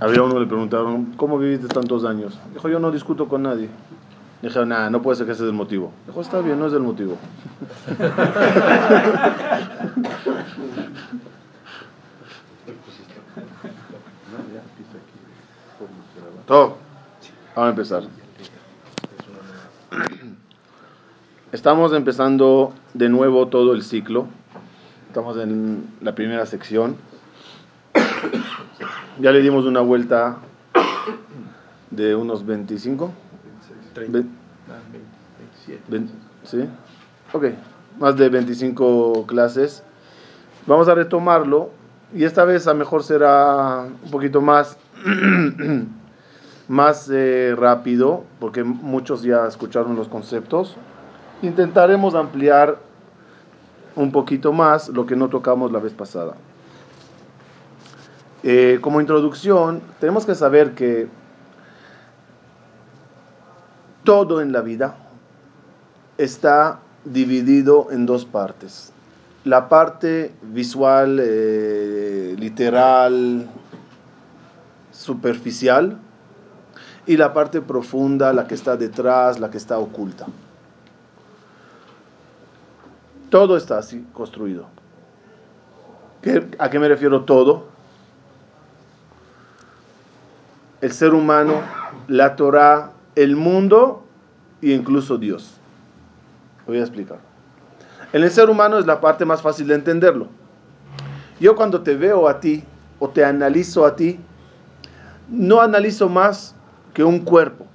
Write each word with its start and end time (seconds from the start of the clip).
Había 0.00 0.22
uno 0.22 0.38
le 0.38 0.46
preguntaron, 0.46 1.12
¿cómo 1.16 1.38
viviste 1.38 1.66
tantos 1.66 2.04
años? 2.04 2.38
Dijo, 2.54 2.68
yo 2.68 2.78
no 2.78 2.92
discuto 2.92 3.26
con 3.26 3.42
nadie. 3.42 3.68
Dije, 4.40 4.64
nada, 4.64 4.88
no 4.90 5.02
puede 5.02 5.16
ser 5.16 5.26
que 5.26 5.32
ese 5.32 5.42
es 5.42 5.48
el 5.48 5.54
motivo. 5.54 5.92
Dijo, 6.06 6.20
está 6.20 6.40
bien, 6.40 6.60
no 6.60 6.66
es 6.66 6.72
el 6.72 6.80
motivo. 6.80 7.16
Todo. 16.46 16.76
Vamos 17.56 17.66
a 17.66 17.70
empezar. 17.70 18.04
Estamos 21.50 21.92
empezando 21.92 22.72
de 22.94 23.08
nuevo 23.08 23.48
todo 23.48 23.72
el 23.72 23.82
ciclo. 23.82 24.28
Estamos 25.08 25.36
en 25.38 25.88
la 26.00 26.14
primera 26.14 26.46
sección. 26.46 26.96
Ya 29.20 29.32
le 29.32 29.40
dimos 29.40 29.64
una 29.64 29.80
vuelta 29.80 30.36
de 31.90 32.14
unos 32.14 32.46
25. 32.46 33.10
30. 33.94 34.18
27. 35.80 36.14
¿Sí? 36.44 36.68
Ok, 37.32 37.46
más 37.98 38.16
de 38.16 38.28
25 38.28 39.26
clases. 39.26 39.82
Vamos 40.68 40.88
a 40.88 40.94
retomarlo 40.94 41.70
y 42.14 42.24
esta 42.24 42.44
vez 42.44 42.68
a 42.68 42.74
mejor 42.74 43.02
será 43.02 43.86
un 44.04 44.10
poquito 44.12 44.40
más, 44.40 44.76
más 46.68 47.10
eh, 47.10 47.56
rápido, 47.58 48.22
porque 48.38 48.62
muchos 48.62 49.24
ya 49.24 49.48
escucharon 49.48 49.96
los 49.96 50.06
conceptos. 50.06 50.76
Intentaremos 51.42 52.14
ampliar 52.14 52.78
un 53.96 54.12
poquito 54.12 54.52
más 54.52 54.88
lo 54.90 55.06
que 55.06 55.16
no 55.16 55.28
tocamos 55.28 55.72
la 55.72 55.80
vez 55.80 55.92
pasada. 55.92 56.36
Eh, 58.42 58.78
como 58.80 59.00
introducción, 59.00 59.82
tenemos 59.98 60.24
que 60.24 60.34
saber 60.34 60.74
que 60.74 61.08
todo 64.04 64.40
en 64.40 64.52
la 64.52 64.60
vida 64.60 64.96
está 66.18 66.80
dividido 67.04 67.88
en 67.90 68.06
dos 68.06 68.24
partes. 68.24 68.92
La 69.44 69.68
parte 69.68 70.32
visual, 70.42 71.18
eh, 71.20 72.36
literal, 72.38 73.48
superficial, 74.92 75.98
y 77.06 77.16
la 77.16 77.32
parte 77.32 77.60
profunda, 77.62 78.32
la 78.32 78.46
que 78.46 78.54
está 78.54 78.76
detrás, 78.76 79.40
la 79.40 79.50
que 79.50 79.56
está 79.56 79.78
oculta. 79.78 80.26
Todo 83.30 83.56
está 83.56 83.78
así 83.78 84.06
construido. 84.12 84.66
¿A 86.58 86.68
qué 86.70 86.78
me 86.78 86.88
refiero 86.88 87.24
todo? 87.24 87.77
El 90.80 90.92
ser 90.92 91.14
humano, 91.14 91.60
la 92.06 92.36
Torah, 92.36 92.92
el 93.14 93.36
mundo 93.36 94.04
e 94.62 94.70
incluso 94.70 95.18
Dios. 95.18 95.58
voy 96.66 96.78
a 96.78 96.82
explicar. 96.82 97.18
En 98.12 98.22
el 98.22 98.30
ser 98.30 98.48
humano 98.48 98.78
es 98.78 98.86
la 98.86 99.00
parte 99.00 99.24
más 99.24 99.42
fácil 99.42 99.66
de 99.66 99.74
entenderlo. 99.74 100.28
Yo 101.40 101.56
cuando 101.56 101.82
te 101.82 101.94
veo 101.94 102.28
a 102.28 102.40
ti 102.40 102.64
o 102.98 103.08
te 103.08 103.24
analizo 103.24 103.84
a 103.84 103.96
ti, 103.96 104.18
no 105.28 105.60
analizo 105.60 106.08
más 106.08 106.54
que 106.94 107.04
un 107.04 107.20
cuerpo. 107.20 107.66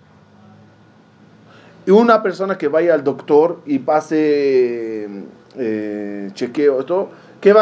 Y 1.86 1.92
una 1.92 2.24
persona 2.24 2.58
que 2.58 2.68
vaya 2.68 2.94
al 2.94 3.04
doctor 3.04 3.60
y 3.66 3.80
pase 3.80 5.26
eh, 5.56 6.32
chequeo, 6.34 6.86
todo, 6.86 7.10
¿qué, 7.42 7.54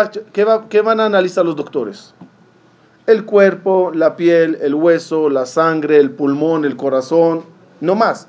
¿qué 0.69 0.81
van 0.81 1.00
a 1.00 1.06
analizar 1.06 1.44
los 1.44 1.56
doctores? 1.56 2.14
El 3.08 3.26
cuerpo, 3.26 3.92
la 3.94 4.16
piel, 4.16 4.58
el 4.62 4.76
hueso, 4.76 5.30
la 5.30 5.46
sangre, 5.46 5.98
el 5.98 6.12
pulmón, 6.12 6.66
el 6.66 6.78
corazón, 6.78 7.44
no 7.80 7.96
más. 7.96 8.28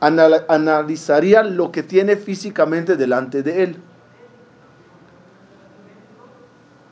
analizaría 0.00 1.42
lo 1.42 1.70
que 1.70 1.82
tiene 1.82 2.16
físicamente 2.16 2.96
delante 2.96 3.42
de 3.42 3.62
él. 3.62 3.76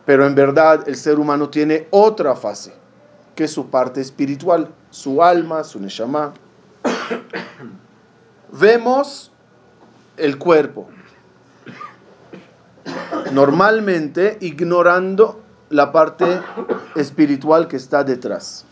Pero 0.04 0.26
en 0.26 0.34
verdad 0.34 0.88
el 0.88 0.97
ser 0.97 1.19
humano 1.19 1.48
tiene 1.48 1.86
otra 1.91 2.34
fase, 2.34 2.72
que 3.34 3.48
su 3.48 3.70
parte 3.70 4.00
espiritual, 4.00 4.69
su 4.91 5.22
alma, 5.22 5.64
su 5.64 5.81
neshama. 5.81 6.34
Vemos 8.52 9.32
el 10.16 10.38
cuerpo, 10.38 10.88
normalmente 13.32 14.38
ignorando 14.41 15.42
la 15.70 15.92
parte 15.92 16.40
espiritual 16.96 17.68
que 17.68 17.76
está 17.76 18.04
detrás. 18.04 18.64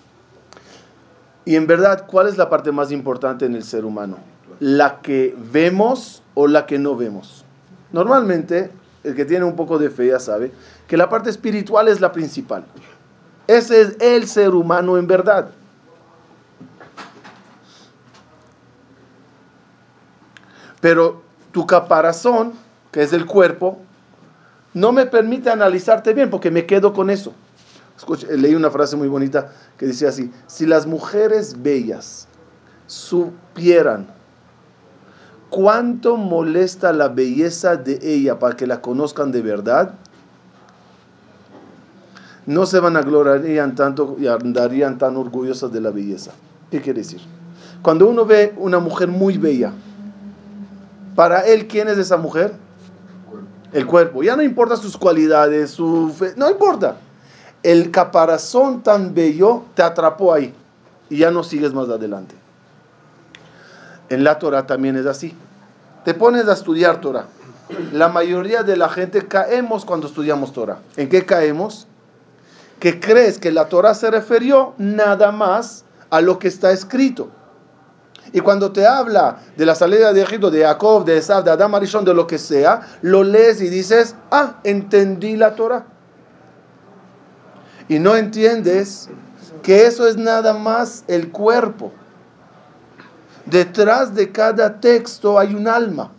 Y 1.44 1.56
en 1.56 1.66
verdad, 1.66 2.06
¿cuál 2.06 2.28
es 2.28 2.36
la 2.36 2.48
parte 2.48 2.72
más 2.72 2.90
importante 2.90 3.46
en 3.46 3.54
el 3.54 3.62
ser 3.62 3.84
humano? 3.84 4.18
¿La 4.58 5.00
que 5.00 5.36
vemos 5.52 6.22
o 6.34 6.46
la 6.48 6.66
que 6.66 6.78
no 6.78 6.96
vemos? 6.96 7.44
Normalmente, 7.92 8.70
el 9.04 9.14
que 9.14 9.24
tiene 9.24 9.44
un 9.44 9.54
poco 9.54 9.78
de 9.78 9.90
fe 9.90 10.08
ya 10.08 10.18
sabe 10.18 10.50
que 10.88 10.96
la 10.96 11.08
parte 11.08 11.30
espiritual 11.30 11.88
es 11.88 12.00
la 12.00 12.12
principal. 12.12 12.64
Ese 13.46 13.80
es 13.80 13.96
el 14.00 14.26
ser 14.26 14.54
humano 14.54 14.98
en 14.98 15.06
verdad. 15.06 15.50
Pero 20.80 21.22
tu 21.52 21.66
caparazón, 21.66 22.54
que 22.90 23.02
es 23.02 23.12
el 23.12 23.26
cuerpo, 23.26 23.78
no 24.76 24.92
me 24.92 25.06
permite 25.06 25.48
analizarte 25.48 26.12
bien 26.12 26.28
porque 26.28 26.50
me 26.50 26.66
quedo 26.66 26.92
con 26.92 27.08
eso. 27.08 27.32
leí 28.28 28.54
una 28.54 28.70
frase 28.70 28.94
muy 28.94 29.08
bonita 29.08 29.50
que 29.78 29.86
decía 29.86 30.10
así, 30.10 30.30
si 30.46 30.66
las 30.66 30.86
mujeres 30.86 31.62
bellas 31.62 32.28
supieran 32.86 34.06
cuánto 35.48 36.18
molesta 36.18 36.92
la 36.92 37.08
belleza 37.08 37.76
de 37.76 37.98
ella 38.02 38.38
para 38.38 38.54
que 38.54 38.66
la 38.66 38.82
conozcan 38.82 39.32
de 39.32 39.40
verdad, 39.40 39.94
no 42.44 42.66
se 42.66 42.78
van 42.78 42.98
a 42.98 43.00
gloriarían 43.00 43.76
tanto 43.76 44.16
y 44.20 44.26
andarían 44.26 44.98
tan 44.98 45.16
orgullosas 45.16 45.72
de 45.72 45.80
la 45.80 45.90
belleza. 45.90 46.32
¿Qué 46.70 46.82
quiere 46.82 47.00
decir? 47.00 47.22
Cuando 47.80 48.10
uno 48.10 48.26
ve 48.26 48.52
una 48.58 48.78
mujer 48.78 49.08
muy 49.08 49.38
bella, 49.38 49.72
para 51.14 51.46
él, 51.46 51.66
¿quién 51.66 51.88
es 51.88 51.96
esa 51.96 52.18
mujer? 52.18 52.65
El 53.76 53.86
cuerpo. 53.86 54.22
Ya 54.22 54.36
no 54.36 54.42
importa 54.42 54.76
sus 54.76 54.96
cualidades, 54.96 55.70
su 55.70 56.10
fe, 56.16 56.32
no 56.36 56.50
importa. 56.50 56.96
El 57.62 57.90
caparazón 57.90 58.82
tan 58.82 59.12
bello 59.12 59.64
te 59.74 59.82
atrapó 59.82 60.32
ahí 60.32 60.54
y 61.10 61.18
ya 61.18 61.30
no 61.30 61.44
sigues 61.44 61.74
más 61.74 61.88
adelante. 61.90 62.34
En 64.08 64.24
la 64.24 64.38
Torah 64.38 64.66
también 64.66 64.96
es 64.96 65.04
así. 65.04 65.34
Te 66.06 66.14
pones 66.14 66.48
a 66.48 66.54
estudiar 66.54 67.02
Torah. 67.02 67.26
La 67.92 68.08
mayoría 68.08 68.62
de 68.62 68.76
la 68.76 68.88
gente 68.88 69.26
caemos 69.26 69.84
cuando 69.84 70.06
estudiamos 70.06 70.54
Torah. 70.54 70.78
¿En 70.96 71.10
qué 71.10 71.26
caemos? 71.26 71.86
Que 72.80 72.98
crees 72.98 73.38
que 73.38 73.50
la 73.50 73.68
Torah 73.68 73.94
se 73.94 74.10
refirió 74.10 74.72
nada 74.78 75.32
más 75.32 75.84
a 76.08 76.22
lo 76.22 76.38
que 76.38 76.48
está 76.48 76.70
escrito. 76.70 77.28
Y 78.32 78.40
cuando 78.40 78.72
te 78.72 78.86
habla 78.86 79.38
de 79.56 79.66
la 79.66 79.74
salida 79.74 80.12
de 80.12 80.22
Egipto, 80.22 80.50
de 80.50 80.64
Jacob, 80.64 81.04
de 81.04 81.18
Esab, 81.18 81.44
de 81.44 81.50
Adam 81.50 81.74
Arishon, 81.74 82.04
de 82.04 82.14
lo 82.14 82.26
que 82.26 82.38
sea, 82.38 82.80
lo 83.02 83.22
lees 83.22 83.60
y 83.60 83.68
dices, 83.68 84.14
ah, 84.30 84.60
entendí 84.64 85.36
la 85.36 85.54
Torah. 85.54 85.86
Y 87.88 87.98
no 87.98 88.16
entiendes 88.16 89.08
que 89.62 89.86
eso 89.86 90.06
es 90.06 90.16
nada 90.16 90.52
más 90.54 91.04
el 91.08 91.30
cuerpo. 91.30 91.92
Detrás 93.46 94.14
de 94.14 94.32
cada 94.32 94.80
texto 94.80 95.38
hay 95.38 95.54
un 95.54 95.68
alma, 95.68 96.10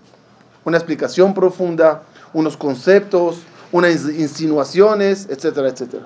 una 0.64 0.78
explicación 0.78 1.34
profunda, 1.34 2.04
unos 2.34 2.56
conceptos, 2.56 3.42
unas 3.72 4.06
insinuaciones, 4.06 5.28
etcétera, 5.30 5.70
etcétera. 5.70 6.06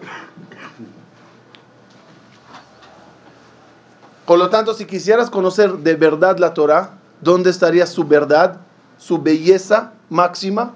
Por 4.32 4.40
lo 4.40 4.50
tanto, 4.50 4.74
si 4.74 4.86
quisieras 4.86 5.30
conocer 5.30 5.80
de 5.80 5.96
verdad 5.96 6.38
la 6.38 6.54
Torah, 6.54 6.92
¿dónde 7.20 7.50
estaría 7.50 7.86
su 7.86 8.06
verdad, 8.06 8.62
su 8.98 9.22
belleza 9.22 9.92
máxima? 10.08 10.72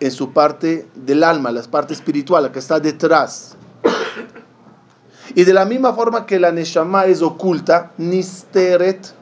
En 0.00 0.10
su 0.10 0.32
parte 0.32 0.88
del 0.94 1.22
alma, 1.22 1.50
la 1.50 1.60
parte 1.64 1.92
espiritual, 1.92 2.44
la 2.44 2.52
que 2.52 2.58
está 2.58 2.80
detrás. 2.80 3.54
Y 5.34 5.44
de 5.44 5.52
la 5.52 5.66
misma 5.66 5.92
forma 5.92 6.24
que 6.24 6.40
la 6.40 6.52
Neshama 6.52 7.04
es 7.04 7.20
oculta, 7.20 7.90
Nisteret, 7.98 9.12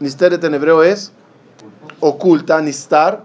Nisteret 0.00 0.42
en 0.42 0.54
hebreo 0.54 0.82
es 0.82 1.12
oculta, 2.00 2.60
Nistar, 2.62 3.22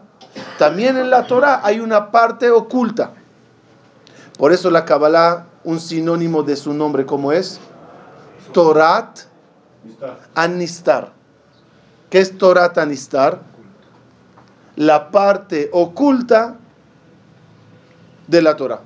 también 0.59 0.97
en 0.97 1.09
la 1.09 1.25
Torah 1.25 1.61
hay 1.63 1.79
una 1.79 2.11
parte 2.11 2.51
oculta. 2.51 3.11
Por 4.37 4.53
eso 4.53 4.69
la 4.69 4.85
Kabbalah, 4.85 5.47
un 5.63 5.79
sinónimo 5.79 6.43
de 6.43 6.55
su 6.55 6.75
nombre, 6.75 7.07
¿cómo 7.07 7.31
es? 7.31 7.59
Torat 8.51 9.19
Anistar. 10.35 11.11
¿Qué 12.09 12.19
es 12.19 12.37
Torat 12.37 12.77
Anistar? 12.77 13.39
La 14.75 15.11
parte 15.11 15.69
oculta 15.71 16.55
de 18.27 18.41
la 18.41 18.55
Torah. 18.55 18.81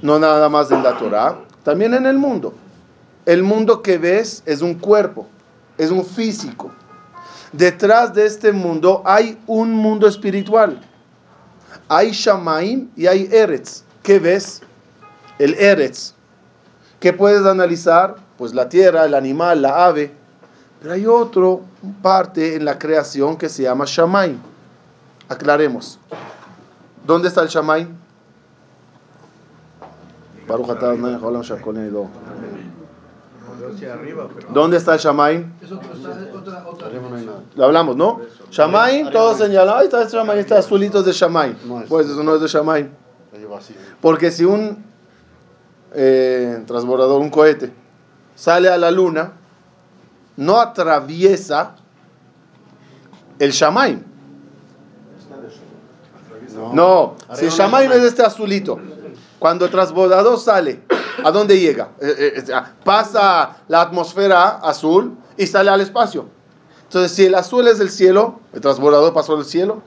No 0.00 0.18
nada 0.18 0.48
más 0.48 0.70
en 0.72 0.82
la 0.82 0.98
Torah, 0.98 1.38
también 1.62 1.94
en 1.94 2.06
el 2.06 2.18
mundo. 2.18 2.54
El 3.24 3.44
mundo 3.44 3.82
que 3.82 3.98
ves 3.98 4.42
es 4.46 4.62
un 4.62 4.74
cuerpo, 4.74 5.28
es 5.78 5.92
un 5.92 6.04
físico. 6.04 6.72
Detrás 7.52 8.12
de 8.14 8.26
este 8.26 8.50
mundo 8.50 9.02
hay 9.04 9.38
un 9.46 9.72
mundo 9.72 10.08
espiritual. 10.08 10.80
Hay 11.88 12.10
Shamaim 12.10 12.90
y 12.96 13.06
hay 13.06 13.28
Eretz. 13.30 13.84
¿Qué 14.02 14.18
ves? 14.18 14.62
El 15.38 15.54
Eretz. 15.54 16.14
¿Qué 17.00 17.12
puedes 17.12 17.44
analizar? 17.46 18.16
Pues 18.36 18.54
la 18.54 18.68
tierra, 18.68 19.04
el 19.04 19.14
animal, 19.14 19.62
la 19.62 19.86
ave. 19.86 20.12
Pero 20.80 20.94
hay 20.94 21.06
otro 21.06 21.62
parte 22.02 22.56
en 22.56 22.64
la 22.64 22.78
creación 22.78 23.36
que 23.36 23.48
se 23.48 23.62
llama 23.62 23.84
Shamaim. 23.86 24.38
Aclaremos. 25.28 25.98
¿Dónde 27.06 27.28
está 27.28 27.42
el 27.42 27.48
Shamaim? 27.48 27.88
¿Dónde 34.52 34.76
está 34.76 34.94
el 34.94 35.00
Shamaim? 35.00 35.52
Lo 37.54 37.64
hablamos, 37.64 37.96
¿no? 37.96 38.20
Shamaim, 38.50 39.10
todo 39.10 39.34
señalado. 39.36 39.78
Ahí 39.78 39.84
está 39.84 40.02
el 40.02 40.08
Shamaim, 40.08 40.38
está 40.40 40.58
azulito 40.58 41.02
de 41.02 41.12
Shamaim. 41.12 41.54
Pues 41.88 42.08
eso 42.08 42.22
no 42.22 42.34
es 42.34 42.40
de 42.40 42.48
Porque 44.00 44.30
si 44.30 44.44
un 44.44 44.84
eh, 45.94 46.62
transbordador, 46.66 47.20
un 47.20 47.30
cohete, 47.30 47.72
sale 48.34 48.68
a 48.68 48.78
la 48.78 48.90
luna, 48.90 49.32
no 50.36 50.58
atraviesa 50.58 51.76
el 53.38 53.52
Shamaim. 53.52 54.02
No, 56.72 57.16
si 57.34 57.46
el 57.46 57.50
Shamaim 57.50 57.90
es 57.92 58.02
este 58.02 58.22
azulito, 58.22 58.78
cuando 59.38 59.64
el 59.64 59.70
transbordador 59.70 60.38
sale, 60.38 60.82
¿a 61.24 61.30
dónde 61.30 61.58
llega? 61.58 61.88
Eh, 62.00 62.44
eh, 62.46 62.52
pasa 62.84 63.56
la 63.68 63.82
atmósfera 63.82 64.58
azul 64.58 65.16
y 65.36 65.46
sale 65.46 65.70
al 65.70 65.80
espacio. 65.80 66.26
Entonces, 66.84 67.12
si 67.12 67.24
el 67.24 67.34
azul 67.34 67.66
es 67.68 67.80
el 67.80 67.90
cielo, 67.90 68.40
el 68.52 68.60
transbordador 68.60 69.14
pasó 69.14 69.36
del 69.36 69.46
cielo, 69.46 69.82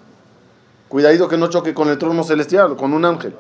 cuidadito 0.90 1.28
que 1.28 1.38
no 1.38 1.48
choque 1.48 1.74
con 1.74 1.90
el 1.90 1.98
trono 1.98 2.24
celestial, 2.24 2.76
con 2.76 2.94
un 2.94 3.06
ángel. 3.06 3.36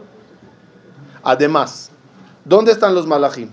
Además, 1.25 1.89
¿dónde 2.45 2.71
están 2.71 2.93
los 2.93 3.07
malachim? 3.07 3.49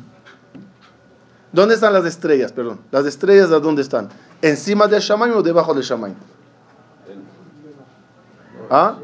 ¿Dónde 1.53 1.75
están 1.75 1.95
las 1.95 2.05
estrellas? 2.05 2.53
Perdón. 2.53 2.81
¿Las 2.91 3.07
estrellas 3.07 3.49
de 3.49 3.59
dónde 3.61 3.81
están? 3.81 4.11
¿Encima 4.43 4.87
del 4.87 5.01
Shamaim 5.01 5.35
o 5.35 5.43
debajo 5.43 5.73
del 5.73 5.83
Shamaim? 5.83 6.15
¿Ah? 8.71 8.97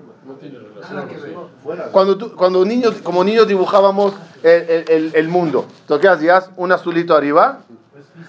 Cuando, 1.93 2.37
cuando 2.37 2.65
niños, 2.65 2.97
como 3.03 3.25
niños 3.25 3.49
dibujábamos 3.49 4.13
el, 4.43 5.13
el, 5.15 5.29
mundo, 5.29 5.67
¿tú 5.87 5.99
qué 5.99 6.09
hacías? 6.09 6.51
Un 6.57 6.71
azulito 6.71 7.15
arriba 7.15 7.61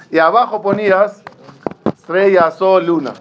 y 0.09 0.19
abajo 0.19 0.62
ponías 0.62 1.21
estrella, 1.86 2.50
sol, 2.51 2.86
luna. 2.86 3.13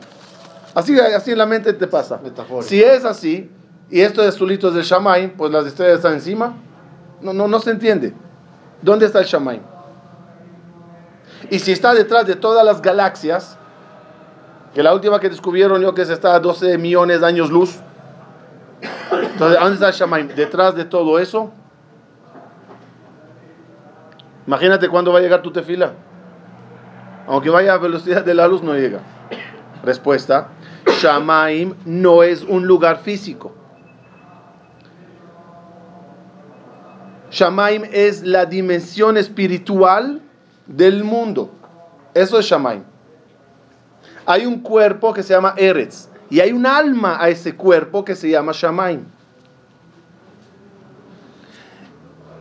Así, 0.73 0.99
así 0.99 1.33
en 1.33 1.39
la 1.39 1.47
mente 1.47 1.73
te 1.73 1.89
pasa. 1.89 2.21
Si 2.63 2.81
es 2.81 3.05
así, 3.05 3.51
y 3.91 4.03
esto 4.03 4.23
de 4.23 4.29
azulitos 4.29 4.73
del 4.73 4.85
Shamaim, 4.85 5.31
pues 5.37 5.51
las 5.51 5.67
estrellas 5.67 5.97
están 5.97 6.15
encima, 6.15 6.55
no, 7.21 7.33
no, 7.33 7.49
no 7.49 7.59
se 7.61 7.71
entiende. 7.71 8.15
¿Dónde 8.83 9.07
está 9.07 9.21
el 9.21 9.27
Shamaim? 9.27 9.61
Y 11.51 11.59
si 11.59 11.73
está 11.73 11.95
detrás 11.95 12.27
de 12.27 12.37
todas 12.37 12.65
las 12.65 12.83
galaxias, 12.83 13.57
que 14.75 14.83
la 14.83 14.93
última 14.95 15.19
que 15.19 15.29
descubrieron 15.29 15.81
yo 15.83 15.95
que 15.95 16.05
se 16.05 16.13
está 16.13 16.35
a 16.35 16.41
12 16.41 16.79
millones 16.79 17.21
de 17.21 17.27
años 17.27 17.51
luz, 17.51 17.79
entonces, 19.11 19.59
¿dónde 19.59 19.75
está 19.75 19.91
Shamaim? 19.91 20.29
Detrás 20.29 20.75
de 20.75 20.85
todo 20.85 21.19
eso. 21.19 21.51
Imagínate 24.47 24.89
cuándo 24.89 25.13
va 25.13 25.19
a 25.19 25.23
llegar 25.23 25.43
tu 25.43 25.53
tefila. 25.53 25.93
Aunque 27.27 27.51
vaya 27.51 27.75
a 27.75 27.79
velocidad 27.79 28.25
de 28.25 28.35
la 28.35 28.49
luz, 28.49 28.63
no 28.63 28.75
llega. 28.75 29.01
Respuesta: 29.83 30.49
Shamaim 31.01 31.75
no 31.85 32.23
es 32.23 32.43
un 32.43 32.67
lugar 32.67 32.99
físico. 32.99 33.53
Shamaim 37.31 37.85
es 37.93 38.23
la 38.23 38.47
dimensión 38.47 39.17
espiritual 39.17 40.21
del 40.67 41.05
mundo. 41.05 41.51
Eso 42.15 42.39
es 42.39 42.47
Shamaim. 42.47 42.83
Hay 44.27 44.47
un 44.47 44.61
cuerpo 44.61 45.13
que 45.13 45.23
se 45.23 45.35
llama 45.35 45.55
Eretz. 45.57 46.09
Y 46.31 46.41
hay 46.41 46.53
un 46.53 46.67
alma 46.67 47.17
a 47.21 47.29
ese 47.29 47.55
cuerpo 47.55 48.05
que 48.05 48.15
se 48.15 48.31
llama 48.31 48.53
Shamaim. 48.55 49.05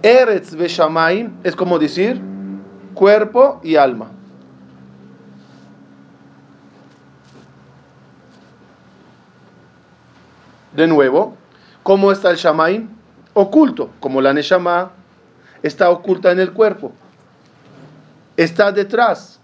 Eretz 0.01 0.55
ve 0.55 0.67
Shamaim 0.67 1.31
es 1.43 1.55
como 1.55 1.79
decir 1.79 2.21
cuerpo 2.93 3.59
y 3.63 3.75
alma. 3.75 4.11
De 10.73 10.85
nuevo, 10.87 11.35
¿cómo 11.83 12.11
está 12.11 12.29
el 12.29 12.37
Shamaim? 12.37 12.96
Oculto, 13.39 13.91
como 13.99 14.19
la 14.19 14.33
Neshama 14.33 14.93
está 15.61 15.91
oculta 15.91 16.31
en 16.31 16.39
el 16.39 16.53
cuerpo. 16.53 16.91
Está 18.35 18.71
detrás. 18.71 19.39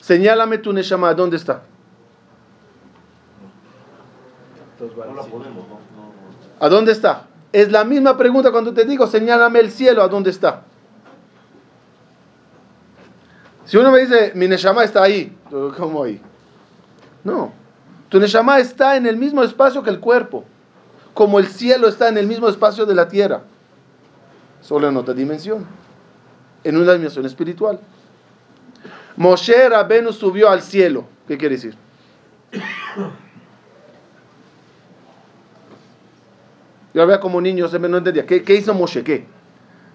Señálame 0.00 0.58
tu 0.58 0.72
Neshama, 0.72 1.12
¿dónde 1.14 1.36
está? 1.36 1.62
¿A 6.60 6.68
dónde 6.68 6.92
está? 6.92 7.26
Es 7.52 7.72
la 7.72 7.82
misma 7.82 8.16
pregunta 8.16 8.52
cuando 8.52 8.72
te 8.72 8.84
digo, 8.84 9.08
señálame 9.08 9.58
el 9.58 9.72
cielo, 9.72 10.00
¿a 10.00 10.06
dónde 10.06 10.30
está? 10.30 10.62
Si 13.64 13.76
uno 13.76 13.90
me 13.90 13.98
dice, 13.98 14.30
mi 14.36 14.46
Neshama 14.46 14.84
está 14.84 15.02
ahí, 15.02 15.36
¿cómo 15.76 16.04
ahí? 16.04 16.22
No. 17.24 17.52
Tu 18.10 18.20
Neshama 18.20 18.60
está 18.60 18.96
en 18.96 19.06
el 19.06 19.16
mismo 19.16 19.42
espacio 19.42 19.82
que 19.82 19.90
el 19.90 19.98
cuerpo, 19.98 20.44
como 21.14 21.38
el 21.38 21.46
cielo 21.46 21.88
está 21.88 22.08
en 22.08 22.18
el 22.18 22.26
mismo 22.26 22.48
espacio 22.48 22.86
de 22.86 22.94
la 22.94 23.08
tierra, 23.08 23.42
solo 24.60 24.88
en 24.88 24.96
otra 24.96 25.14
dimensión, 25.14 25.66
en 26.64 26.76
una 26.76 26.92
dimensión 26.92 27.26
espiritual. 27.26 27.80
Moshe 29.16 29.68
Rabenu 29.68 30.12
subió 30.12 30.48
al 30.48 30.62
cielo. 30.62 31.04
¿Qué 31.28 31.36
quiere 31.36 31.56
decir? 31.56 31.76
Yo 36.94 37.02
había 37.02 37.20
como 37.20 37.40
niño, 37.40 37.68
se 37.68 37.78
me 37.78 37.88
no 37.88 37.98
entendía. 37.98 38.26
¿Qué, 38.26 38.42
¿Qué, 38.42 38.54
hizo 38.54 38.74
Moshe? 38.74 39.02
¿Qué? 39.02 39.26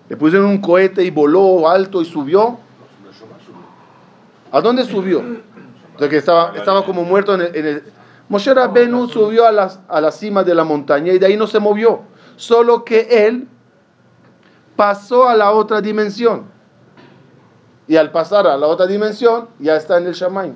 Le 0.10 0.18
pusieron 0.18 0.48
un 0.48 0.60
cohete 0.60 1.04
y 1.04 1.12
voló 1.12 1.68
alto 1.68 2.02
y 2.02 2.06
subió. 2.06 2.60
¿A 4.52 4.62
dónde 4.62 4.86
subió? 4.86 5.20
Entonces 5.20 6.10
que 6.10 6.18
estaba, 6.18 6.56
estaba 6.56 6.86
como 6.86 7.04
muerto 7.04 7.36
en 7.36 7.42
el... 7.42 7.84
Moshe 8.30 8.54
Rabenu 8.54 9.08
subió 9.08 9.46
a 9.46 9.52
la, 9.52 9.72
a 9.88 10.02
la 10.02 10.12
cima 10.12 10.44
de 10.44 10.54
la 10.54 10.64
montaña 10.64 11.14
y 11.14 11.20
de 11.20 11.26
ahí 11.26 11.38
no 11.38 11.48
se 11.48 11.60
movió. 11.60 12.02
Solo 12.36 12.84
que 12.84 13.26
él 13.28 13.48
pasó 14.76 15.28
a 15.28 15.36
la 15.36 15.52
otra 15.52 15.82
dimensión. 15.82 16.46
Y 17.88 17.96
al 17.96 18.12
pasar 18.12 18.46
a 18.48 18.58
la 18.58 18.68
otra 18.68 18.86
dimensión, 18.86 19.48
ya 19.60 19.76
está 19.78 19.98
en 19.98 20.08
el 20.08 20.14
Shamaim. 20.14 20.54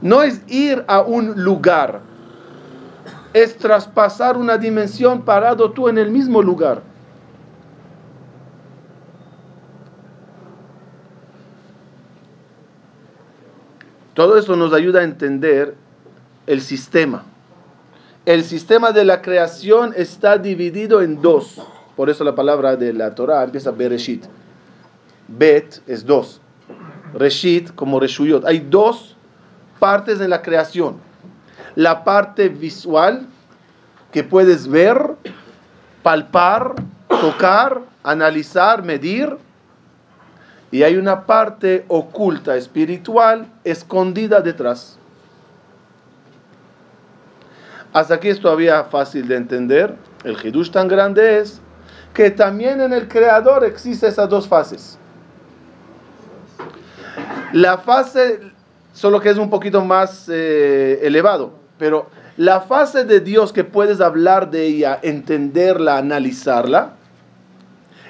No 0.00 0.22
es 0.22 0.40
ir 0.48 0.84
a 0.88 1.02
un 1.02 1.44
lugar 1.44 2.00
es 3.32 3.56
traspasar 3.56 4.36
una 4.36 4.58
dimensión 4.58 5.22
parado 5.22 5.70
tú 5.70 5.88
en 5.88 5.98
el 5.98 6.10
mismo 6.10 6.42
lugar. 6.42 6.82
Todo 14.20 14.36
eso 14.36 14.54
nos 14.54 14.74
ayuda 14.74 15.00
a 15.00 15.04
entender 15.04 15.74
el 16.46 16.60
sistema. 16.60 17.24
El 18.26 18.44
sistema 18.44 18.92
de 18.92 19.06
la 19.06 19.22
creación 19.22 19.94
está 19.96 20.36
dividido 20.36 21.00
en 21.00 21.22
dos. 21.22 21.58
Por 21.96 22.10
eso 22.10 22.22
la 22.22 22.34
palabra 22.34 22.76
de 22.76 22.92
la 22.92 23.14
Torah 23.14 23.42
empieza 23.42 23.70
Bereshit. 23.70 24.26
Bet 25.26 25.80
es 25.86 26.04
dos. 26.04 26.42
Reshit 27.14 27.74
como 27.74 27.98
Reshuyot. 27.98 28.44
Hay 28.44 28.58
dos 28.58 29.16
partes 29.78 30.20
en 30.20 30.28
la 30.28 30.42
creación 30.42 30.96
la 31.74 32.04
parte 32.04 32.50
visual 32.50 33.26
que 34.12 34.22
puedes 34.22 34.68
ver, 34.68 35.14
palpar, 36.02 36.74
tocar, 37.08 37.80
analizar, 38.02 38.82
medir. 38.82 39.38
Y 40.72 40.82
hay 40.82 40.96
una 40.96 41.26
parte 41.26 41.84
oculta, 41.88 42.56
espiritual, 42.56 43.46
escondida 43.64 44.40
detrás. 44.40 44.98
Hasta 47.92 48.14
aquí 48.14 48.28
es 48.28 48.40
todavía 48.40 48.84
fácil 48.84 49.26
de 49.26 49.36
entender. 49.36 49.96
El 50.22 50.36
Hidush 50.42 50.70
tan 50.70 50.86
grande 50.86 51.38
es 51.38 51.60
que 52.14 52.30
también 52.30 52.80
en 52.80 52.92
el 52.92 53.08
Creador 53.08 53.64
existen 53.64 54.10
esas 54.10 54.28
dos 54.28 54.46
fases. 54.46 54.96
La 57.52 57.78
fase, 57.78 58.40
solo 58.92 59.20
que 59.20 59.30
es 59.30 59.38
un 59.38 59.50
poquito 59.50 59.84
más 59.84 60.28
eh, 60.28 61.00
elevado, 61.02 61.52
pero 61.78 62.08
La 62.36 62.62
fase 62.62 63.04
de 63.04 63.20
Dios 63.20 63.52
que 63.52 63.64
puedes 63.64 64.00
hablar 64.00 64.50
de 64.50 64.64
ella, 64.64 64.98
entenderla, 65.02 65.98
analizarla. 65.98 66.92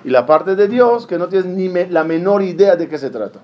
Y 0.05 0.11
la 0.11 0.27
parte 0.27 0.57
de 0.57 0.69
Dios 0.69 1.07
que 1.07 1.19
no 1.19 1.29
tienes 1.29 1.47
ni 1.47 1.69
la 1.89 2.05
menor 2.05 2.43
idea 2.43 2.77
de 2.77 2.89
qué 2.89 2.99
se 2.99 3.11
trata. 3.11 3.41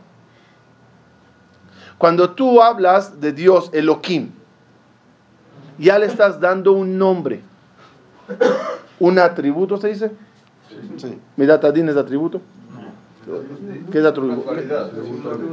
Cuando 1.98 2.30
tú 2.30 2.60
hablas 2.60 3.20
de 3.20 3.32
Dios, 3.32 3.70
Elohim, 3.72 4.30
ya 5.78 5.98
le 5.98 6.06
estás 6.06 6.40
dando 6.40 6.72
un 6.72 6.98
nombre, 6.98 7.42
un 8.98 9.18
atributo, 9.18 9.76
¿se 9.76 9.88
dice? 9.88 10.10
Sí. 10.96 11.18
¿Midatadin 11.36 11.88
es 11.88 11.96
atributo? 11.96 12.40
¿Qué 13.90 13.98
es 13.98 14.04
atributo? 14.04 14.50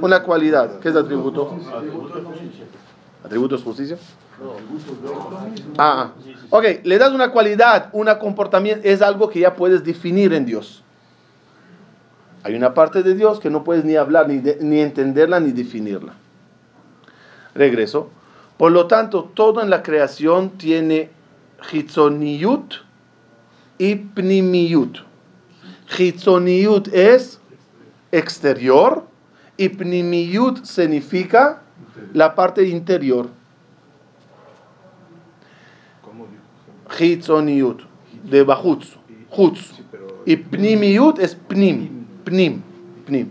Una 0.01 0.22
cualidad. 0.22 0.79
¿Qué 0.79 0.89
es 0.89 0.95
atributo? 0.95 1.57
¿Atributo 3.24 3.55
es 3.55 3.63
justicia? 3.63 3.98
Ah, 5.77 6.12
ah, 6.12 6.12
ok, 6.50 6.65
le 6.83 6.98
das 6.98 7.13
una 7.13 7.31
cualidad, 7.31 7.89
un 7.93 8.07
comportamiento, 8.19 8.81
es 8.83 9.01
algo 9.01 9.29
que 9.29 9.39
ya 9.39 9.55
puedes 9.55 9.83
definir 9.83 10.33
en 10.33 10.45
Dios. 10.45 10.83
Hay 12.43 12.55
una 12.55 12.73
parte 12.73 13.03
de 13.03 13.15
Dios 13.15 13.39
que 13.39 13.50
no 13.50 13.63
puedes 13.63 13.85
ni 13.85 13.95
hablar, 13.95 14.27
ni, 14.27 14.41
ni 14.59 14.81
entenderla, 14.81 15.39
ni 15.39 15.51
definirla. 15.51 16.13
Regreso. 17.55 18.09
Por 18.57 18.71
lo 18.71 18.88
tanto, 18.88 19.31
todo 19.33 19.62
en 19.62 19.69
la 19.69 19.81
creación 19.81 20.51
tiene 20.51 21.09
hitzoniyut 21.71 22.75
y 23.77 23.95
pnimiyut. 23.95 25.00
Hitzoniyut 25.97 26.88
es 26.89 27.39
exterior 28.12 29.05
y 29.57 29.69
pnimiyut 29.69 30.65
significa 30.65 31.62
la 32.13 32.35
parte 32.35 32.67
interior. 32.67 33.27
Hitzoniyut, 37.00 37.81
de 38.23 38.43
bajutz, 38.43 38.97
jutz. 39.29 39.81
Y 40.25 40.35
pnimiyut 40.38 41.19
es 41.19 41.35
pnim, 41.35 42.02
pnim, 42.24 42.62
pnim. 43.06 43.30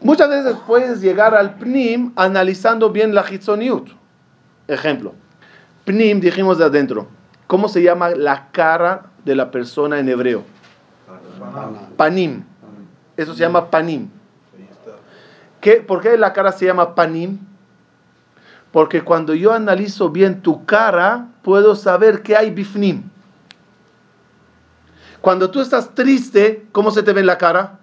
Muchas 0.00 0.28
veces 0.28 0.56
puedes 0.66 1.00
llegar 1.00 1.34
al 1.34 1.54
pnim 1.54 2.12
analizando 2.16 2.90
bien 2.90 3.14
la 3.14 3.24
hitzoniut. 3.28 3.88
Ejemplo, 4.66 5.14
pnim 5.84 6.20
dijimos 6.20 6.58
de 6.58 6.64
adentro. 6.64 7.06
¿Cómo 7.46 7.68
se 7.68 7.82
llama 7.82 8.10
la 8.10 8.48
cara 8.50 9.10
de 9.24 9.36
la 9.36 9.50
persona 9.50 9.98
en 9.98 10.08
hebreo? 10.08 10.42
Panim. 11.96 12.44
Eso 13.16 13.34
se 13.34 13.40
llama 13.40 13.70
panim. 13.70 14.08
¿Qué, 15.60 15.74
¿Por 15.76 16.00
qué 16.00 16.16
la 16.16 16.32
cara 16.32 16.50
se 16.52 16.66
llama 16.66 16.94
panim? 16.94 17.38
Porque 18.72 19.02
cuando 19.02 19.34
yo 19.34 19.52
analizo 19.52 20.08
bien 20.08 20.40
tu 20.40 20.64
cara, 20.64 21.28
puedo 21.42 21.76
saber 21.76 22.22
qué 22.22 22.36
hay 22.36 22.50
bifnim. 22.50 23.02
Cuando 25.22 25.50
tú 25.50 25.60
estás 25.60 25.94
triste, 25.94 26.66
¿cómo 26.72 26.90
se 26.90 27.04
te 27.04 27.12
ve 27.12 27.20
en 27.20 27.26
la 27.26 27.38
cara? 27.38 27.78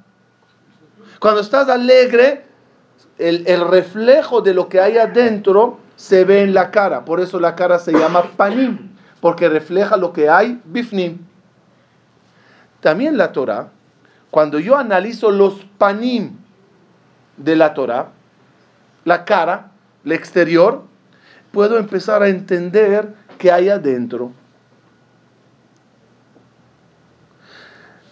Cuando 1.20 1.40
estás 1.40 1.70
alegre, 1.70 2.46
el, 3.18 3.48
el, 3.48 3.66
reflejo 3.68 4.42
de 4.42 4.54
lo 4.54 4.68
que 4.68 4.82
hay 4.82 4.98
adentro 4.98 5.80
se 5.96 6.26
ve 6.26 6.44
en 6.44 6.54
la 6.54 6.70
cara. 6.70 7.06
Por 7.06 7.22
eso 7.22 7.40
la 7.40 7.56
cara 7.56 7.80
se 7.80 7.94
llama 7.94 8.24
panim, 8.36 8.90
porque 9.22 9.48
refleja 9.48 9.96
lo 9.96 10.12
que 10.12 10.30
hay 10.30 10.62
bifnim. 10.66 11.18
También 12.82 13.18
la 13.18 13.32
Torah, 13.32 13.70
cuando 14.32 14.60
yo 14.60 14.78
analizo 14.78 15.32
los 15.32 15.66
panim 15.78 16.38
de 17.38 17.56
la 17.56 17.74
Torah, 17.74 18.10
la 19.06 19.24
cara, 19.24 19.72
el 20.04 20.12
exterior, 20.12 20.84
puedo 21.52 21.78
empezar 21.78 22.22
a 22.22 22.28
entender 22.28 23.14
qué 23.38 23.50
hay 23.50 23.70
adentro. 23.70 24.34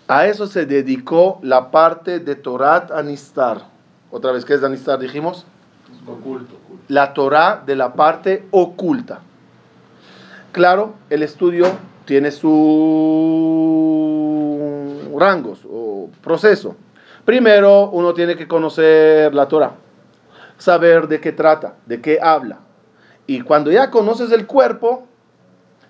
A 0.09 0.25
eso 0.27 0.47
se 0.47 0.65
dedicó 0.65 1.39
la 1.41 1.69
parte 1.69 2.19
de 2.19 2.35
Torat 2.35 2.91
Anistar. 2.91 3.65
Otra 4.09 4.31
vez, 4.31 4.45
¿qué 4.45 4.53
es 4.53 4.63
Anistar? 4.63 4.99
Dijimos. 4.99 5.45
Oculto, 6.05 6.55
La 6.87 7.13
Torah 7.13 7.61
de 7.65 7.75
la 7.75 7.93
parte 7.93 8.47
oculta. 8.51 9.19
Claro, 10.53 10.93
el 11.09 11.23
estudio 11.23 11.65
tiene 12.05 12.31
sus 12.31 12.47
rangos 15.19 15.59
o 15.69 16.09
proceso. 16.23 16.77
Primero, 17.25 17.89
uno 17.89 18.13
tiene 18.13 18.37
que 18.37 18.47
conocer 18.47 19.35
la 19.35 19.49
Torah, 19.49 19.73
saber 20.57 21.09
de 21.09 21.19
qué 21.19 21.33
trata, 21.33 21.75
de 21.85 21.99
qué 21.99 22.19
habla. 22.21 22.59
Y 23.27 23.41
cuando 23.41 23.71
ya 23.71 23.91
conoces 23.91 24.31
el 24.31 24.47
cuerpo, 24.47 25.05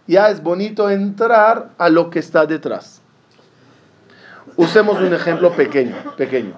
ya 0.08 0.32
es 0.32 0.42
bonito 0.42 0.90
entrar 0.90 1.70
a 1.78 1.90
lo 1.90 2.10
que 2.10 2.18
está 2.18 2.48
detrás. 2.48 3.04
Usemos 4.56 5.00
un 5.00 5.14
ejemplo 5.14 5.52
pequeño, 5.52 5.96
pequeño. 6.16 6.54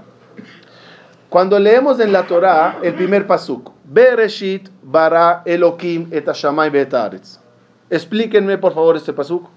Cuando 1.30 1.60
leemos 1.60 2.00
en 2.00 2.12
la 2.12 2.24
Torah 2.24 2.80
el 2.82 2.94
primer 2.96 3.28
pasuk, 3.28 3.72
Bereshit 3.86 4.70
bara 4.82 5.44
Elohim 5.46 6.08
et 6.12 6.28
hashamay 6.28 6.72
Explíquenme 7.90 8.58
por 8.58 8.74
favor 8.74 8.96
este 8.98 9.14
pasuk. 9.14 9.48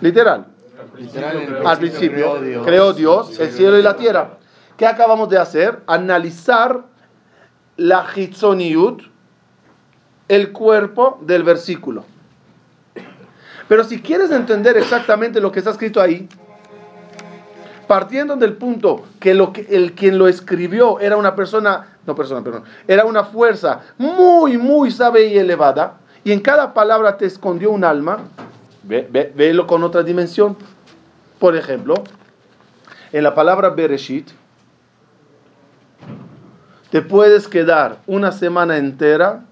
Literal. 0.00 0.46
Al 1.64 1.78
principio 1.78 2.40
creó 2.64 2.92
Dios 2.92 3.38
el 3.38 3.50
cielo 3.52 3.78
y 3.78 3.82
la 3.82 3.96
tierra. 3.96 4.38
¿Qué 4.76 4.86
acabamos 4.86 5.28
de 5.28 5.38
hacer? 5.38 5.80
Analizar 5.86 6.84
la 7.76 8.06
hitzoniut, 8.14 9.02
el 10.28 10.52
cuerpo 10.52 11.18
del 11.22 11.42
versículo. 11.44 12.04
Pero 13.72 13.84
si 13.84 14.02
quieres 14.02 14.30
entender 14.30 14.76
exactamente 14.76 15.40
lo 15.40 15.50
que 15.50 15.60
está 15.60 15.70
escrito 15.70 15.98
ahí, 15.98 16.28
partiendo 17.86 18.36
del 18.36 18.52
punto 18.52 19.02
que, 19.18 19.30
que 19.54 19.66
el 19.74 19.94
quien 19.94 20.18
lo 20.18 20.28
escribió 20.28 21.00
era 21.00 21.16
una 21.16 21.34
persona, 21.34 21.96
no 22.06 22.14
persona, 22.14 22.44
perdón, 22.44 22.64
era 22.86 23.06
una 23.06 23.24
fuerza 23.24 23.80
muy, 23.96 24.58
muy 24.58 24.90
sabia 24.90 25.24
y 25.24 25.38
elevada, 25.38 25.94
y 26.22 26.32
en 26.32 26.40
cada 26.40 26.74
palabra 26.74 27.16
te 27.16 27.24
escondió 27.24 27.70
un 27.70 27.82
alma, 27.82 28.18
ve, 28.82 29.08
ve, 29.10 29.64
con 29.66 29.82
otra 29.84 30.02
dimensión. 30.02 30.54
Por 31.38 31.56
ejemplo, 31.56 31.94
en 33.10 33.22
la 33.22 33.34
palabra 33.34 33.70
Bereshit, 33.70 34.32
te 36.90 37.00
puedes 37.00 37.48
quedar 37.48 38.00
una 38.06 38.32
semana 38.32 38.76
entera 38.76 39.44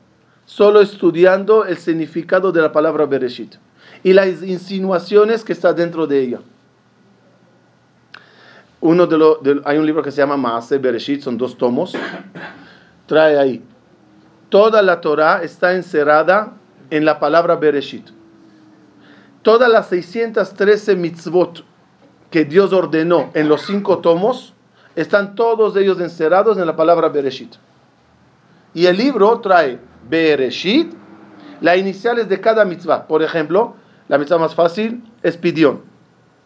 solo 0.45 0.83
estudiando 0.83 1.65
el 1.65 1.79
significado 1.79 2.53
de 2.53 2.61
la 2.61 2.71
palabra 2.71 3.07
Bereshit 3.07 3.55
y 4.03 4.13
las 4.13 4.43
insinuaciones 4.43 5.45
que 5.45 5.53
está 5.53 5.73
dentro 5.73 6.07
de 6.07 6.21
ella. 6.21 6.41
Uno 8.81 9.07
de 9.07 9.19
los, 9.19 9.39
hay 9.65 9.79
un 9.79 9.85
libro 9.85 10.03
que 10.03 10.11
se 10.11 10.19
llama 10.19 10.37
Maase 10.37 10.79
Bereshit, 10.79 11.23
son 11.23 11.37
dos 11.37 11.57
tomos. 11.59 11.95
Trae 13.07 13.39
ahí. 13.39 13.63
Toda 14.49 14.81
la 14.83 15.01
Torah 15.01 15.43
está 15.43 15.75
encerrada 15.75 16.55
en 16.89 17.05
la 17.05 17.19
palabra 17.19 17.57
Bereshit. 17.57 18.09
Todas 19.43 19.71
las 19.71 19.89
613 19.89 20.97
mitzvot 20.97 21.65
que 22.31 22.45
Dios 22.45 22.73
ordenó 22.73 23.31
en 23.35 23.49
los 23.49 23.63
cinco 23.63 23.99
tomos, 23.99 24.55
están 24.97 25.35
todos 25.35 25.77
ellos 25.77 26.01
encerrados 26.01 26.59
en 26.59 26.67
la 26.67 26.77
palabra 26.77 27.09
Bereshit. 27.09 27.55
Y 28.73 28.87
el 28.87 28.97
libro 28.97 29.41
trae 29.41 29.79
Bereshit, 30.09 30.93
las 31.61 31.77
iniciales 31.77 32.29
de 32.29 32.41
cada 32.41 32.65
mitzvah. 32.65 33.07
Por 33.07 33.23
ejemplo, 33.23 33.75
la 34.11 34.19
mitzvah 34.19 34.39
más 34.39 34.57
fácil 34.57 35.05
es 35.23 35.37
pidión. 35.37 35.83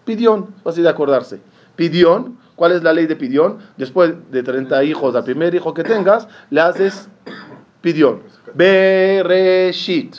Pidión, 0.05 0.55
fácil 0.63 0.83
de 0.83 0.91
acordarse. 0.91 1.41
Pidión, 1.77 2.39
¿cuál 2.57 2.73
es 2.73 2.83
la 2.83 2.93
ley 2.93 3.07
de 3.07 3.17
pidión? 3.17 3.57
Después 3.79 4.13
de 4.31 4.43
30 4.43 4.85
hijos, 4.85 5.15
al 5.15 5.25
primer 5.25 5.55
hijo 5.55 5.73
que 5.73 5.83
tengas, 5.83 6.29
le 6.51 6.61
haces 6.61 7.09
pidión. 7.81 8.21
Bereshit. 8.53 10.17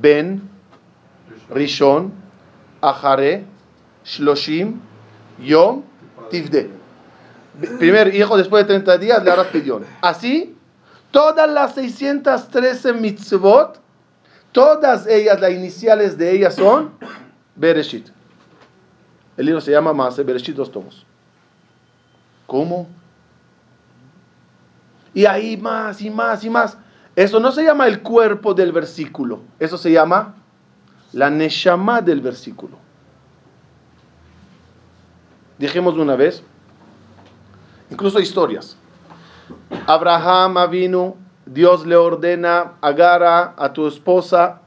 Ben, 0.00 0.42
Rishon, 1.50 2.12
Ahare, 2.80 3.44
Shloshim, 4.04 4.80
Yom, 5.44 5.84
Tifde. 6.30 6.68
Primer 7.78 8.12
hijo 8.12 8.36
después 8.36 8.64
de 8.64 8.74
30 8.74 8.98
días 8.98 9.22
le 9.22 9.30
harás 9.30 9.46
pidión. 9.46 9.84
Así, 10.02 10.56
todas 11.12 11.48
las 11.48 11.74
613 11.76 12.92
mitzvot, 12.94 13.85
todas 14.56 15.06
ellas, 15.06 15.38
las 15.38 15.52
iniciales 15.52 16.16
de 16.16 16.34
ellas 16.34 16.54
son 16.54 16.92
Bereshit. 17.56 18.08
El 19.36 19.44
libro 19.44 19.60
se 19.60 19.70
llama 19.70 19.92
Mase 19.92 20.22
Bereshit 20.22 20.56
dos 20.56 20.72
tomos. 20.72 21.04
¿Cómo? 22.46 22.88
Y 25.12 25.26
ahí 25.26 25.58
más 25.58 26.00
y 26.00 26.08
más 26.08 26.42
y 26.42 26.48
más. 26.48 26.78
Eso 27.14 27.38
no 27.38 27.52
se 27.52 27.64
llama 27.64 27.86
el 27.86 28.00
cuerpo 28.00 28.54
del 28.54 28.72
versículo. 28.72 29.42
Eso 29.58 29.76
se 29.76 29.92
llama 29.92 30.36
la 31.12 31.28
neshama 31.28 32.00
del 32.00 32.22
versículo. 32.22 32.78
Dijimos 35.58 35.96
una 35.96 36.16
vez, 36.16 36.42
incluso 37.90 38.20
historias. 38.20 38.74
Abraham 39.86 40.70
vino 40.70 41.25
Dios 41.46 41.86
le 41.86 41.94
ordena, 41.94 42.72
agarra 42.80 43.54
a 43.56 43.72
tu 43.72 43.86
esposa 43.86 44.62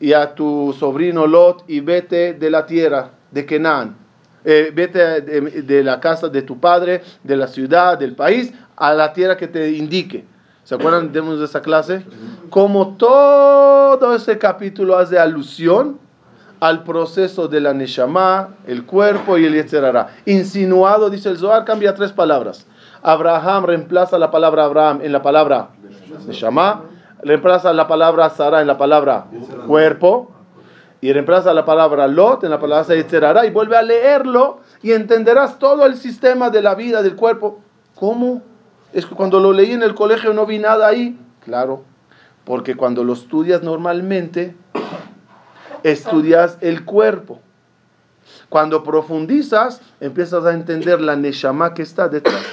y 0.00 0.14
a 0.14 0.34
tu 0.34 0.74
sobrino 0.78 1.26
Lot 1.26 1.64
y 1.68 1.80
vete 1.80 2.32
de 2.32 2.50
la 2.50 2.64
tierra 2.64 3.10
de 3.30 3.44
Canaán. 3.44 3.96
Eh, 4.42 4.72
vete 4.74 5.20
de, 5.20 5.84
la 5.84 6.00
casa 6.00 6.28
de 6.30 6.40
tu 6.40 6.58
padre, 6.58 7.02
de 7.22 7.36
la 7.36 7.46
ciudad, 7.46 7.98
del 7.98 8.16
país, 8.16 8.50
a 8.76 8.94
la 8.94 9.12
tierra 9.12 9.36
que 9.36 9.46
te 9.46 9.72
indique. 9.72 10.24
¿Se 10.64 10.74
acuerdan 10.74 11.12
de 11.12 11.44
esa 11.44 11.60
clase? 11.60 12.04
Como 12.48 12.96
todo 12.96 14.14
ese 14.14 14.38
capítulo 14.38 14.96
hace 14.96 15.18
alusión 15.18 15.98
al 16.60 16.84
proceso 16.84 17.48
de 17.48 17.60
la 17.60 17.74
Neshama, 17.74 18.54
el 18.66 18.86
cuerpo 18.86 19.36
y 19.36 19.44
el 19.44 19.54
Yetzerara. 19.54 20.08
Insinuado, 20.24 21.10
dice 21.10 21.28
el 21.28 21.36
Zohar, 21.36 21.66
cambia 21.66 21.94
tres 21.94 22.12
palabras. 22.12 22.66
Abraham 23.02 23.64
reemplaza 23.64 24.18
la 24.18 24.30
palabra 24.30 24.64
Abraham 24.64 25.00
en 25.02 25.12
la 25.12 25.22
palabra 25.22 25.70
Neshama, 26.26 26.84
reemplaza 27.22 27.72
la 27.72 27.86
palabra 27.86 28.30
Sara 28.30 28.60
en 28.60 28.66
la 28.66 28.78
palabra 28.78 29.26
cuerpo, 29.66 30.32
y 31.00 31.12
reemplaza 31.12 31.54
la 31.54 31.64
palabra 31.64 32.06
Lot 32.06 32.44
en 32.44 32.50
la 32.50 32.60
palabra 32.60 32.94
Yetzerara, 32.94 33.46
y 33.46 33.50
vuelve 33.50 33.76
a 33.76 33.82
leerlo 33.82 34.60
y 34.82 34.92
entenderás 34.92 35.58
todo 35.58 35.86
el 35.86 35.96
sistema 35.96 36.50
de 36.50 36.62
la 36.62 36.74
vida 36.74 37.02
del 37.02 37.16
cuerpo. 37.16 37.60
¿Cómo? 37.94 38.42
Es 38.92 39.06
que 39.06 39.14
cuando 39.14 39.40
lo 39.40 39.52
leí 39.52 39.72
en 39.72 39.82
el 39.82 39.94
colegio 39.94 40.32
no 40.32 40.46
vi 40.46 40.58
nada 40.58 40.86
ahí. 40.86 41.18
Claro, 41.44 41.84
porque 42.44 42.76
cuando 42.76 43.02
lo 43.04 43.14
estudias 43.14 43.62
normalmente, 43.62 44.54
estudias 45.82 46.58
el 46.60 46.84
cuerpo. 46.84 47.40
Cuando 48.48 48.82
profundizas, 48.82 49.80
empiezas 50.00 50.44
a 50.44 50.52
entender 50.52 51.00
la 51.00 51.16
neshama 51.16 51.72
que 51.72 51.82
está 51.82 52.08
detrás. 52.08 52.44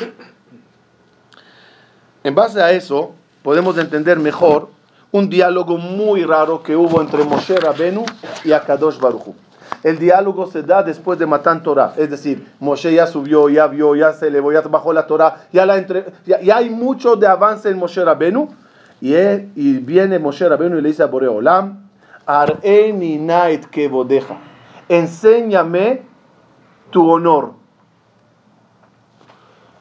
En 2.23 2.35
base 2.35 2.61
a 2.61 2.71
eso, 2.71 3.13
podemos 3.43 3.77
entender 3.77 4.19
mejor 4.19 4.69
un 5.11 5.29
diálogo 5.29 5.77
muy 5.77 6.23
raro 6.23 6.63
que 6.63 6.75
hubo 6.75 7.01
entre 7.01 7.23
Moshe 7.23 7.57
Rabenu 7.57 8.05
y 8.43 8.51
Akadosh 8.51 8.99
Baruch 8.99 9.35
El 9.83 9.99
diálogo 9.99 10.47
se 10.47 10.63
da 10.63 10.83
después 10.83 11.17
de 11.17 11.25
Matan 11.25 11.63
Torah, 11.63 11.93
es 11.97 12.09
decir, 12.09 12.47
Moshe 12.59 12.93
ya 12.93 13.07
subió, 13.07 13.49
ya 13.49 13.67
vio, 13.67 13.95
ya 13.95 14.13
se 14.13 14.27
elevó, 14.27 14.51
ya 14.51 14.61
bajó 14.61 14.91
la 14.93 15.07
Torah, 15.07 15.47
ya, 15.53 15.65
la 15.65 15.77
entre, 15.77 16.05
ya, 16.25 16.55
hay 16.55 16.69
mucho 16.69 17.15
de 17.15 17.27
avance 17.27 17.69
en 17.69 17.77
Moshe 17.77 18.03
Rabenu, 18.03 18.49
y, 18.99 19.13
y 19.15 19.77
viene 19.79 20.19
Moshe 20.19 20.47
Rabenu 20.47 20.77
y 20.77 20.81
le 20.81 20.89
dice 20.89 21.03
a 21.03 21.07
Boreolam, 21.07 21.87
Areni 22.27 23.17
Night 23.17 23.65
que 23.67 23.87
bodeja. 23.87 24.37
Enséñame 24.89 26.03
tu 26.91 27.09
honor. 27.09 27.53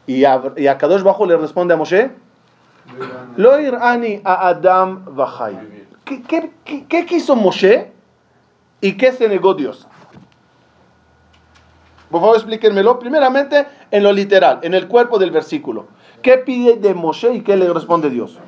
Y 0.06 0.24
a, 0.24 0.40
y 0.56 0.66
Bajo 0.66 1.26
le 1.26 1.36
responde 1.36 1.74
a 1.74 1.76
Moshe: 1.76 2.12
Lo 3.36 3.60
irani 3.60 4.20
a 4.24 4.48
Adam 4.48 5.04
Vahai. 5.14 5.86
¿Qué, 6.04 7.06
quiso 7.06 7.34
Moshe 7.34 7.92
y 8.80 8.96
qué 8.96 9.12
se 9.12 9.28
negó 9.28 9.54
Dios? 9.54 9.86
Por 12.10 12.20
favor, 12.20 12.36
explíquenmelo. 12.36 12.98
Primeramente, 12.98 13.66
en 13.90 14.02
lo 14.02 14.12
literal, 14.12 14.60
en 14.62 14.74
el 14.74 14.86
cuerpo 14.86 15.18
del 15.18 15.32
versículo. 15.32 15.86
¿Qué 16.22 16.38
pide 16.38 16.76
de 16.76 16.94
Moshe 16.94 17.34
y 17.34 17.40
qué 17.42 17.56
le 17.56 17.72
responde 17.72 18.08
Dios? 18.08 18.38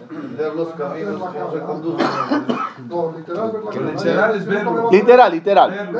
Literal, 4.92 5.32
literal. 5.32 5.90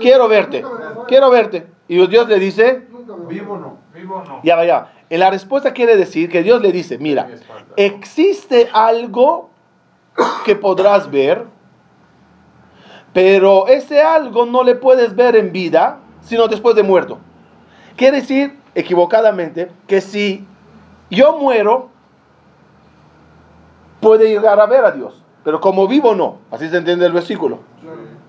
Quiero 0.00 0.28
verte. 0.28 0.64
Quiero 1.06 1.30
verte. 1.30 1.66
Y 1.88 2.06
Dios 2.08 2.28
le 2.28 2.38
dice, 2.38 2.88
vivo 3.28 3.56
no, 3.58 3.78
vivo 3.94 4.22
no. 4.26 4.40
Ya 4.42 4.56
vaya. 4.56 4.88
En 5.10 5.20
la 5.20 5.30
respuesta 5.30 5.72
quiere 5.72 5.96
decir 5.96 6.30
que 6.30 6.42
Dios 6.42 6.62
le 6.62 6.72
dice, 6.72 6.98
mira, 6.98 7.28
existe 7.76 8.68
algo 8.72 9.50
que 10.44 10.56
podrás 10.56 11.10
ver, 11.10 11.44
pero 13.12 13.66
ese 13.66 14.00
algo 14.00 14.46
no 14.46 14.62
le 14.62 14.74
puedes 14.74 15.14
ver 15.14 15.36
en 15.36 15.52
vida, 15.52 15.98
sino 16.22 16.48
después 16.48 16.76
de 16.76 16.82
muerto. 16.82 17.18
Quiere 17.96 18.20
decir, 18.20 18.58
equivocadamente, 18.74 19.70
que 19.86 20.00
si 20.00 20.46
yo 21.10 21.38
muero, 21.38 21.90
puede 24.00 24.28
llegar 24.28 24.60
a 24.60 24.66
ver 24.66 24.84
a 24.84 24.90
Dios. 24.92 25.22
Pero 25.44 25.60
como 25.60 25.86
vivo, 25.88 26.14
no. 26.14 26.38
Así 26.50 26.68
se 26.68 26.76
entiende 26.76 27.06
el 27.06 27.12
versículo. 27.12 27.60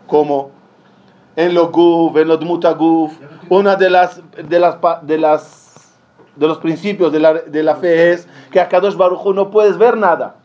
Como 0.07 0.51
en 1.35 1.53
lo 1.53 1.69
guf, 1.71 2.15
en 2.17 2.27
lo 2.27 2.39
mutaguf, 2.39 3.13
una 3.49 3.75
de 3.75 3.89
las, 3.89 4.21
de 4.37 4.59
las, 4.59 4.77
de 5.01 5.17
las, 5.17 5.93
de 6.35 6.47
los 6.47 6.57
principios 6.59 7.11
de 7.11 7.19
la, 7.19 7.33
de 7.33 7.63
la 7.63 7.75
fe 7.75 8.13
es 8.13 8.27
que 8.51 8.59
a 8.59 8.69
Kadosh 8.69 8.95
Baruj 8.95 9.33
no 9.33 9.49
puedes 9.49 9.77
ver 9.77 9.97
nada. 9.97 10.35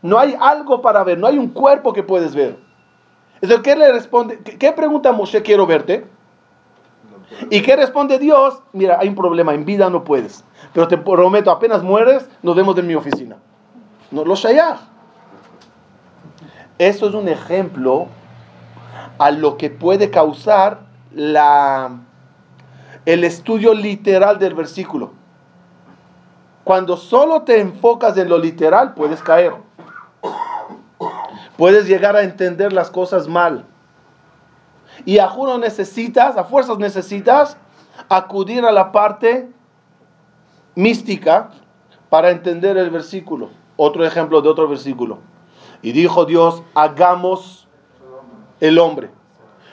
No 0.00 0.18
hay 0.18 0.36
algo 0.40 0.80
para 0.80 1.02
ver, 1.04 1.18
no 1.18 1.26
hay 1.26 1.38
un 1.38 1.48
cuerpo 1.48 1.92
que 1.92 2.02
puedes 2.02 2.34
ver. 2.34 2.56
Entonces, 3.40 3.60
¿qué 3.62 3.76
le 3.76 3.92
responde? 3.92 4.38
¿Qué 4.38 4.72
pregunta 4.72 5.12
Moshe? 5.12 5.42
Quiero 5.42 5.66
verte. 5.66 6.06
¿Y 7.50 7.62
qué 7.62 7.76
responde 7.76 8.18
Dios? 8.18 8.62
Mira, 8.72 8.98
hay 9.00 9.08
un 9.08 9.14
problema, 9.14 9.54
en 9.54 9.64
vida 9.64 9.90
no 9.90 10.02
puedes. 10.02 10.44
Pero 10.72 10.88
te 10.88 10.96
prometo, 10.96 11.50
apenas 11.50 11.82
mueres, 11.82 12.28
nos 12.42 12.56
vemos 12.56 12.76
en 12.78 12.86
mi 12.86 12.94
oficina. 12.94 13.36
No 14.10 14.24
lo 14.24 14.34
shayach. 14.34 14.80
Eso 16.78 17.08
es 17.08 17.14
un 17.14 17.28
ejemplo 17.28 18.08
a 19.18 19.30
lo 19.30 19.56
que 19.56 19.70
puede 19.70 20.10
causar 20.10 20.80
la, 21.12 21.98
el 23.04 23.24
estudio 23.24 23.74
literal 23.74 24.38
del 24.38 24.54
versículo. 24.54 25.12
Cuando 26.64 26.96
solo 26.96 27.42
te 27.42 27.60
enfocas 27.60 28.16
en 28.18 28.28
lo 28.28 28.38
literal, 28.38 28.94
puedes 28.94 29.22
caer. 29.22 29.54
Puedes 31.56 31.88
llegar 31.88 32.14
a 32.14 32.22
entender 32.22 32.72
las 32.72 32.90
cosas 32.90 33.26
mal. 33.26 33.64
Y 35.04 35.18
a 35.18 35.28
juro 35.28 35.58
necesitas, 35.58 36.36
a 36.36 36.44
fuerzas 36.44 36.78
necesitas, 36.78 37.56
acudir 38.08 38.64
a 38.64 38.72
la 38.72 38.92
parte 38.92 39.48
mística 40.74 41.50
para 42.10 42.30
entender 42.30 42.76
el 42.76 42.90
versículo. 42.90 43.50
Otro 43.76 44.04
ejemplo 44.04 44.42
de 44.42 44.48
otro 44.48 44.68
versículo. 44.68 45.18
Y 45.82 45.92
dijo 45.92 46.24
Dios, 46.24 46.62
hagamos 46.74 47.57
el 48.60 48.78
hombre. 48.78 49.10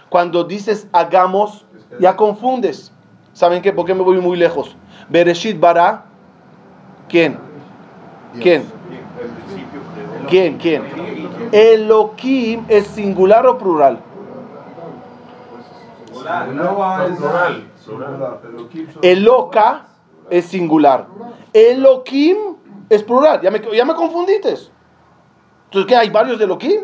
Cuando 0.09 0.43
dices 0.43 0.87
hagamos, 0.91 1.65
ya 1.99 2.15
confundes. 2.15 2.91
¿Saben 3.33 3.61
qué? 3.61 3.73
¿Por 3.73 3.85
qué 3.85 3.93
me 3.93 4.01
voy 4.01 4.19
muy 4.21 4.37
lejos? 4.37 4.75
Bereshit 5.09 5.59
bara. 5.59 6.05
¿Quién? 7.09 7.37
¿Quién? 8.39 8.65
¿Quién? 10.29 10.57
¿Quién? 10.57 10.83
Elohim 11.51 12.65
es 12.67 12.87
singular 12.87 13.45
o 13.45 13.57
plural. 13.57 13.99
Eloka 19.01 19.85
es 20.29 20.45
singular. 20.45 21.07
Elohim 21.53 22.37
es 22.89 23.03
plural. 23.03 23.41
Ya 23.41 23.51
me, 23.51 23.61
ya 23.73 23.85
me 23.85 23.93
confundiste. 23.93 24.55
Entonces, 25.65 25.87
¿qué? 25.87 25.95
¿Hay 25.95 26.09
varios 26.09 26.39
de 26.39 26.45
Elohim? 26.45 26.81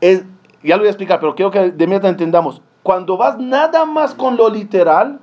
Es, 0.00 0.24
ya 0.62 0.76
lo 0.76 0.82
voy 0.82 0.88
a 0.88 0.90
explicar, 0.90 1.20
pero 1.20 1.34
quiero 1.34 1.50
que 1.50 1.70
de 1.70 1.86
meta 1.86 2.08
entendamos. 2.08 2.62
Cuando 2.82 3.16
vas 3.16 3.38
nada 3.38 3.84
más 3.84 4.14
con 4.14 4.36
lo 4.36 4.48
literal, 4.48 5.20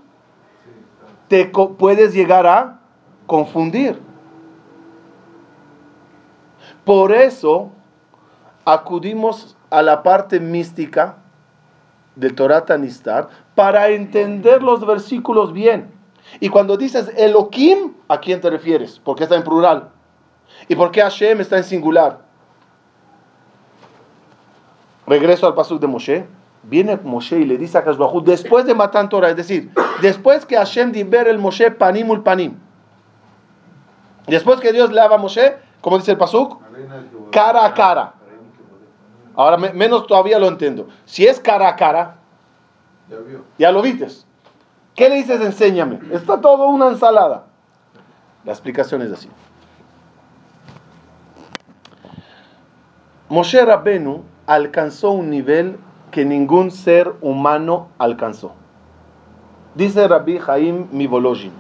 te 1.28 1.46
puedes 1.46 2.14
llegar 2.14 2.46
a 2.46 2.80
confundir. 3.26 4.00
Por 6.86 7.14
eso 7.14 7.72
acudimos 8.66 9.56
a 9.70 9.82
la 9.82 10.04
parte 10.04 10.40
mística 10.40 11.18
del 12.16 12.36
Torah 12.36 12.66
Tanistar 12.66 13.30
para 13.56 13.90
entender 13.90 14.62
los 14.62 14.86
versículos 14.86 15.54
bien. 15.54 15.92
Y 16.40 16.50
cuando 16.50 16.78
dices 16.78 17.12
Elohim, 17.18 17.94
¿a 18.08 18.20
quién 18.20 18.42
te 18.42 18.50
refieres? 18.50 19.00
Porque 19.04 19.24
está 19.24 19.36
en 19.36 19.44
plural. 19.44 19.90
¿Y 20.68 20.76
por 20.76 20.92
qué 20.92 21.02
Hashem 21.02 21.42
está 21.42 21.58
en 21.58 21.64
singular? 21.64 22.20
Regreso 25.08 25.48
al 25.48 25.54
paso 25.54 25.78
de 25.78 25.88
Moshe. 25.88 26.26
Viene 26.64 26.98
Moshe 27.04 27.40
y 27.40 27.46
le 27.46 27.58
dice 27.58 27.78
a 27.78 27.84
Kashbahu, 27.84 28.22
después 28.22 28.66
de 28.66 28.74
matar 28.74 29.10
Torah, 29.10 29.30
es 29.30 29.36
decir, 29.36 29.70
después 30.02 30.46
que 30.46 30.56
Hashem 30.56 30.94
diver 30.94 31.28
el 31.28 31.38
Moshe 31.38 31.72
panimul 31.72 32.24
panim. 32.24 32.56
Después 34.28 34.62
que 34.62 34.72
Dios 34.72 34.90
le 34.94 35.02
a 35.02 35.18
Moshe, 35.18 35.58
como 35.82 35.98
dice 35.98 36.12
el 36.12 36.18
pasuk, 36.18 36.62
cara 37.32 37.66
a 37.66 37.74
cara. 37.74 38.14
Ahora 39.36 39.58
menos 39.58 40.08
todavía 40.08 40.40
lo 40.40 40.48
entiendo. 40.48 40.88
Si 41.06 41.26
es 41.26 41.38
cara 41.40 41.68
a 41.68 41.76
cara, 41.76 42.16
ya, 43.58 43.72
lo 43.72 43.82
viste. 43.82 44.08
¿Qué 44.96 45.10
le 45.10 45.16
dices? 45.16 45.42
Enséñame. 45.42 46.00
Está 46.12 46.40
todo 46.40 46.68
una 46.68 46.88
ensalada. 46.88 47.46
La 48.46 48.52
explicación 48.52 49.02
es 49.02 49.12
así. 49.12 49.30
Moshe 53.30 53.64
Rabbenu 53.66 54.24
alcanzó 54.48 55.12
un 55.12 55.30
nivel 55.30 55.78
que 56.12 56.26
ningún 56.26 56.72
ser 56.72 57.14
humano 57.22 57.88
alcanzó. 57.98 58.54
Dice 59.76 60.08
Rabbi 60.08 60.38
Jaim 60.38 60.88
Mivolojin. 60.92 61.52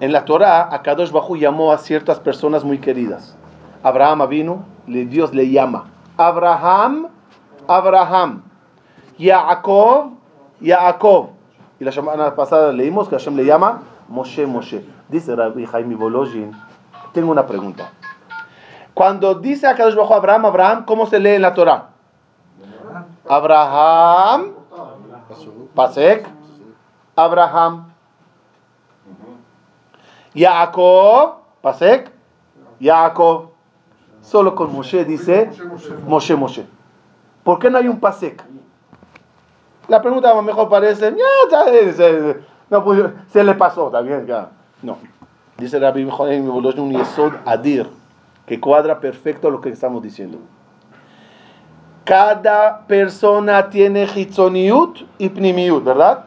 En 0.00 0.12
la 0.12 0.24
Torah, 0.24 0.68
Akadosh 0.74 1.10
Bajú 1.10 1.36
llamó 1.36 1.72
a 1.72 1.78
ciertas 1.78 2.18
personas 2.18 2.64
muy 2.64 2.78
queridas. 2.78 3.36
Abraham 3.82 4.28
vino, 4.28 4.64
Dios 4.86 5.32
le 5.32 5.48
llama. 5.50 5.86
Abraham, 6.16 7.08
Abraham. 7.68 8.42
Yaakov, 9.18 10.12
Yaakov. 10.60 11.30
Y 11.78 11.84
la 11.84 11.92
semana 11.92 12.34
pasada 12.34 12.72
leímos 12.72 13.08
que 13.08 13.16
Hashem 13.16 13.36
le 13.36 13.44
llama 13.44 13.82
Moshe, 14.08 14.46
Moshe. 14.46 14.84
Dice 15.08 15.34
Rabbi 15.34 15.64
Jaime 15.66 15.94
Bolojin, 15.94 16.52
tengo 17.12 17.30
una 17.30 17.46
pregunta. 17.46 17.92
Cuando 18.94 19.34
dice 19.34 19.66
Akadosh 19.66 19.94
Bajú 19.94 20.12
Abraham, 20.14 20.46
Abraham, 20.46 20.84
¿cómo 20.84 21.06
se 21.06 21.18
lee 21.18 21.36
en 21.36 21.42
la 21.42 21.54
Torah? 21.54 21.88
Abraham, 23.28 24.52
Pasek, 25.74 26.28
Abraham. 27.16 27.88
Yaakov, 30.34 31.36
Pasek, 31.62 32.10
Yaakov. 32.80 33.50
Solo 34.22 34.54
con 34.54 34.72
Moshe 34.72 35.04
dice 35.04 35.50
Moshe, 36.06 36.36
Moshe. 36.36 36.66
¿Por 37.42 37.58
qué 37.58 37.70
no 37.70 37.78
hay 37.78 37.88
un 37.88 37.98
Pasek? 37.98 38.42
La 39.88 40.00
pregunta 40.00 40.40
mejor 40.42 40.68
parece, 40.68 41.12
no, 42.70 42.84
pues, 42.84 43.02
se 43.32 43.42
le 43.42 43.54
pasó 43.54 43.90
también. 43.90 44.26
Ya. 44.26 44.50
No. 44.82 44.96
Dice 45.58 45.78
Rabbi 45.78 46.04
un 46.04 46.92
Yesod 46.92 47.32
Adir, 47.44 47.90
que 48.46 48.60
cuadra 48.60 49.00
perfecto 49.00 49.50
lo 49.50 49.60
que 49.60 49.70
estamos 49.70 50.02
diciendo. 50.02 50.38
Cada 52.04 52.86
persona 52.86 53.70
tiene 53.70 54.08
hitzoniut 54.12 55.06
y 55.18 55.28
pnimiut, 55.28 55.84
¿verdad? 55.84 56.24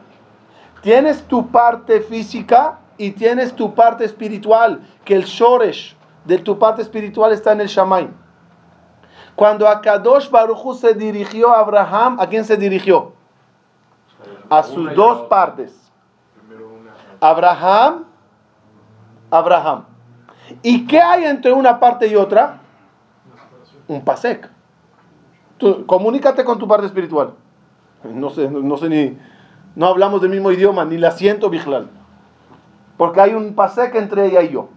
Tienes 0.82 1.23
tu 1.23 1.47
parte 1.47 2.01
física 2.01 2.80
y 2.97 3.12
tienes 3.12 3.54
tu 3.54 3.73
parte 3.73 4.06
espiritual, 4.06 4.82
que 5.04 5.15
el 5.15 5.23
shoresh 5.23 5.95
de 6.23 6.38
tu 6.38 6.58
parte 6.58 6.82
espiritual 6.82 7.34
está 7.34 7.51
en 7.51 7.62
el 7.62 7.67
Shamay. 7.67 8.10
Cuando 9.36 9.67
Akadosh 9.67 10.30
Baruchu 10.30 10.73
se 10.75 10.93
dirigió 10.93 11.49
a 11.49 11.60
Abraham, 11.60 12.17
¿a 12.19 12.28
quién 12.28 12.45
se 12.45 12.56
dirigió? 12.56 13.13
A 14.49 14.63
sus 14.63 14.95
dos 14.95 15.23
partes. 15.23 15.91
Abraham, 17.19 18.06
Abraham. 19.30 19.86
¿Y 20.62 20.86
qué 20.86 20.99
hay 20.99 21.25
entre 21.25 21.51
una 21.51 21.79
parte 21.79 22.08
y 22.08 22.15
otra? 22.15 22.60
Un 23.88 24.01
pasek. 24.03 24.49
Tú, 25.58 25.86
comunícate 25.86 26.43
con 26.43 26.60
tu 26.60 26.67
parte 26.67 26.86
espiritual. 26.86 27.34
No 28.03 28.29
sé, 28.29 28.49
no 28.49 28.77
sé 28.77 28.89
ni, 28.89 29.17
no 29.75 29.88
hablamos 29.88 30.21
del 30.21 30.31
mismo 30.31 30.51
idioma, 30.51 30.86
ni 30.86 30.97
la 30.97 31.12
siento 31.12 31.49
vigilal. 31.49 31.88
Porque 32.97 33.21
hay 33.21 33.34
un 33.34 33.55
pasek 33.55 33.95
entre 33.95 34.27
ella 34.27 34.41
y 34.41 34.49
yo. 34.49 34.69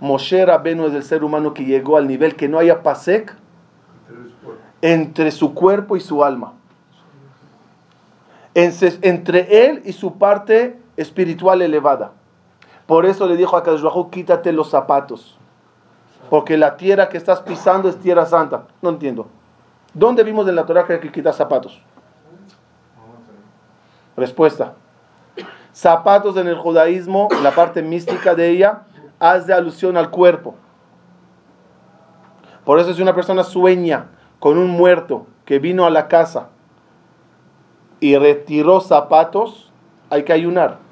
Moshe 0.00 0.44
Rabenu 0.44 0.86
es 0.86 0.94
el 0.94 1.02
ser 1.02 1.24
humano 1.24 1.54
que 1.54 1.64
llegó 1.64 1.96
al 1.96 2.06
nivel 2.06 2.36
que 2.36 2.48
no 2.48 2.58
haya 2.58 2.82
pasek 2.82 3.34
entre 4.82 5.30
su 5.30 5.54
cuerpo 5.54 5.96
y 5.96 6.00
su 6.00 6.22
alma. 6.24 6.52
Entre 8.54 9.66
él 9.66 9.82
y 9.84 9.92
su 9.92 10.18
parte 10.18 10.78
espiritual 10.96 11.62
elevada. 11.62 12.12
Por 12.88 13.04
eso 13.04 13.26
le 13.26 13.36
dijo 13.36 13.54
a 13.54 13.62
Kadosh 13.62 14.08
quítate 14.08 14.50
los 14.50 14.70
zapatos. 14.70 15.36
Porque 16.30 16.56
la 16.56 16.78
tierra 16.78 17.10
que 17.10 17.18
estás 17.18 17.42
pisando 17.42 17.86
es 17.90 17.98
tierra 17.98 18.24
santa. 18.24 18.64
No 18.80 18.88
entiendo. 18.88 19.26
¿Dónde 19.92 20.24
vimos 20.24 20.48
en 20.48 20.56
la 20.56 20.64
Torah 20.64 20.86
que 20.86 20.94
hay 20.94 21.00
que 21.00 21.12
quitar 21.12 21.34
zapatos? 21.34 21.82
Respuesta. 24.16 24.72
Zapatos 25.74 26.38
en 26.38 26.48
el 26.48 26.56
judaísmo, 26.56 27.28
la 27.42 27.50
parte 27.50 27.82
mística 27.82 28.34
de 28.34 28.48
ella, 28.48 28.84
hace 29.18 29.52
alusión 29.52 29.98
al 29.98 30.08
cuerpo. 30.08 30.54
Por 32.64 32.80
eso 32.80 32.94
si 32.94 33.02
una 33.02 33.14
persona 33.14 33.44
sueña 33.44 34.06
con 34.38 34.56
un 34.56 34.70
muerto 34.70 35.26
que 35.44 35.58
vino 35.58 35.84
a 35.84 35.90
la 35.90 36.08
casa 36.08 36.48
y 38.00 38.16
retiró 38.16 38.80
zapatos, 38.80 39.70
hay 40.08 40.22
que 40.22 40.32
ayunar. 40.32 40.87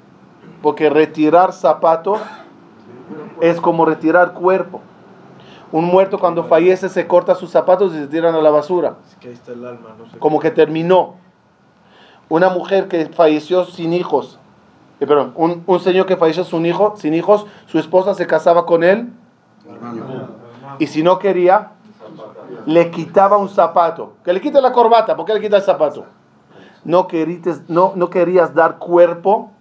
Porque 0.61 0.89
retirar 0.89 1.53
zapatos 1.53 2.19
es 3.41 3.59
como 3.61 3.85
retirar 3.85 4.33
cuerpo. 4.33 4.81
Un 5.71 5.85
muerto 5.85 6.19
cuando 6.19 6.45
fallece 6.45 6.89
se 6.89 7.07
corta 7.07 7.35
sus 7.35 7.51
zapatos 7.51 7.93
y 7.93 7.97
se 7.97 8.07
tiran 8.07 8.33
a 8.35 8.41
la 8.41 8.49
basura. 8.49 8.95
Como 10.19 10.39
que 10.39 10.51
terminó. 10.51 11.15
Una 12.29 12.49
mujer 12.49 12.87
que 12.87 13.05
falleció 13.07 13.65
sin 13.65 13.93
hijos, 13.93 14.37
eh, 14.99 15.07
perdón, 15.07 15.31
un, 15.35 15.63
un, 15.65 15.79
señor 15.79 16.05
que 16.05 16.17
falleció 16.17 16.43
sin, 16.43 16.65
hijo, 16.65 16.95
sin 16.97 17.13
hijos, 17.13 17.45
su 17.67 17.79
esposa 17.79 18.13
se 18.15 18.27
casaba 18.27 18.65
con 18.65 18.83
él. 18.83 19.13
Y 20.79 20.87
si 20.87 21.03
no 21.03 21.19
quería, 21.19 21.71
le 22.65 22.91
quitaba 22.91 23.37
un 23.37 23.47
zapato. 23.47 24.13
Que 24.25 24.33
le 24.33 24.41
quite 24.41 24.61
la 24.61 24.73
corbata, 24.73 25.15
¿por 25.15 25.25
qué 25.25 25.33
le 25.33 25.41
quita 25.41 25.57
el 25.57 25.63
zapato? 25.63 26.05
No, 26.83 27.07
querías, 27.07 27.61
no, 27.69 27.93
no 27.95 28.09
querías 28.09 28.53
dar 28.53 28.77
cuerpo 28.77 29.51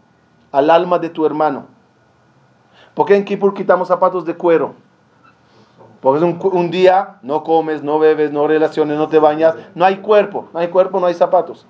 al 0.56 0.70
alma 0.70 0.98
de 0.98 1.10
tu 1.10 1.26
hermano. 1.26 1.66
¿Por 2.94 3.04
qué 3.04 3.14
en 3.14 3.26
Kippur 3.26 3.52
quitamos 3.52 3.88
zapatos 3.88 4.24
de 4.24 4.34
cuero? 4.34 4.74
Porque 6.00 6.24
es 6.24 6.34
un, 6.40 6.70
día, 6.70 7.18
no 7.20 7.44
comes, 7.44 7.82
no 7.82 7.98
bebes, 7.98 8.32
no 8.32 8.46
relaciones, 8.46 8.96
no 8.96 9.06
te 9.06 9.18
bañas, 9.18 9.54
no 9.74 9.84
hay 9.84 9.98
cuerpo, 9.98 10.48
no 10.54 10.60
hay 10.60 10.68
cuerpo, 10.68 10.98
no 10.98 11.06
hay 11.06 11.12
zapatos. 11.12 11.66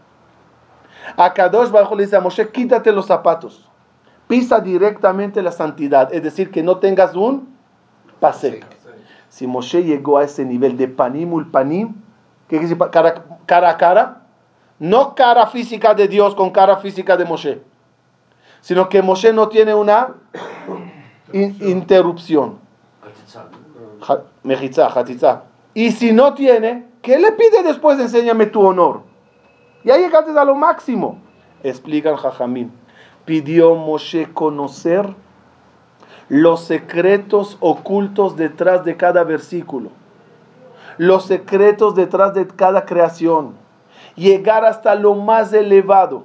A 1.16 1.34
Kadosh 1.34 1.70
Bajo 1.70 1.96
le 1.96 2.04
dice 2.04 2.14
a 2.14 2.20
Moshe, 2.20 2.48
quítate 2.50 2.92
los 2.92 3.06
zapatos, 3.06 3.68
pisa 4.28 4.60
directamente 4.60 5.42
la 5.42 5.50
santidad, 5.50 6.14
es 6.14 6.22
decir, 6.22 6.52
que 6.52 6.62
no 6.62 6.76
tengas 6.76 7.16
un 7.16 7.56
pase. 8.20 8.60
Si 9.28 9.48
Moshe 9.48 9.82
llegó 9.82 10.18
a 10.18 10.24
ese 10.24 10.44
nivel 10.44 10.76
de 10.76 10.86
panim, 10.86 11.32
¿qué 12.46 12.58
quiere 12.58 12.68
decir 12.68 12.78
cara, 12.92 13.24
cara 13.46 13.70
a 13.70 13.76
cara? 13.76 14.22
No 14.78 15.16
cara 15.16 15.48
física 15.48 15.92
de 15.92 16.06
Dios 16.06 16.36
con 16.36 16.50
cara 16.50 16.76
física 16.76 17.16
de 17.16 17.24
Moshe, 17.24 17.62
sino 18.60 18.88
que 18.88 19.02
Moshe 19.02 19.32
no 19.32 19.48
tiene 19.48 19.74
una 19.74 20.14
interrupción. 21.32 22.58
Y 25.74 25.92
si 25.92 26.12
no 26.12 26.34
tiene, 26.34 26.86
¿qué 27.02 27.18
le 27.18 27.32
pide 27.32 27.62
después? 27.62 27.98
Enséñame 27.98 28.46
tu 28.46 28.64
honor. 28.64 29.02
Y 29.84 29.90
ahí 29.90 30.02
llegaste 30.02 30.30
a 30.38 30.44
lo 30.44 30.54
máximo. 30.54 31.18
Explica 31.62 32.10
el 32.10 32.16
Jajamín. 32.16 32.72
Pidió 33.24 33.74
Moshe 33.74 34.32
conocer 34.32 35.14
los 36.28 36.64
secretos 36.64 37.56
ocultos 37.60 38.36
detrás 38.36 38.84
de 38.84 38.96
cada 38.96 39.22
versículo. 39.24 39.90
Los 40.98 41.26
secretos 41.26 41.94
detrás 41.94 42.34
de 42.34 42.46
cada 42.46 42.84
creación. 42.84 43.54
Llegar 44.16 44.64
hasta 44.64 44.94
lo 44.94 45.14
más 45.14 45.52
elevado. 45.52 46.24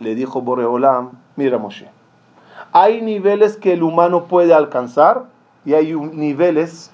Le 0.00 0.14
dijo 0.14 0.40
Boreolam, 0.40 1.12
mira 1.36 1.58
Moshe, 1.58 1.88
hay 2.72 3.00
niveles 3.02 3.56
que 3.56 3.74
el 3.74 3.82
humano 3.82 4.24
puede 4.24 4.52
alcanzar 4.54 5.26
y 5.64 5.74
hay 5.74 5.94
niveles 5.94 6.90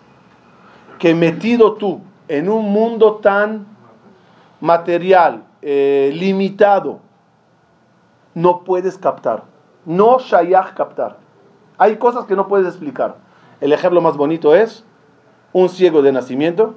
que 0.98 1.14
metido 1.14 1.74
tú 1.74 2.00
en 2.28 2.48
un 2.48 2.72
mundo 2.72 3.16
tan 3.16 3.66
material, 4.60 5.44
eh, 5.62 6.10
limitado, 6.14 7.00
no 8.34 8.64
puedes 8.64 8.98
captar. 8.98 9.44
No 9.84 10.18
shayach 10.18 10.74
captar. 10.74 11.18
Hay 11.78 11.96
cosas 11.96 12.26
que 12.26 12.34
no 12.34 12.48
puedes 12.48 12.66
explicar. 12.66 13.16
El 13.60 13.72
ejemplo 13.72 14.00
más 14.00 14.16
bonito 14.16 14.54
es 14.54 14.84
un 15.52 15.68
ciego 15.68 16.02
de 16.02 16.12
nacimiento 16.12 16.74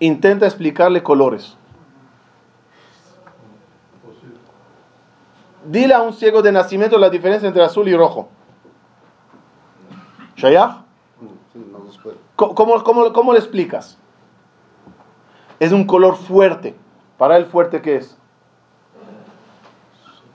intenta 0.00 0.46
explicarle 0.46 1.02
colores. 1.02 1.56
Dile 5.68 5.92
a 5.92 6.00
un 6.00 6.14
ciego 6.14 6.40
de 6.40 6.50
nacimiento 6.50 6.96
la 6.96 7.10
diferencia 7.10 7.46
entre 7.46 7.62
azul 7.62 7.86
y 7.88 7.94
rojo. 7.94 8.30
¿Shayach? 10.34 10.78
¿Cómo, 12.36 12.82
cómo, 12.82 13.12
cómo 13.12 13.32
le 13.34 13.38
explicas? 13.38 13.98
Es 15.60 15.70
un 15.72 15.84
color 15.84 16.16
fuerte. 16.16 16.74
Para 17.18 17.36
el 17.36 17.44
fuerte, 17.44 17.82
¿qué 17.82 17.96
es? 17.96 18.16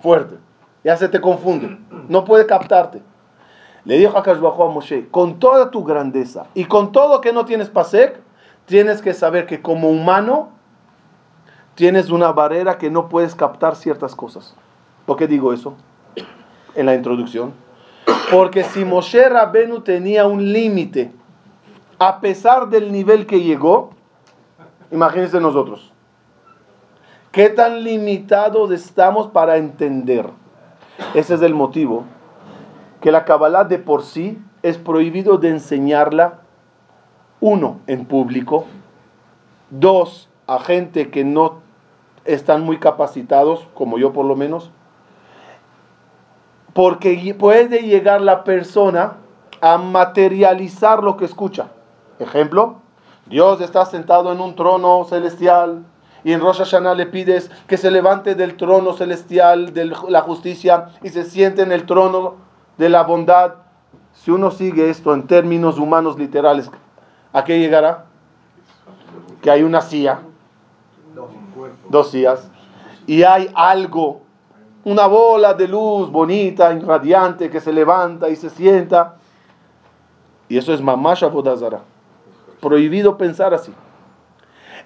Fuerte. 0.03 0.37
Ya 0.83 0.97
se 0.97 1.09
te 1.09 1.19
confunde. 1.19 1.79
No 2.09 2.25
puede 2.25 2.45
captarte. 2.45 3.01
Le 3.85 3.97
dijo 3.97 4.15
a 4.15 4.21
Kashbajo 4.21 4.69
a 4.69 4.71
Moshe, 4.71 5.09
con 5.09 5.39
toda 5.39 5.71
tu 5.71 5.83
grandeza 5.83 6.45
y 6.53 6.65
con 6.65 6.91
todo 6.91 7.21
que 7.21 7.33
no 7.33 7.45
tienes 7.45 7.71
pasek, 7.71 8.21
tienes 8.67 9.01
que 9.01 9.15
saber 9.15 9.47
que 9.47 9.63
como 9.63 9.89
humano 9.89 10.51
tienes 11.73 12.11
una 12.11 12.31
barrera 12.31 12.77
que 12.77 12.91
no 12.91 13.09
puedes 13.09 13.33
captar 13.33 13.75
ciertas 13.75 14.13
cosas. 14.13 14.55
¿Por 15.05 15.17
qué 15.17 15.27
digo 15.27 15.53
eso? 15.53 15.75
En 16.75 16.85
la 16.85 16.95
introducción. 16.95 17.53
Porque 18.31 18.63
si 18.63 18.85
Moshe 18.85 19.27
Rabenu 19.29 19.81
tenía 19.81 20.25
un 20.25 20.51
límite, 20.51 21.11
a 21.99 22.19
pesar 22.19 22.69
del 22.69 22.91
nivel 22.91 23.25
que 23.25 23.41
llegó, 23.41 23.91
imagínense 24.91 25.39
nosotros. 25.39 25.91
¿Qué 27.31 27.49
tan 27.49 27.83
limitados 27.83 28.71
estamos 28.71 29.27
para 29.27 29.57
entender? 29.57 30.29
Ese 31.13 31.33
es 31.35 31.41
el 31.41 31.53
motivo 31.53 32.05
que 33.01 33.11
la 33.11 33.25
Kabbalah 33.25 33.65
de 33.65 33.79
por 33.79 34.03
sí 34.03 34.41
es 34.61 34.77
prohibido 34.77 35.37
de 35.37 35.49
enseñarla, 35.49 36.39
uno, 37.41 37.81
en 37.87 38.05
público, 38.05 38.65
dos, 39.69 40.29
a 40.47 40.59
gente 40.59 41.09
que 41.09 41.25
no 41.25 41.59
están 42.23 42.63
muy 42.63 42.77
capacitados, 42.77 43.67
como 43.73 43.97
yo 43.97 44.13
por 44.13 44.25
lo 44.25 44.37
menos, 44.37 44.71
porque 46.73 47.35
puede 47.37 47.83
llegar 47.83 48.21
la 48.21 48.43
persona 48.43 49.13
a 49.61 49.77
materializar 49.77 51.03
lo 51.03 51.15
que 51.17 51.25
escucha. 51.25 51.67
Ejemplo, 52.19 52.77
Dios 53.27 53.61
está 53.61 53.85
sentado 53.85 54.31
en 54.31 54.41
un 54.41 54.55
trono 54.55 55.05
celestial 55.05 55.83
y 56.23 56.31
en 56.31 56.41
Rosh 56.41 56.57
Hashanah 56.57 56.95
le 56.95 57.05
pides 57.05 57.51
que 57.67 57.77
se 57.77 57.91
levante 57.91 58.35
del 58.35 58.55
trono 58.55 58.93
celestial 58.93 59.73
de 59.73 59.93
la 60.07 60.21
justicia 60.21 60.89
y 61.01 61.09
se 61.09 61.23
siente 61.23 61.61
en 61.61 61.71
el 61.71 61.85
trono 61.85 62.35
de 62.77 62.89
la 62.89 63.03
bondad. 63.03 63.55
Si 64.13 64.31
uno 64.31 64.51
sigue 64.51 64.89
esto 64.89 65.13
en 65.13 65.27
términos 65.27 65.79
humanos 65.79 66.17
literales, 66.17 66.69
¿a 67.31 67.43
qué 67.43 67.59
llegará? 67.59 68.05
Que 69.41 69.51
hay 69.51 69.63
una 69.63 69.81
silla, 69.81 70.19
dos 71.89 72.11
sillas, 72.11 72.49
y 73.05 73.23
hay 73.23 73.49
algo, 73.53 74.21
una 74.85 75.07
bola 75.07 75.53
de 75.53 75.67
luz 75.67 76.11
bonita, 76.11 76.73
irradiante, 76.73 77.49
que 77.49 77.61
se 77.61 77.71
levanta 77.71 78.29
y 78.29 78.35
se 78.35 78.49
sienta. 78.49 79.15
Y 80.49 80.57
eso 80.57 80.73
es 80.73 80.81
mamash 80.81 81.23
avodazara. 81.23 81.81
Prohibido 82.59 83.17
pensar 83.17 83.53
así. 83.53 83.73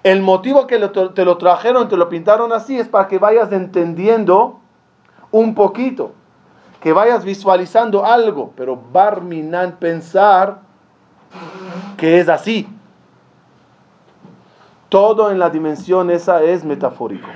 El 0.04 0.22
motivo 0.22 0.66
que 0.66 0.78
te 0.78 1.24
lo 1.24 1.38
trajeron, 1.38 1.88
te 1.88 1.96
lo 1.96 2.08
pintaron 2.08 2.52
así, 2.52 2.78
es 2.78 2.88
para 2.88 3.08
que 3.08 3.18
vayas 3.18 3.50
entendiendo 3.50 4.60
un 5.32 5.54
poquito, 5.54 6.12
que 6.80 6.92
vayas 6.92 7.24
visualizando 7.24 8.04
algo, 8.04 8.52
pero 8.56 8.80
Barminan 8.92 9.76
pensar 9.78 10.60
que 11.96 12.20
es 12.20 12.28
así. 12.28 12.68
Todo 14.88 15.30
en 15.30 15.38
la 15.38 15.50
dimensión 15.50 16.10
esa 16.10 16.42
es 16.42 16.64
metafórico. 16.64 17.28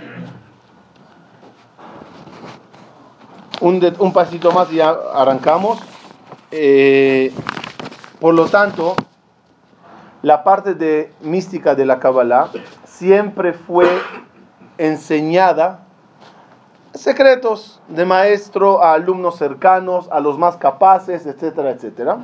Un, 3.62 4.12
pasito 4.12 4.50
más 4.50 4.72
y 4.72 4.76
ya 4.76 4.90
arrancamos. 5.14 5.78
Eh, 6.50 7.32
por 8.18 8.34
lo 8.34 8.46
tanto, 8.46 8.96
la 10.22 10.42
parte 10.42 10.74
de 10.74 11.12
mística 11.20 11.76
de 11.76 11.86
la 11.86 12.00
Kabbalah 12.00 12.48
siempre 12.84 13.52
fue 13.52 13.86
enseñada 14.78 15.78
secretos 16.92 17.80
de 17.86 18.04
maestro 18.04 18.82
a 18.82 18.94
alumnos 18.94 19.38
cercanos, 19.38 20.08
a 20.10 20.18
los 20.18 20.36
más 20.36 20.56
capaces, 20.56 21.24
etcétera, 21.24 21.70
etcétera. 21.70 22.18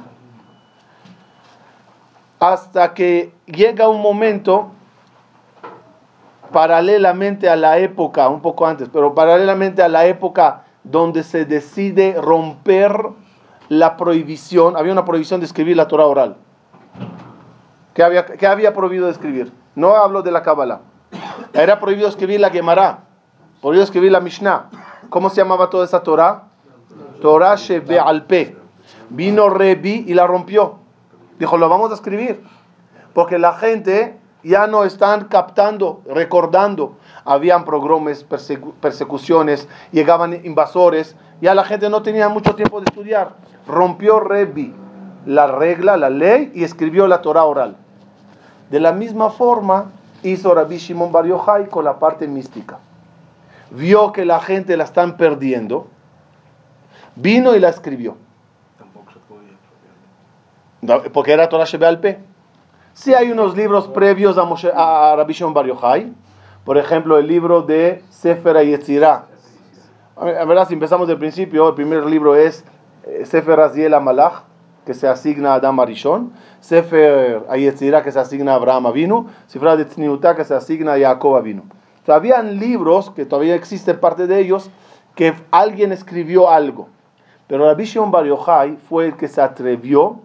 Hasta 2.40 2.94
que 2.94 3.32
llega 3.46 3.88
un 3.88 4.02
momento, 4.02 4.72
paralelamente 6.52 7.48
a 7.48 7.54
la 7.54 7.78
época, 7.78 8.28
un 8.28 8.42
poco 8.42 8.66
antes, 8.66 8.88
pero 8.92 9.14
paralelamente 9.14 9.84
a 9.84 9.88
la 9.88 10.04
época 10.06 10.64
donde 10.84 11.22
se 11.22 11.44
decide 11.44 12.14
romper 12.20 12.92
la 13.68 13.96
prohibición, 13.96 14.76
había 14.76 14.92
una 14.92 15.04
prohibición 15.04 15.40
de 15.40 15.46
escribir 15.46 15.76
la 15.76 15.88
Torah 15.88 16.06
oral. 16.06 16.36
¿Qué 17.94 18.02
había, 18.02 18.24
qué 18.24 18.46
había 18.46 18.72
prohibido 18.72 19.08
escribir? 19.08 19.52
No 19.74 19.96
hablo 19.96 20.22
de 20.22 20.30
la 20.30 20.42
Kabbalah. 20.42 20.80
Era 21.52 21.78
prohibido 21.80 22.08
escribir 22.08 22.40
la 22.40 22.50
Gemara, 22.50 23.00
prohibido 23.60 23.84
escribir 23.84 24.12
la 24.12 24.20
Mishnah. 24.20 24.70
¿Cómo 25.10 25.30
se 25.30 25.36
llamaba 25.36 25.70
toda 25.70 25.84
esa 25.84 26.02
Torah? 26.02 26.44
Torah 27.20 27.56
Shebe 27.56 27.98
Alpe. 27.98 28.56
Vino 29.10 29.48
Rebi 29.48 30.04
y 30.06 30.14
la 30.14 30.26
rompió. 30.26 30.76
Dijo, 31.38 31.56
lo 31.56 31.68
vamos 31.68 31.90
a 31.90 31.94
escribir. 31.94 32.42
Porque 33.14 33.38
la 33.38 33.54
gente 33.54 34.18
ya 34.42 34.66
no 34.66 34.84
están 34.84 35.24
captando, 35.24 36.02
recordando. 36.06 36.96
Habían 37.28 37.64
progromes, 37.64 38.24
persecuciones, 38.80 39.68
llegaban 39.92 40.44
invasores. 40.46 41.14
Ya 41.42 41.54
la 41.54 41.64
gente 41.64 41.90
no 41.90 42.02
tenía 42.02 42.28
mucho 42.28 42.54
tiempo 42.54 42.80
de 42.80 42.86
estudiar. 42.86 43.34
Rompió 43.66 44.18
Rebi 44.18 44.74
la 45.26 45.46
regla, 45.46 45.98
la 45.98 46.08
ley 46.08 46.52
y 46.54 46.64
escribió 46.64 47.06
la 47.06 47.20
Torah 47.20 47.44
oral. 47.44 47.76
De 48.70 48.80
la 48.80 48.92
misma 48.92 49.28
forma 49.28 49.90
hizo 50.22 50.54
Rabbi 50.54 50.78
Shimon 50.78 51.12
Bar 51.12 51.26
Yochai 51.26 51.68
con 51.68 51.84
la 51.84 51.98
parte 51.98 52.26
mística. 52.26 52.78
Vio 53.70 54.12
que 54.12 54.24
la 54.24 54.40
gente 54.40 54.74
la 54.78 54.84
están 54.84 55.18
perdiendo, 55.18 55.88
vino 57.14 57.54
y 57.54 57.60
la 57.60 57.68
escribió. 57.68 58.16
Tampoco 58.78 59.12
se 59.12 59.18
podía. 60.80 61.12
Porque 61.12 61.32
era 61.32 61.46
Torah 61.50 61.66
Shebealpe. 61.66 62.20
Sí 62.94 63.12
hay 63.12 63.30
unos 63.30 63.54
libros 63.54 63.86
previos 63.88 64.38
a, 64.38 64.44
Moshe, 64.44 64.72
a 64.74 65.14
Rabbi 65.14 65.34
Shimon 65.34 65.52
Bar 65.52 65.66
Yochai. 65.66 66.10
Por 66.64 66.78
ejemplo, 66.78 67.18
el 67.18 67.26
libro 67.26 67.62
de 67.62 68.02
Sefer 68.10 68.64
Yetzirah. 68.64 69.26
A 70.16 70.44
ver, 70.44 70.66
si 70.66 70.74
empezamos 70.74 71.06
del 71.08 71.18
principio, 71.18 71.68
el 71.68 71.74
primer 71.74 72.04
libro 72.04 72.34
es 72.34 72.64
eh, 73.04 73.24
Sefer 73.24 73.60
Aziel 73.60 73.94
Amalach 73.94 74.42
que 74.88 74.94
se 74.94 75.06
asigna 75.06 75.52
a 75.52 75.56
Adam 75.56 75.80
Arishon, 75.80 76.32
Sefer 76.60 77.44
Ayetzirah 77.50 78.02
que 78.02 78.10
se 78.10 78.18
asigna 78.18 78.52
a 78.52 78.54
Abraham 78.54 78.86
Avinu, 78.86 79.26
Sefer 79.46 79.76
de 79.76 80.34
que 80.34 80.44
se 80.44 80.54
asigna 80.54 80.94
a 80.94 80.98
Jacob 80.98 81.36
Avinu. 81.36 81.64
habían 82.06 82.58
libros, 82.58 83.10
que 83.10 83.26
todavía 83.26 83.54
existe 83.54 83.92
parte 83.92 84.26
de 84.26 84.40
ellos, 84.40 84.70
que 85.14 85.34
alguien 85.50 85.92
escribió 85.92 86.48
algo. 86.48 86.88
Pero 87.48 87.66
Rabbi 87.66 87.84
Shimon 87.84 88.10
Bar 88.10 88.24
Yochai 88.24 88.78
fue 88.88 89.08
el 89.08 89.16
que 89.18 89.28
se 89.28 89.42
atrevió 89.42 90.20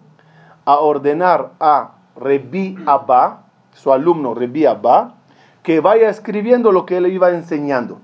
a 0.64 0.78
ordenar 0.78 1.52
a 1.60 1.96
Rebi 2.16 2.78
Abba, 2.86 3.44
su 3.74 3.92
alumno 3.92 4.34
Rebi 4.34 4.66
Abba, 4.66 5.16
que 5.64 5.80
vaya 5.80 6.10
escribiendo 6.10 6.72
lo 6.72 6.86
que 6.86 6.98
él 6.98 7.08
iba 7.08 7.32
enseñando. 7.32 8.00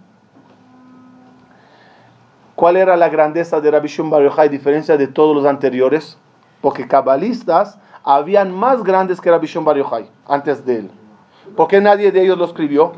¿Cuál 2.56 2.78
era 2.78 2.98
la 2.98 3.10
grandeza 3.10 3.62
de 3.62 3.72
Rabbi 3.72 3.88
Shimon 3.88 4.12
Bar 4.12 4.24
Yochai, 4.24 4.50
diferencia 4.50 4.98
de 4.98 5.08
todos 5.08 5.36
los 5.36 5.46
anteriores? 5.46 6.18
Porque 6.62 6.88
cabalistas 6.88 7.80
habían 8.04 8.54
más 8.54 8.84
grandes 8.84 9.22
que 9.22 9.30
Rabbi 9.30 9.48
Shimon 9.48 9.66
Bar 9.66 9.78
Yochai 9.78 10.10
antes 10.28 10.66
de 10.66 10.80
él. 10.80 10.92
¿Por 11.56 11.68
qué 11.68 11.80
nadie 11.82 12.12
de 12.12 12.22
ellos 12.22 12.38
lo 12.38 12.46
escribió? 12.46 12.94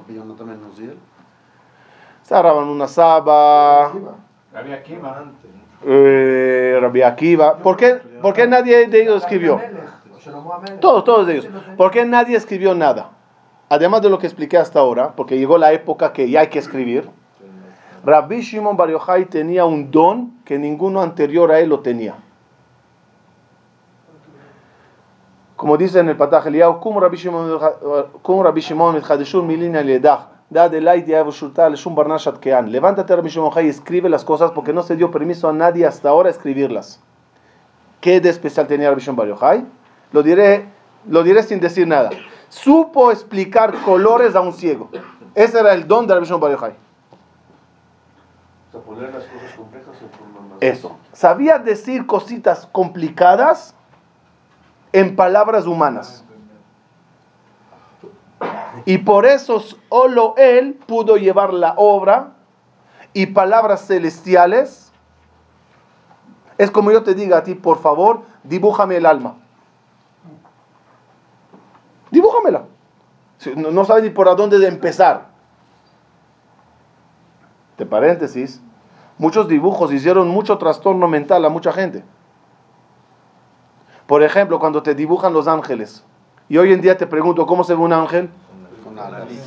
Saraban 2.23 2.67
una 2.67 2.87
saba. 2.87 3.91
Rabbi 4.53 4.73
Akiva. 4.73 5.25
Eh, 5.85 6.77
Rabbi 6.79 7.01
Akiva. 7.01 7.57
¿Por 7.57 7.77
qué, 7.77 7.95
¿Por 8.21 8.33
qué 8.33 8.47
nadie 8.47 8.87
de 8.87 9.01
ellos 9.01 9.21
escribió? 9.23 9.59
Todos, 10.79 11.03
todos 11.03 11.29
ellos. 11.29 11.47
¿Por 11.77 11.91
qué 11.91 12.05
nadie 12.05 12.35
escribió 12.37 12.75
nada? 12.75 13.11
Además 13.71 14.01
de 14.01 14.09
lo 14.09 14.19
que 14.19 14.27
expliqué 14.27 14.57
hasta 14.57 14.81
ahora, 14.81 15.13
porque 15.15 15.37
llegó 15.37 15.57
la 15.57 15.71
época 15.71 16.11
que 16.11 16.29
ya 16.29 16.41
hay 16.41 16.47
que 16.47 16.59
escribir. 16.59 17.09
Rabbi 18.03 18.41
Shimon 18.41 18.75
Bar 18.75 18.89
Yochai 18.89 19.23
tenía 19.27 19.63
un 19.63 19.89
don 19.89 20.41
que 20.43 20.59
ninguno 20.59 21.01
anterior 21.01 21.49
a 21.53 21.59
él 21.61 21.69
lo 21.69 21.79
tenía. 21.79 22.15
Como 25.55 25.77
dice 25.77 25.99
en 25.99 26.09
el 26.09 26.17
Pataj 26.17 26.47
Eliyahu, 26.47 26.81
como 26.81 26.99
Rabbi 26.99 28.59
Shimon 28.59 29.01
Chadeshur 29.03 29.43
milin 29.43 29.77
al 29.77 29.87
yedach, 29.87 30.27
da 30.49 30.67
de 30.67 30.81
la 30.81 30.97
idea 30.97 31.23
de 31.23 31.31
shum 31.77 31.95
barnashat 31.95 32.39
kean. 32.39 32.73
Levántate 32.73 33.15
Rabbi 33.15 33.29
Shimon 33.29 33.53
y 33.63 33.69
escribe 33.69 34.09
las 34.09 34.25
cosas 34.25 34.51
porque 34.51 34.73
no 34.73 34.83
se 34.83 34.97
dio 34.97 35.11
permiso 35.11 35.47
a 35.47 35.53
nadie 35.53 35.85
hasta 35.85 36.09
ahora 36.09 36.29
escribirlas. 36.29 36.99
¿Qué 38.01 38.19
de 38.19 38.27
especial 38.31 38.67
tenía 38.67 38.89
Rabbi 38.89 39.01
Shimon 39.01 39.15
Bar 39.15 39.27
Yochai? 39.29 39.65
Lo 40.11 40.23
diré, 40.23 40.65
lo 41.07 41.23
diré 41.23 41.41
sin 41.41 41.61
decir 41.61 41.87
nada. 41.87 42.09
Supo 42.51 43.11
explicar 43.11 43.73
colores 43.85 44.35
a 44.35 44.41
un 44.41 44.51
ciego. 44.51 44.89
Ese 45.33 45.57
era 45.57 45.73
el 45.73 45.87
don 45.87 46.05
de 46.05 46.13
Rabbi 46.13 46.25
Shimon 46.25 46.41
Bar. 46.41 46.75
Eso. 50.59 50.97
Sabía 51.13 51.59
decir 51.59 52.05
cositas 52.05 52.67
complicadas 52.73 53.73
en 54.91 55.15
palabras 55.15 55.65
humanas. 55.65 56.25
Y 58.85 58.97
por 58.97 59.25
eso 59.25 59.61
solo 59.89 60.33
él 60.35 60.77
pudo 60.85 61.15
llevar 61.15 61.53
la 61.53 61.73
obra 61.77 62.33
y 63.13 63.27
palabras 63.27 63.87
celestiales. 63.87 64.91
Es 66.57 66.69
como 66.69 66.91
yo 66.91 67.01
te 67.03 67.15
diga 67.15 67.37
a 67.37 67.43
ti, 67.43 67.55
por 67.55 67.79
favor, 67.79 68.23
dibújame 68.43 68.97
el 68.97 69.05
alma. 69.05 69.37
Dibújamela. 72.11 72.65
No, 73.55 73.71
no 73.71 73.85
sabes 73.85 74.03
ni 74.03 74.09
por 74.09 74.33
dónde 74.35 74.59
de 74.59 74.67
empezar. 74.67 75.29
De 77.77 77.85
paréntesis, 77.85 78.61
muchos 79.17 79.47
dibujos 79.47 79.91
hicieron 79.91 80.27
mucho 80.27 80.57
trastorno 80.57 81.07
mental 81.07 81.43
a 81.45 81.49
mucha 81.49 81.71
gente. 81.71 82.03
Por 84.05 84.21
ejemplo, 84.23 84.59
cuando 84.59 84.83
te 84.83 84.93
dibujan 84.93 85.33
los 85.33 85.47
ángeles. 85.47 86.03
Y 86.49 86.57
hoy 86.57 86.73
en 86.73 86.81
día 86.81 86.97
te 86.97 87.07
pregunto, 87.07 87.47
¿cómo 87.47 87.63
se 87.63 87.73
ve 87.73 87.81
un 87.81 87.93
ángel? 87.93 88.29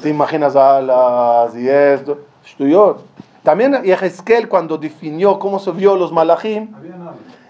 ¿Te 0.02 0.08
imaginas 0.08 0.56
alas 0.56 1.54
y 1.54 1.68
esto? 1.68 2.18
También 3.42 3.82
Yehezkel 3.82 4.48
cuando 4.48 4.78
definió 4.78 5.38
cómo 5.38 5.58
se 5.58 5.70
vio 5.70 5.96
los 5.96 6.12
malachim, 6.12 6.72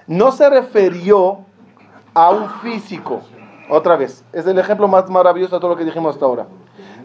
no 0.09 0.33
se 0.33 0.50
refirió 0.50 1.38
a 2.14 2.31
un 2.31 2.50
físico. 2.61 3.22
Otra 3.68 3.96
vez, 3.96 4.22
es 4.33 4.46
el 4.46 4.59
ejemplo 4.59 4.88
más 4.88 5.09
maravilloso 5.09 5.57
de 5.57 5.61
todo 5.61 5.70
lo 5.70 5.77
que 5.77 5.85
dijimos 5.85 6.14
hasta 6.14 6.27
ahora. 6.27 6.46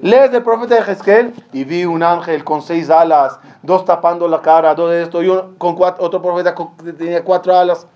Lees 0.01 0.31
del 0.31 0.43
profeta 0.43 0.75
de 0.75 0.81
Ezequiel 0.81 1.33
y 1.53 1.63
vi 1.63 1.85
un 1.85 2.03
ángel 2.03 2.43
con 2.43 2.61
seis 2.61 2.89
alas, 2.89 3.39
dos 3.63 3.85
tapando 3.85 4.27
la 4.27 4.41
cara, 4.41 4.75
dos 4.75 4.89
de 4.89 5.03
esto, 5.03 5.21
y 5.23 5.29
uno 5.29 5.55
con 5.57 5.75
cuatro, 5.75 6.05
otro 6.05 6.21
profeta 6.21 6.55
que 6.55 6.93
tenía 6.93 7.23
cuatro 7.23 7.55
alas. 7.55 7.87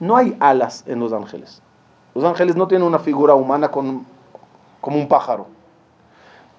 No 0.00 0.16
hay 0.16 0.36
alas 0.40 0.84
en 0.86 1.00
los 1.00 1.12
ángeles. 1.12 1.62
Los 2.14 2.24
ángeles 2.24 2.56
no 2.56 2.66
tienen 2.66 2.86
una 2.86 2.98
figura 2.98 3.34
humana 3.34 3.70
con, 3.70 4.04
como 4.80 4.98
un 4.98 5.08
pájaro. 5.08 5.46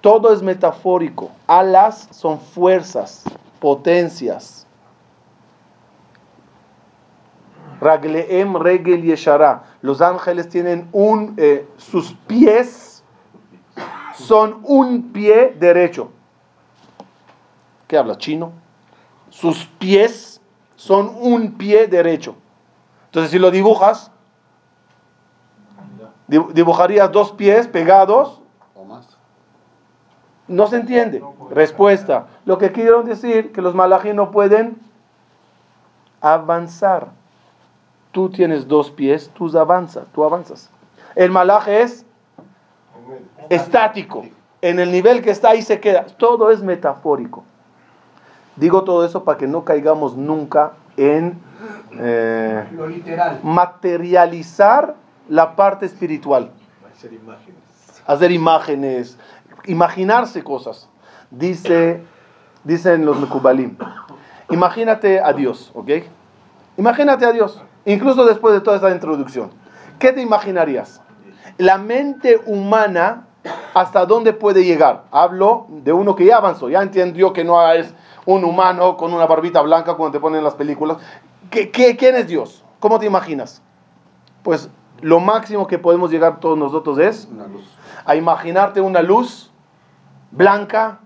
Todo 0.00 0.32
es 0.32 0.42
metafórico. 0.42 1.30
Alas 1.46 2.08
son 2.10 2.40
fuerzas, 2.40 3.24
potencias. 3.58 4.66
Ragleem 7.80 8.56
regel 8.56 9.02
yeshara. 9.02 9.62
Los 9.82 10.00
ángeles 10.02 10.48
tienen 10.48 10.88
un, 10.92 11.34
eh, 11.38 11.66
sus 11.76 12.12
pies 12.26 13.02
son 14.14 14.60
un 14.64 15.12
pie 15.12 15.56
derecho. 15.58 16.10
¿Qué 17.88 17.96
habla? 17.96 18.18
¿Chino? 18.18 18.52
Sus 19.30 19.64
pies 19.78 20.40
son 20.76 21.10
un 21.20 21.52
pie 21.52 21.86
derecho. 21.86 22.34
Entonces, 23.06 23.30
si 23.30 23.38
lo 23.38 23.50
dibujas, 23.50 24.10
dibu- 26.28 26.52
dibujarías 26.52 27.10
dos 27.10 27.32
pies 27.32 27.66
pegados, 27.66 28.40
O 28.74 28.84
más. 28.84 29.16
no 30.46 30.66
se 30.66 30.76
entiende. 30.76 31.24
Respuesta. 31.50 32.26
Lo 32.44 32.58
que 32.58 32.70
quiero 32.72 33.02
decir 33.02 33.50
que 33.52 33.62
los 33.62 33.74
malají 33.74 34.12
no 34.12 34.30
pueden 34.30 34.78
avanzar. 36.20 37.08
Tú 38.12 38.30
tienes 38.30 38.66
dos 38.66 38.90
pies, 38.90 39.30
tú 39.34 39.56
avanzas, 39.58 40.06
tú 40.12 40.24
avanzas. 40.24 40.70
El 41.14 41.30
malaje 41.30 41.82
es 41.82 42.04
estático. 43.48 44.24
En 44.62 44.78
el 44.78 44.90
nivel 44.92 45.22
que 45.22 45.30
está 45.30 45.50
ahí 45.50 45.62
se 45.62 45.80
queda. 45.80 46.06
Todo 46.18 46.50
es 46.50 46.62
metafórico. 46.62 47.44
Digo 48.56 48.84
todo 48.84 49.04
eso 49.04 49.24
para 49.24 49.38
que 49.38 49.46
no 49.46 49.64
caigamos 49.64 50.16
nunca 50.16 50.72
en 50.96 51.38
eh, 51.98 52.66
Lo 52.72 52.86
literal. 52.86 53.40
materializar 53.42 54.96
la 55.28 55.56
parte 55.56 55.86
espiritual. 55.86 56.50
Hacer 56.92 57.12
imágenes. 57.12 57.54
Hacer 58.06 58.32
imágenes, 58.32 59.18
imaginarse 59.66 60.42
cosas. 60.42 60.88
Dice, 61.30 62.02
dicen 62.64 63.06
los 63.06 63.18
Mekubalim. 63.20 63.76
Imagínate 64.50 65.20
a 65.20 65.32
Dios, 65.32 65.70
¿ok? 65.74 65.90
Imagínate 66.76 67.24
a 67.24 67.32
Dios, 67.32 67.62
incluso 67.84 68.24
después 68.24 68.54
de 68.54 68.60
toda 68.60 68.76
esta 68.76 68.90
introducción. 68.90 69.50
¿Qué 69.98 70.12
te 70.12 70.22
imaginarías? 70.22 71.00
La 71.58 71.78
mente 71.78 72.40
humana, 72.46 73.26
¿hasta 73.74 74.06
dónde 74.06 74.32
puede 74.32 74.64
llegar? 74.64 75.04
Hablo 75.10 75.66
de 75.68 75.92
uno 75.92 76.14
que 76.14 76.24
ya 76.24 76.36
avanzó, 76.38 76.68
ya 76.68 76.82
entendió 76.82 77.32
que 77.32 77.44
no 77.44 77.70
es 77.72 77.92
un 78.26 78.44
humano 78.44 78.96
con 78.96 79.12
una 79.12 79.26
barbita 79.26 79.60
blanca 79.62 79.96
como 79.96 80.10
te 80.10 80.20
ponen 80.20 80.38
en 80.38 80.44
las 80.44 80.54
películas. 80.54 80.98
¿Qué, 81.50 81.70
qué, 81.70 81.96
quién 81.96 82.16
es 82.16 82.28
Dios? 82.28 82.64
¿Cómo 82.78 82.98
te 82.98 83.06
imaginas? 83.06 83.62
Pues 84.42 84.70
lo 85.00 85.20
máximo 85.20 85.66
que 85.66 85.78
podemos 85.78 86.10
llegar 86.10 86.40
todos 86.40 86.56
nosotros 86.58 86.98
es 86.98 87.28
Una 87.30 87.46
luz. 87.46 87.64
a 88.04 88.16
imaginarte 88.16 88.80
una 88.80 89.02
luz 89.02 89.50
blanca, 90.30 91.00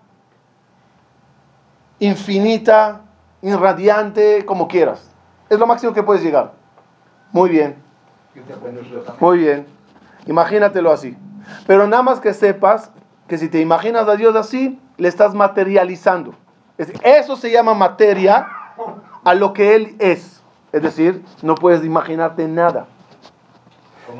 infinita, 1.98 3.02
irradiante, 3.42 4.44
como 4.44 4.68
quieras. 4.68 5.10
Es 5.48 5.58
lo 5.58 5.66
máximo 5.66 5.92
que 5.92 6.02
puedes 6.02 6.22
llegar. 6.22 6.52
Muy 7.35 7.51
bien, 7.51 7.75
muy 9.18 9.38
bien. 9.38 9.66
Imagínatelo 10.27 10.92
así. 10.92 11.16
Pero 11.66 11.88
nada 11.88 12.05
más 12.05 12.20
que 12.20 12.33
sepas 12.33 12.92
que 13.27 13.38
si 13.38 13.49
te 13.49 13.61
imaginas 13.61 14.07
a 14.07 14.14
Dios 14.14 14.37
así, 14.37 14.79
le 14.99 15.09
estás 15.09 15.35
materializando. 15.35 16.33
Eso 17.03 17.35
se 17.35 17.51
llama 17.51 17.75
materia 17.75 18.47
a 19.25 19.35
lo 19.35 19.53
que 19.53 19.75
Él 19.75 19.97
es. 19.99 20.40
Es 20.70 20.83
decir, 20.83 21.25
no 21.42 21.57
puedes 21.57 21.85
imaginarte 21.85 22.47
nada. 22.47 22.87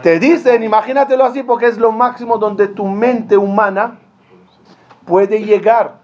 Te 0.03 0.19
dicen, 0.19 0.65
imagínatelo 0.65 1.25
así 1.25 1.45
porque 1.45 1.67
es 1.67 1.79
lo 1.79 1.93
máximo 1.93 2.39
donde 2.39 2.67
tu 2.67 2.89
mente 2.89 3.37
humana 3.37 4.01
puede 5.07 5.45
llegar. 5.45 6.01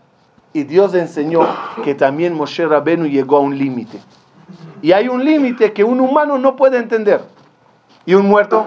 Y 0.52 0.62
Dios 0.62 0.94
enseñó 0.94 1.40
que 1.82 1.96
también 1.96 2.34
Moshe 2.34 2.64
Rabenu 2.66 3.06
llegó 3.06 3.38
a 3.38 3.40
un 3.40 3.58
límite. 3.58 3.98
Y 4.82 4.92
hay 4.92 5.08
un 5.08 5.24
límite 5.24 5.72
que 5.72 5.84
un 5.84 6.00
humano 6.00 6.38
no 6.38 6.56
puede 6.56 6.78
entender. 6.78 7.22
¿Y 8.06 8.14
un 8.14 8.26
muerto? 8.26 8.66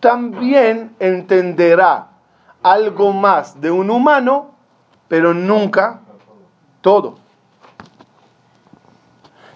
También 0.00 0.94
entenderá 0.98 2.08
algo 2.62 3.12
más 3.12 3.60
de 3.60 3.70
un 3.70 3.90
humano, 3.90 4.52
pero 5.08 5.34
nunca 5.34 6.00
todo. 6.80 7.16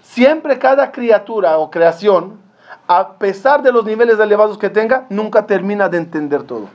Siempre 0.02 0.58
cada 0.58 0.90
criatura 0.90 1.58
o 1.58 1.70
creación, 1.70 2.40
a 2.86 3.12
pesar 3.18 3.62
de 3.62 3.70
los 3.70 3.84
niveles 3.84 4.18
elevados 4.18 4.58
que 4.58 4.70
tenga, 4.70 5.06
nunca 5.10 5.46
termina 5.46 5.88
de 5.88 5.98
entender 5.98 6.42
todo. 6.42 6.68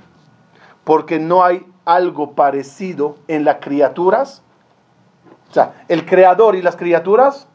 Porque 0.84 1.20
no 1.20 1.44
hay 1.44 1.66
algo 1.86 2.34
parecido 2.34 3.18
en 3.28 3.44
las 3.44 3.58
criaturas. 3.58 4.44
O 5.54 5.56
sea, 5.56 5.86
el 5.88 6.04
creador 6.04 6.56
y 6.56 6.64
las 6.64 6.76
criaturas, 6.76 7.48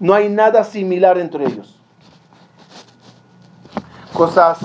no 0.00 0.12
hay 0.12 0.28
nada 0.28 0.64
similar 0.64 1.16
entre 1.16 1.46
ellos. 1.46 1.78
Cosas, 4.12 4.58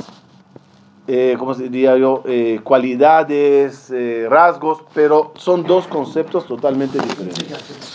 eh, 1.06 1.36
¿cómo 1.38 1.54
se 1.54 1.70
diría 1.70 1.96
yo? 1.96 2.24
Eh, 2.26 2.62
cualidades, 2.64 3.92
eh, 3.92 4.26
rasgos, 4.28 4.84
pero 4.96 5.34
son 5.36 5.66
dos 5.66 5.86
conceptos 5.86 6.48
totalmente 6.48 6.98
diferentes. 6.98 7.94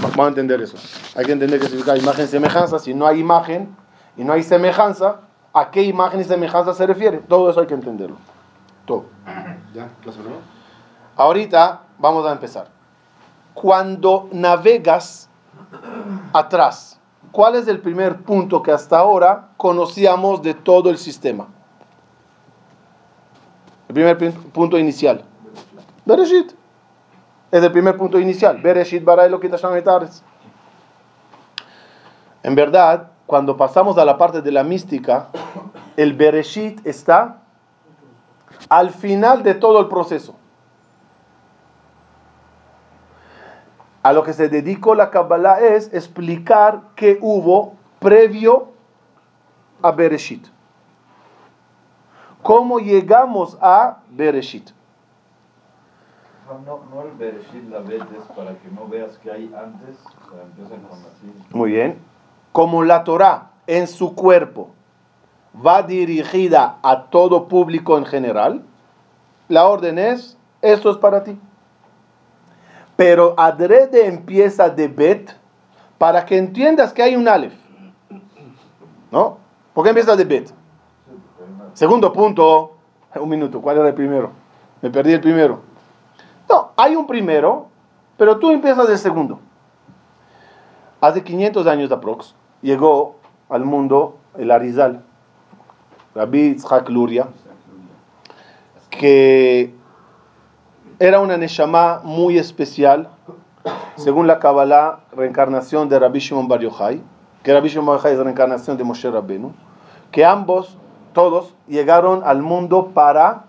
Vamos 0.00 0.18
a 0.24 0.28
entender 0.28 0.62
eso. 0.62 0.78
Hay 1.14 1.26
que 1.26 1.32
entender 1.32 1.60
que 1.60 1.66
significa 1.66 1.94
imagen 1.94 2.24
y 2.24 2.28
semejanza. 2.28 2.78
Si 2.78 2.94
no 2.94 3.06
hay 3.06 3.20
imagen 3.20 3.76
y 4.16 4.24
no 4.24 4.32
hay 4.32 4.42
semejanza, 4.42 5.20
¿a 5.52 5.70
qué 5.70 5.82
imagen 5.82 6.20
y 6.20 6.24
semejanza 6.24 6.72
se 6.72 6.86
refiere? 6.86 7.18
Todo 7.18 7.50
eso 7.50 7.60
hay 7.60 7.66
que 7.66 7.74
entenderlo. 7.74 8.16
Todo. 8.86 9.04
¿Ya? 9.74 9.90
¿Clase 10.00 10.20
nueva? 10.20 10.38
Ahorita 11.16 11.82
vamos 11.98 12.24
a 12.24 12.32
empezar. 12.32 12.77
Cuando 13.60 14.28
navegas 14.30 15.28
atrás, 16.32 17.00
¿cuál 17.32 17.56
es 17.56 17.66
el 17.66 17.80
primer 17.80 18.18
punto 18.18 18.62
que 18.62 18.70
hasta 18.70 18.96
ahora 18.96 19.48
conocíamos 19.56 20.42
de 20.42 20.54
todo 20.54 20.90
el 20.90 20.96
sistema? 20.96 21.48
El 23.88 23.94
primer 23.94 24.32
punto 24.52 24.78
inicial. 24.78 25.24
Bereshit. 26.04 26.52
Es 27.50 27.60
el 27.60 27.72
primer 27.72 27.96
punto 27.96 28.20
inicial. 28.20 28.62
Bereshit 28.62 29.02
et 29.02 29.88
haaretz. 29.88 30.22
En 32.44 32.54
verdad, 32.54 33.10
cuando 33.26 33.56
pasamos 33.56 33.98
a 33.98 34.04
la 34.04 34.16
parte 34.16 34.40
de 34.40 34.52
la 34.52 34.62
mística, 34.62 35.30
el 35.96 36.12
Bereshit 36.12 36.86
está 36.86 37.42
al 38.68 38.90
final 38.90 39.42
de 39.42 39.54
todo 39.54 39.80
el 39.80 39.88
proceso. 39.88 40.36
A 44.02 44.12
lo 44.12 44.22
que 44.22 44.32
se 44.32 44.48
dedicó 44.48 44.94
la 44.94 45.10
Kabbalah 45.10 45.60
es 45.60 45.92
explicar 45.92 46.82
qué 46.94 47.18
hubo 47.20 47.74
previo 47.98 48.68
a 49.82 49.90
Bereshit. 49.90 50.46
¿Cómo 52.42 52.78
llegamos 52.78 53.58
a 53.60 53.98
Bereshit? 54.10 54.70
No, 56.64 56.80
no 56.90 57.02
el 57.02 57.10
Bereshit 57.18 57.68
la 57.68 57.80
para 58.34 58.52
que 58.54 58.70
no 58.70 58.88
veas 58.88 59.18
que 59.18 59.30
hay 59.30 59.52
antes, 59.54 59.96
o 60.26 60.30
sea, 60.30 60.42
empiezan 60.44 60.80
con 60.82 60.98
así. 60.98 61.32
Muy 61.50 61.72
bien. 61.72 61.98
Como 62.52 62.84
la 62.84 63.04
Torah 63.04 63.50
en 63.66 63.86
su 63.86 64.14
cuerpo 64.14 64.70
va 65.54 65.82
dirigida 65.82 66.78
a 66.82 67.04
todo 67.10 67.48
público 67.48 67.98
en 67.98 68.06
general, 68.06 68.62
la 69.48 69.66
orden 69.66 69.98
es, 69.98 70.38
esto 70.62 70.90
es 70.90 70.96
para 70.96 71.24
ti. 71.24 71.38
Pero 72.98 73.34
adrede 73.36 74.08
empieza 74.08 74.70
de 74.70 74.88
Bet 74.88 75.30
para 75.98 76.26
que 76.26 76.36
entiendas 76.36 76.92
que 76.92 77.00
hay 77.00 77.14
un 77.14 77.28
Aleph. 77.28 77.54
¿No? 79.12 79.38
¿Por 79.72 79.84
qué 79.84 79.90
empieza 79.90 80.16
de 80.16 80.24
Bet? 80.24 80.50
Segundo 81.74 82.12
punto, 82.12 82.74
un 83.14 83.28
minuto, 83.28 83.62
¿cuál 83.62 83.78
era 83.78 83.86
el 83.86 83.94
primero? 83.94 84.32
Me 84.82 84.90
perdí 84.90 85.12
el 85.12 85.20
primero. 85.20 85.60
No, 86.50 86.72
hay 86.76 86.96
un 86.96 87.06
primero, 87.06 87.68
pero 88.16 88.40
tú 88.40 88.50
empiezas 88.50 88.88
del 88.88 88.98
segundo. 88.98 89.38
Hace 91.00 91.22
500 91.22 91.68
años 91.68 91.92
aprox, 91.92 92.34
llegó 92.62 93.14
al 93.48 93.64
mundo 93.64 94.18
el 94.36 94.50
Arizal, 94.50 95.04
Rabbi 96.16 96.54
Yitzhak 96.54 96.88
Luria, 96.88 97.28
que 98.90 99.77
era 101.00 101.20
una 101.20 101.36
neshama 101.36 102.00
muy 102.02 102.38
especial, 102.38 103.08
según 103.96 104.26
la 104.26 104.40
Kabbalah, 104.40 105.00
reencarnación 105.12 105.88
de 105.88 105.98
Rabbi 105.98 106.18
Shimon 106.18 106.48
Bar 106.48 106.60
Yochai, 106.60 107.00
que 107.42 107.52
Rabbi 107.52 107.68
Shimon 107.68 107.86
Bar 107.86 107.96
Yochai 107.98 108.12
es 108.14 108.18
reencarnación 108.18 108.76
de 108.76 108.84
Moshe 108.84 109.08
Rabbenu, 109.08 109.52
que 110.10 110.24
ambos, 110.24 110.76
todos, 111.12 111.54
llegaron 111.68 112.22
al 112.24 112.42
mundo 112.42 112.90
para 112.94 113.44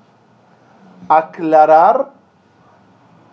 aclarar 1.08 2.12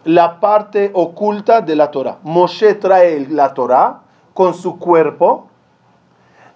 la 0.04 0.40
parte 0.40 0.90
oculta 0.94 1.60
de 1.60 1.76
la 1.76 1.90
Torah. 1.90 2.16
Moshe 2.22 2.74
trae 2.74 3.26
la 3.28 3.52
Torah 3.52 4.00
con 4.32 4.54
su 4.54 4.78
cuerpo. 4.78 5.48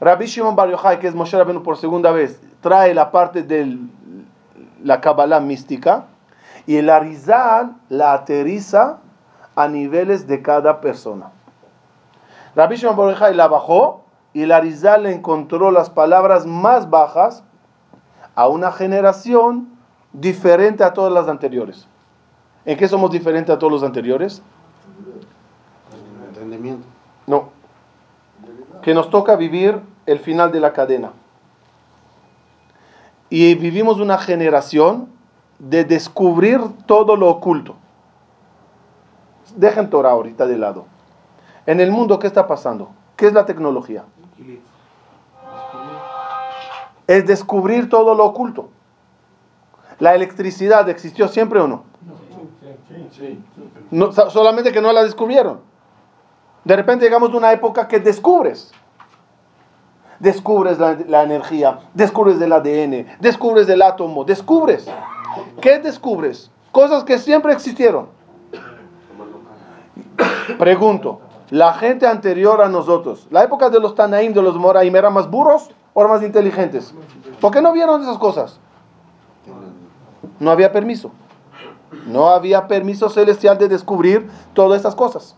Rabbi 0.00 0.24
Shimon 0.24 0.56
Bar 0.56 0.70
Yochai, 0.70 0.98
que 0.98 1.08
es 1.08 1.14
Moshe 1.14 1.36
Rabbenu 1.36 1.62
por 1.62 1.76
segunda 1.76 2.10
vez, 2.10 2.40
trae 2.62 2.94
la 2.94 3.10
parte 3.10 3.42
de 3.42 3.76
la 4.82 5.00
Kabbalah 5.02 5.40
mística 5.40 6.06
y 6.70 6.76
el 6.76 6.88
Arizal 6.88 7.74
la 7.88 8.12
aterriza 8.12 8.98
a 9.56 9.66
niveles 9.66 10.28
de 10.28 10.40
cada 10.40 10.80
persona. 10.80 11.32
Rabbi 12.54 12.76
Shimon 12.76 13.10
Yochai 13.10 13.34
la 13.34 13.48
bajó 13.48 14.04
y 14.32 14.42
el 14.42 14.52
Arizal 14.52 15.02
le 15.02 15.12
encontró 15.12 15.72
las 15.72 15.90
palabras 15.90 16.46
más 16.46 16.88
bajas 16.88 17.42
a 18.36 18.46
una 18.46 18.70
generación 18.70 19.68
diferente 20.12 20.84
a 20.84 20.92
todas 20.92 21.12
las 21.12 21.26
anteriores. 21.26 21.88
¿En 22.64 22.78
qué 22.78 22.86
somos 22.86 23.10
diferentes 23.10 23.52
a 23.52 23.58
todos 23.58 23.72
los 23.72 23.82
anteriores? 23.82 24.40
Entendimiento. 26.28 26.86
No. 27.26 27.48
Que 28.80 28.94
nos 28.94 29.10
toca 29.10 29.34
vivir 29.34 29.80
el 30.06 30.20
final 30.20 30.52
de 30.52 30.60
la 30.60 30.72
cadena. 30.72 31.10
Y 33.28 33.56
vivimos 33.56 33.98
una 33.98 34.18
generación 34.18 35.18
de 35.60 35.84
descubrir 35.84 36.60
todo 36.86 37.14
lo 37.16 37.28
oculto. 37.28 37.76
Dejen 39.54 39.88
Torah 39.90 40.10
ahorita 40.10 40.46
de 40.46 40.56
lado. 40.58 40.86
En 41.66 41.80
el 41.80 41.90
mundo, 41.92 42.18
¿qué 42.18 42.26
está 42.26 42.46
pasando? 42.46 42.90
¿Qué 43.16 43.26
es 43.26 43.32
la 43.32 43.44
tecnología? 43.46 44.04
Es 47.06 47.26
descubrir 47.26 47.88
todo 47.88 48.14
lo 48.14 48.24
oculto. 48.24 48.70
¿La 49.98 50.14
electricidad 50.14 50.88
existió 50.88 51.28
siempre 51.28 51.60
o 51.60 51.68
no? 51.68 51.82
No, 53.90 54.12
so- 54.12 54.30
solamente 54.30 54.72
que 54.72 54.80
no 54.80 54.92
la 54.92 55.02
descubrieron. 55.02 55.60
De 56.64 56.76
repente 56.76 57.04
llegamos 57.04 57.32
a 57.32 57.36
una 57.36 57.52
época 57.52 57.86
que 57.88 57.98
descubres. 58.00 58.72
Descubres 60.20 60.78
la, 60.78 60.96
la 61.06 61.22
energía, 61.22 61.80
descubres 61.94 62.38
del 62.38 62.52
ADN, 62.52 63.06
descubres 63.20 63.66
del 63.66 63.82
átomo, 63.82 64.24
descubres. 64.24 64.86
¿Qué 65.60 65.78
descubres? 65.78 66.50
Cosas 66.72 67.04
que 67.04 67.18
siempre 67.18 67.52
existieron. 67.52 68.08
Pregunto, 70.58 71.20
la 71.50 71.74
gente 71.74 72.06
anterior 72.06 72.60
a 72.60 72.68
nosotros, 72.68 73.26
la 73.30 73.44
época 73.44 73.70
de 73.70 73.80
los 73.80 73.94
Tanaim, 73.94 74.32
de 74.32 74.42
los 74.42 74.56
Moraim, 74.56 74.94
¿eran 74.94 75.12
más 75.12 75.30
burros 75.30 75.70
o 75.94 76.06
más 76.06 76.22
inteligentes? 76.22 76.94
¿Por 77.40 77.52
qué 77.52 77.60
no 77.60 77.72
vieron 77.72 78.02
esas 78.02 78.18
cosas? 78.18 78.58
No 80.38 80.50
había 80.50 80.72
permiso. 80.72 81.10
No 82.06 82.28
había 82.28 82.68
permiso 82.68 83.08
celestial 83.08 83.58
de 83.58 83.68
descubrir 83.68 84.28
todas 84.54 84.76
estas 84.76 84.94
cosas. 84.94 85.34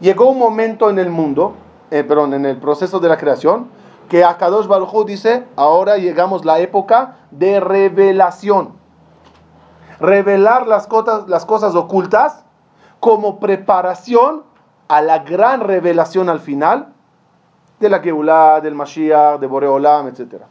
Llegó 0.00 0.30
un 0.30 0.38
momento 0.38 0.90
en 0.90 0.98
el 0.98 1.10
mundo, 1.10 1.54
eh, 1.90 2.04
perdón, 2.04 2.34
en 2.34 2.46
el 2.46 2.56
proceso 2.58 3.00
de 3.00 3.08
la 3.08 3.16
creación, 3.16 3.68
que 4.10 4.24
Akadosh 4.24 4.66
Baruj 4.66 5.06
dice, 5.06 5.46
ahora 5.56 5.96
llegamos 5.96 6.44
la 6.44 6.58
época 6.58 7.16
de 7.30 7.60
revelación. 7.60 8.74
Revelar 10.00 10.66
las 10.66 10.86
cosas, 10.86 11.28
las 11.28 11.46
cosas 11.46 11.74
ocultas 11.76 12.44
como 12.98 13.38
preparación 13.40 14.42
a 14.88 15.00
la 15.00 15.20
gran 15.20 15.60
revelación 15.60 16.28
al 16.28 16.40
final 16.40 16.88
de 17.78 17.88
la 17.88 18.00
Geulah, 18.00 18.60
del 18.60 18.74
Mashiach, 18.74 19.38
de 19.38 19.46
Boreolam, 19.46 20.08
etc. 20.08 20.42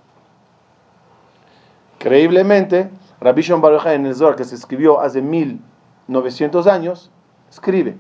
Creíblemente, 1.98 2.90
Rabbi 3.20 3.42
Shimon 3.42 3.62
Bar 3.62 3.74
Yochai 3.74 3.96
en 3.96 4.06
el 4.06 4.16
Zohar, 4.16 4.36
que 4.36 4.46
se 4.46 4.56
escribió 4.56 5.02
hace 5.02 5.22
1900 5.22 6.66
años, 6.68 7.12
escribe 7.52 7.98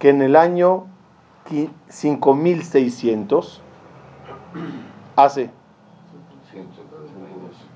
que 0.00 0.08
en 0.08 0.22
el 0.22 0.34
año 0.34 0.86
qui- 1.48 1.70
5600, 1.88 3.62
hace 5.16 5.50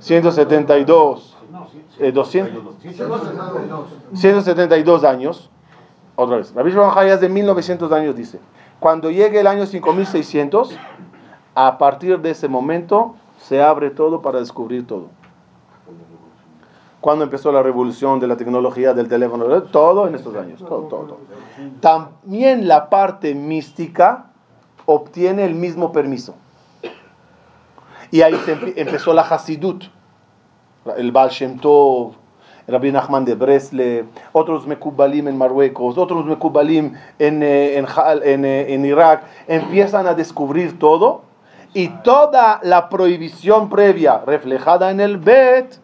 172, 0.00 1.36
eh, 1.98 2.12
200, 2.12 2.74
172 4.14 5.04
años, 5.04 5.50
otra 6.16 6.36
vez, 6.36 6.54
Rabbi 6.54 6.70
Shimon 6.70 6.96
hace 6.96 7.28
1900 7.28 7.92
años 7.92 8.16
dice, 8.16 8.40
cuando 8.78 9.10
llegue 9.10 9.40
el 9.40 9.46
año 9.46 9.66
5600, 9.66 10.76
a 11.54 11.78
partir 11.78 12.18
de 12.20 12.30
ese 12.30 12.48
momento 12.48 13.14
se 13.38 13.62
abre 13.62 13.90
todo 13.90 14.22
para 14.22 14.40
descubrir 14.40 14.86
todo. 14.86 15.08
Cuando 17.00 17.24
empezó 17.24 17.50
la 17.50 17.62
revolución 17.62 18.20
de 18.20 18.26
la 18.26 18.36
tecnología 18.36 18.92
del 18.92 19.08
teléfono, 19.08 19.62
todo 19.64 20.06
en 20.06 20.14
estos 20.14 20.34
años, 20.36 20.60
todo, 20.60 20.82
todo. 20.82 21.18
También 21.80 22.68
la 22.68 22.90
parte 22.90 23.34
mística 23.34 24.26
obtiene 24.84 25.44
el 25.44 25.54
mismo 25.54 25.92
permiso. 25.92 26.34
Y 28.10 28.22
ahí 28.22 28.34
empezó 28.76 29.12
la 29.12 29.22
Hasidut, 29.22 29.84
el 30.96 31.12
Baal 31.12 31.30
Shem 31.30 31.58
Tov, 31.58 32.14
Rabbi 32.66 32.92
Nachman 32.92 33.24
de 33.24 33.34
Bresle, 33.34 34.04
otros 34.32 34.66
Mekubalim 34.66 35.28
en 35.28 35.36
Marruecos, 35.36 35.98
otros 35.98 36.24
Mekubalim 36.24 36.94
en, 37.18 37.42
eh, 37.42 37.78
en, 37.78 37.86
en, 38.22 38.44
eh, 38.44 38.74
en 38.74 38.84
Irak, 38.84 39.24
empiezan 39.46 40.06
a 40.06 40.14
descubrir 40.14 40.78
todo 40.78 41.22
y 41.72 41.88
toda 41.88 42.60
la 42.62 42.88
prohibición 42.88 43.68
previa 43.68 44.22
reflejada 44.26 44.90
en 44.90 45.00
el 45.00 45.18
Bet 45.18 45.78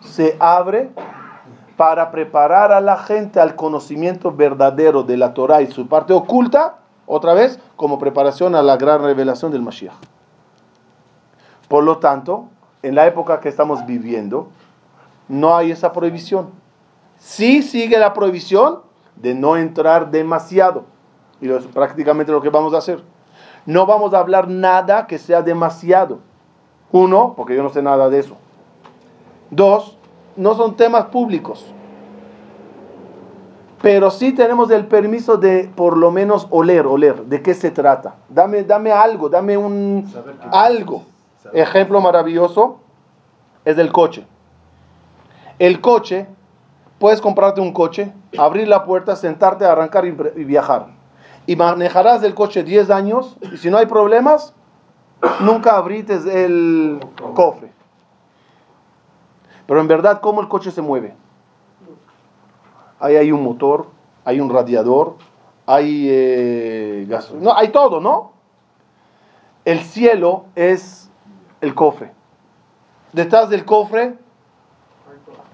se 0.00 0.36
abre 0.38 0.90
para 1.76 2.10
preparar 2.10 2.72
a 2.72 2.80
la 2.80 2.96
gente 2.98 3.40
al 3.40 3.56
conocimiento 3.56 4.32
verdadero 4.32 5.02
de 5.02 5.16
la 5.16 5.34
Torah 5.34 5.60
y 5.60 5.66
su 5.70 5.88
parte 5.88 6.12
oculta, 6.12 6.78
otra 7.06 7.34
vez, 7.34 7.58
como 7.76 7.98
preparación 7.98 8.54
a 8.54 8.62
la 8.62 8.76
gran 8.76 9.02
revelación 9.02 9.50
del 9.50 9.62
Mashiach. 9.62 9.94
Por 11.68 11.84
lo 11.84 11.98
tanto, 11.98 12.48
en 12.82 12.94
la 12.94 13.06
época 13.06 13.40
que 13.40 13.48
estamos 13.48 13.84
viviendo, 13.86 14.48
no 15.28 15.56
hay 15.56 15.70
esa 15.70 15.92
prohibición. 15.92 16.50
Sí 17.18 17.62
sigue 17.62 17.98
la 17.98 18.12
prohibición 18.12 18.80
de 19.16 19.34
no 19.34 19.56
entrar 19.56 20.10
demasiado. 20.10 20.84
Y 21.40 21.50
es 21.50 21.64
prácticamente 21.66 22.32
lo 22.32 22.40
que 22.40 22.50
vamos 22.50 22.74
a 22.74 22.78
hacer. 22.78 23.02
No 23.66 23.86
vamos 23.86 24.12
a 24.12 24.18
hablar 24.18 24.48
nada 24.48 25.06
que 25.06 25.18
sea 25.18 25.42
demasiado. 25.42 26.18
Uno, 26.92 27.34
porque 27.36 27.56
yo 27.56 27.62
no 27.62 27.70
sé 27.70 27.82
nada 27.82 28.08
de 28.08 28.20
eso. 28.20 28.36
Dos, 29.50 29.96
no 30.36 30.54
son 30.54 30.76
temas 30.76 31.06
públicos. 31.06 31.64
Pero 33.80 34.10
sí 34.10 34.32
tenemos 34.32 34.70
el 34.70 34.86
permiso 34.86 35.36
de 35.36 35.70
por 35.74 35.96
lo 35.96 36.10
menos 36.10 36.46
oler, 36.50 36.86
oler, 36.86 37.24
de 37.24 37.42
qué 37.42 37.52
se 37.54 37.70
trata. 37.70 38.14
Dame, 38.28 38.62
dame 38.62 38.92
algo, 38.92 39.28
dame 39.28 39.56
un 39.56 40.10
algo. 40.50 41.02
Ejemplo 41.52 42.00
maravilloso 42.00 42.80
es 43.64 43.76
del 43.76 43.92
coche. 43.92 44.26
El 45.58 45.80
coche, 45.80 46.26
puedes 46.98 47.20
comprarte 47.20 47.60
un 47.60 47.72
coche, 47.72 48.12
abrir 48.36 48.68
la 48.68 48.84
puerta, 48.84 49.14
sentarte, 49.16 49.64
arrancar 49.64 50.04
y, 50.06 50.10
viajar. 50.10 50.88
Y 51.46 51.56
manejarás 51.56 52.22
el 52.22 52.34
coche 52.34 52.62
10 52.62 52.90
años 52.90 53.36
y 53.52 53.56
si 53.58 53.70
no 53.70 53.78
hay 53.78 53.86
problemas, 53.86 54.54
nunca 55.40 55.76
abrites 55.76 56.24
el 56.26 57.00
cofre. 57.34 57.72
Pero 59.66 59.80
en 59.80 59.88
verdad, 59.88 60.20
¿cómo 60.20 60.40
el 60.40 60.48
coche 60.48 60.70
se 60.70 60.82
mueve? 60.82 61.14
Ahí 62.98 63.16
hay 63.16 63.32
un 63.32 63.42
motor, 63.42 63.88
hay 64.24 64.40
un 64.40 64.50
radiador, 64.50 65.16
hay 65.66 66.06
eh, 66.08 67.06
gas, 67.08 67.32
no, 67.32 67.54
hay 67.54 67.68
todo, 67.68 68.00
¿no? 68.00 68.32
El 69.64 69.80
cielo 69.80 70.46
es 70.54 71.03
el 71.64 71.74
cofre. 71.74 72.12
Detrás 73.12 73.48
del 73.48 73.64
cofre 73.64 74.18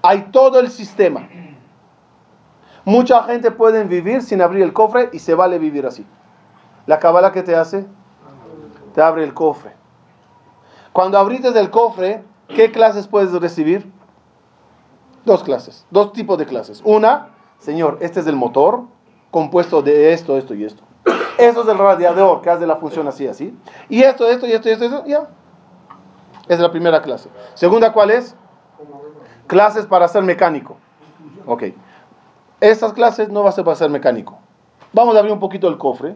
hay 0.01 0.23
todo 0.31 0.59
el 0.59 0.69
sistema. 0.69 1.27
Mucha 2.83 3.23
gente 3.23 3.51
puede 3.51 3.83
vivir 3.83 4.21
sin 4.21 4.41
abrir 4.41 4.63
el 4.63 4.73
cofre 4.73 5.09
y 5.13 5.19
se 5.19 5.35
vale 5.35 5.59
vivir 5.59 5.85
así. 5.85 6.05
La 6.87 6.99
cabala 6.99 7.31
que 7.31 7.43
te 7.43 7.55
hace, 7.55 7.85
te 8.93 9.01
abre 9.01 9.23
el 9.23 9.33
cofre. 9.33 9.71
Cuando 10.91 11.17
abrites 11.17 11.55
el 11.55 11.69
cofre, 11.69 12.23
¿qué 12.47 12.71
clases 12.71 13.07
puedes 13.07 13.31
recibir? 13.33 13.89
Dos 15.23 15.43
clases, 15.43 15.85
dos 15.91 16.11
tipos 16.13 16.37
de 16.39 16.47
clases. 16.47 16.81
Una, 16.83 17.29
señor, 17.59 17.99
este 18.01 18.19
es 18.19 18.27
el 18.27 18.35
motor 18.35 18.81
compuesto 19.29 19.81
de 19.83 20.11
esto, 20.13 20.37
esto 20.37 20.55
y 20.55 20.65
esto. 20.65 20.83
Eso 21.37 21.61
es 21.61 21.67
el 21.67 21.77
radiador 21.77 22.41
que 22.41 22.49
hace 22.49 22.65
la 22.67 22.75
función 22.77 23.07
así, 23.07 23.27
así. 23.27 23.55
Y 23.87 24.01
esto, 24.01 24.27
esto 24.27 24.47
y 24.47 24.51
esto 24.51 24.67
y 24.67 24.71
esto, 24.71 24.83
y 24.83 24.87
esto, 24.87 25.05
ya. 25.05 25.27
Es 26.47 26.59
la 26.59 26.71
primera 26.71 27.01
clase. 27.01 27.29
Segunda, 27.53 27.93
¿cuál 27.93 28.11
es? 28.11 28.35
Clases 29.47 29.85
para 29.85 30.07
ser 30.07 30.23
mecánico. 30.23 30.77
Ok. 31.45 31.63
Estas 32.59 32.93
clases 32.93 33.29
no 33.29 33.43
va 33.43 33.49
a 33.49 33.53
ser 33.53 33.65
para 33.65 33.75
ser 33.75 33.89
mecánico. 33.89 34.37
Vamos 34.93 35.15
a 35.15 35.19
abrir 35.19 35.33
un 35.33 35.39
poquito 35.39 35.67
el 35.67 35.77
cofre 35.77 36.15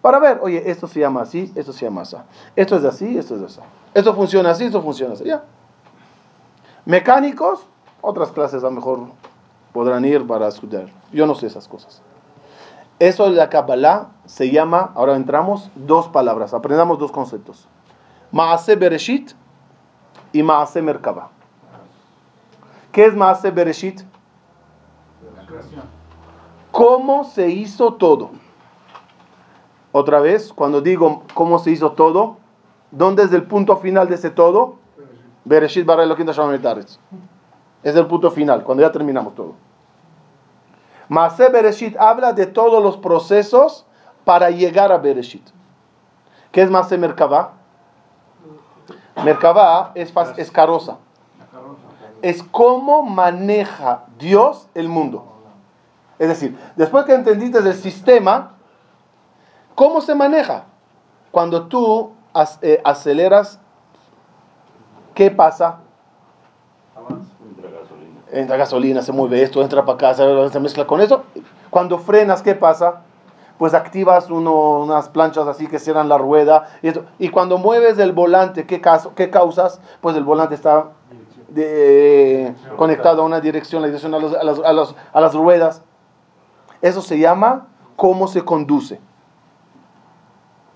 para 0.00 0.18
ver, 0.18 0.38
oye, 0.42 0.70
esto 0.70 0.86
se 0.86 1.00
llama 1.00 1.22
así, 1.22 1.52
esto 1.54 1.72
se 1.72 1.84
llama 1.84 2.02
así. 2.02 2.16
Esto 2.56 2.76
es 2.76 2.84
así, 2.84 3.18
esto 3.18 3.36
es 3.36 3.42
así. 3.42 3.60
Esto 3.92 4.14
funciona 4.14 4.50
así, 4.50 4.64
esto 4.64 4.82
funciona 4.82 5.14
así. 5.14 5.24
Ya. 5.24 5.44
Mecánicos, 6.84 7.66
otras 8.00 8.30
clases 8.32 8.62
a 8.62 8.66
lo 8.66 8.72
mejor 8.72 9.00
podrán 9.72 10.04
ir 10.04 10.26
para 10.26 10.48
estudiar. 10.48 10.86
Yo 11.12 11.26
no 11.26 11.34
sé 11.34 11.46
esas 11.46 11.68
cosas. 11.68 12.02
Eso 12.98 13.24
de 13.24 13.36
la 13.36 13.48
Kabbalah 13.48 14.08
se 14.26 14.50
llama, 14.50 14.92
ahora 14.94 15.16
entramos, 15.16 15.70
dos 15.74 16.08
palabras, 16.08 16.54
aprendamos 16.54 16.98
dos 16.98 17.12
conceptos. 17.12 17.66
Maase 18.30 18.76
Bereshit 18.76 19.32
y 20.32 20.42
Maase 20.42 20.82
Merkaba. 20.82 21.30
¿Qué 22.92 23.06
es 23.06 23.14
Maase 23.14 23.50
Bereshit? 23.50 24.02
¿Cómo 26.70 27.24
se 27.24 27.48
hizo 27.48 27.94
todo? 27.94 28.30
Otra 29.92 30.20
vez, 30.20 30.52
cuando 30.52 30.80
digo 30.80 31.24
cómo 31.34 31.58
se 31.58 31.72
hizo 31.72 31.92
todo, 31.92 32.38
¿dónde 32.90 33.24
es 33.24 33.32
el 33.32 33.44
punto 33.44 33.76
final 33.76 34.08
de 34.08 34.14
ese 34.14 34.30
todo? 34.30 34.76
Bereshit 35.44 35.88
Elohim 35.88 36.28
Es 37.82 37.96
el 37.96 38.06
punto 38.06 38.30
final, 38.30 38.62
cuando 38.62 38.82
ya 38.82 38.92
terminamos 38.92 39.34
todo. 39.34 39.54
Maase 41.08 41.48
Bereshit 41.48 41.96
habla 41.96 42.32
de 42.32 42.46
todos 42.46 42.82
los 42.82 42.96
procesos 42.96 43.84
para 44.24 44.50
llegar 44.50 44.92
a 44.92 44.98
Bereshit. 44.98 45.48
¿Qué 46.52 46.62
es 46.62 46.70
Maase 46.70 46.96
Merkabah? 46.98 47.59
Merkabah 49.24 49.92
es, 49.94 50.12
es. 50.36 50.52
Es 52.22 52.42
cómo 52.42 53.02
maneja 53.02 54.04
Dios 54.18 54.68
el 54.74 54.88
mundo. 54.88 55.24
Es 56.18 56.28
decir, 56.28 56.58
después 56.76 57.06
que 57.06 57.14
entendiste 57.14 57.58
el 57.58 57.74
sistema, 57.74 58.52
¿cómo 59.74 60.00
se 60.02 60.14
maneja? 60.14 60.64
Cuando 61.30 61.66
tú 61.66 62.12
eh, 62.60 62.80
aceleras, 62.84 63.58
¿qué 65.14 65.30
pasa? 65.30 65.78
Entra 66.98 67.70
gasolina. 67.70 68.20
entra 68.30 68.56
gasolina, 68.58 69.02
se 69.02 69.12
mueve 69.12 69.42
esto, 69.42 69.62
entra 69.62 69.84
para 69.84 69.94
acá, 69.94 70.14
se 70.14 70.50
se 70.50 70.60
mezcla 70.60 70.86
con 70.86 71.00
eso. 71.00 71.24
Cuando 71.70 71.98
frenas, 71.98 72.42
¿qué 72.42 72.54
pasa? 72.54 73.02
Pues 73.60 73.74
activas 73.74 74.30
uno- 74.30 74.80
unas 74.80 75.10
planchas 75.10 75.46
así 75.46 75.66
que 75.66 75.78
cierran 75.78 76.08
la 76.08 76.16
rueda. 76.16 76.66
Y, 77.18 77.28
cuando 77.28 77.58
mueves 77.58 77.98
el 77.98 78.12
volante, 78.12 78.64
¿qué, 78.64 78.80
caso, 78.80 79.12
¿qué 79.14 79.28
causas? 79.28 79.82
Pues 80.00 80.16
el 80.16 80.24
volante 80.24 80.54
está 80.54 80.92
de- 81.48 82.54
conectado 82.78 83.20
a 83.20 83.26
una 83.26 83.38
dirección, 83.38 83.82
la 83.82 83.88
dirección 83.88 84.14
a, 84.14 84.18
los- 84.18 84.32
a 84.34 84.42
las, 84.44 84.58
a 84.60 84.72
las- 84.72 84.94
a 85.12 85.20
las 85.20 85.34
ruedas. 85.34 85.82
Eso 86.80 87.02
se 87.02 87.18
llama 87.18 87.66
cómo 87.96 88.28
se 88.28 88.42
conduce. 88.46 88.98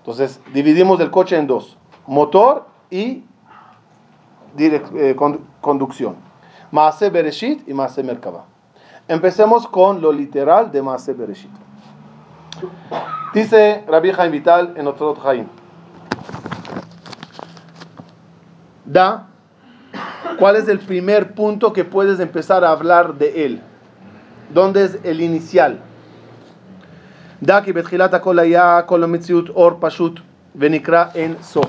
Entonces, 0.01 0.39
dividimos 0.53 0.99
el 0.99 1.09
coche 1.09 1.37
en 1.37 1.47
dos, 1.47 1.77
motor 2.05 2.67
y 2.91 3.23
eh, 4.59 5.15
condu- 5.17 5.39
conducción. 5.59 6.17
Maase 6.69 7.09
Bereshit 7.09 7.67
y 7.67 7.73
Maase 7.73 8.03
Merkaba. 8.03 8.43
Empecemos 9.07 9.67
con 9.67 10.01
lo 10.01 10.11
literal 10.11 10.71
de 10.71 10.83
Maase 10.83 11.13
Bereshit. 11.13 11.49
Dice 13.33 13.83
Rabbi 13.87 14.11
Haim 14.17 14.31
Vital 14.31 14.73
en 14.77 14.87
otro 14.87 15.15
Jaim. 15.15 15.47
Da, 18.85 19.27
¿cuál 20.37 20.55
es 20.55 20.67
el 20.67 20.79
primer 20.79 21.33
punto 21.33 21.73
que 21.73 21.83
puedes 21.83 22.19
empezar 22.19 22.63
a 22.63 22.71
hablar 22.71 23.15
de 23.15 23.45
él? 23.45 23.61
¿Dónde 24.53 24.85
es 24.85 24.99
el 25.03 25.21
inicial? 25.21 25.79
Da 27.41 27.63
que 27.63 27.73
Betjilata 27.73 28.21
Kolaya 28.21 28.85
Kolomitsut 28.85 29.49
Or 29.55 29.79
Pashut 29.79 30.19
Venikra 30.53 31.11
en 31.13 31.43
So. 31.43 31.61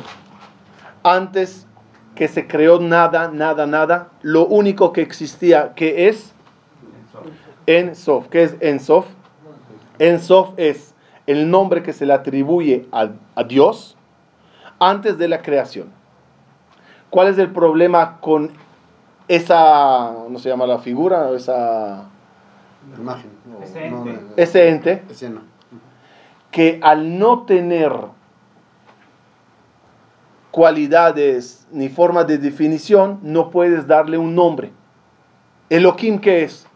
Antes 1.02 1.66
que 2.14 2.28
se 2.28 2.46
creó 2.46 2.80
nada, 2.80 3.30
nada, 3.32 3.66
nada, 3.66 4.08
lo 4.22 4.46
único 4.46 4.92
que 4.92 5.02
existía 5.02 5.74
que 5.74 6.08
es 6.08 6.32
en 7.66 7.94
Sof. 7.94 8.28
¿Qué 8.28 8.44
es 8.44 8.56
en 8.60 8.80
Sof? 8.80 9.06
En 9.98 10.20
Sof 10.20 10.50
es 10.56 10.94
el 11.26 11.50
nombre 11.50 11.82
que 11.82 11.92
se 11.92 12.06
le 12.06 12.12
atribuye 12.12 12.86
a, 12.92 13.10
a 13.34 13.44
Dios 13.44 13.96
antes 14.78 15.18
de 15.18 15.28
la 15.28 15.42
creación. 15.42 15.88
¿Cuál 17.10 17.28
es 17.28 17.38
el 17.38 17.50
problema 17.50 18.20
con 18.20 18.50
esa, 19.28 20.12
no 20.28 20.38
se 20.38 20.48
llama 20.48 20.66
la 20.66 20.78
figura, 20.78 21.30
esa, 21.30 22.04
Imagen. 22.98 23.30
Ese 23.62 23.90
no, 23.90 23.98
ente. 23.98 24.12
no, 24.12 24.20
ese 24.36 24.68
ente? 24.68 25.02
Que 26.50 26.78
al 26.82 27.18
no 27.18 27.42
tener 27.42 27.92
cualidades 30.50 31.66
ni 31.70 31.88
forma 31.88 32.24
de 32.24 32.38
definición, 32.38 33.18
no 33.22 33.50
puedes 33.50 33.86
darle 33.86 34.18
un 34.18 34.34
nombre. 34.34 34.72
Elohim, 35.68 36.18
¿qué 36.18 36.44
es? 36.44 36.66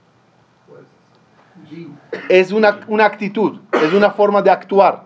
Es 2.28 2.52
una, 2.52 2.80
una 2.88 3.04
actitud, 3.04 3.58
es 3.72 3.92
una 3.92 4.10
forma 4.10 4.42
de 4.42 4.50
actuar. 4.50 5.04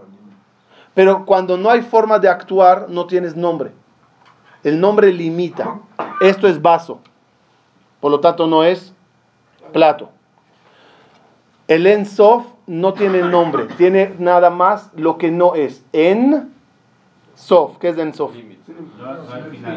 Pero 0.95 1.27
cuando 1.27 1.57
no 1.57 1.71
hay 1.71 1.83
forma 1.83 2.19
de 2.19 2.29
actuar, 2.29 2.87
no 2.89 3.07
tienes 3.07 3.35
nombre. 3.35 3.73
El 4.63 4.81
nombre 4.81 5.13
limita. 5.13 5.81
Esto 6.21 6.47
es 6.47 6.61
vaso. 6.61 7.01
Por 8.01 8.11
lo 8.11 8.21
tanto, 8.21 8.47
no 8.47 8.63
es 8.65 8.95
plato. 9.73 10.11
El 11.67 11.87
Ensof 11.87 12.47
no 12.67 12.93
tiene 12.93 13.23
nombre, 13.23 13.67
tiene 13.77 14.15
nada 14.19 14.51
más 14.51 14.91
lo 14.95 15.19
que 15.19 15.31
no 15.31 15.55
es. 15.55 15.85
En 15.93 16.53
Sof, 17.35 17.79
¿qué 17.79 17.89
es 17.89 17.99
Ensof? 17.99 18.33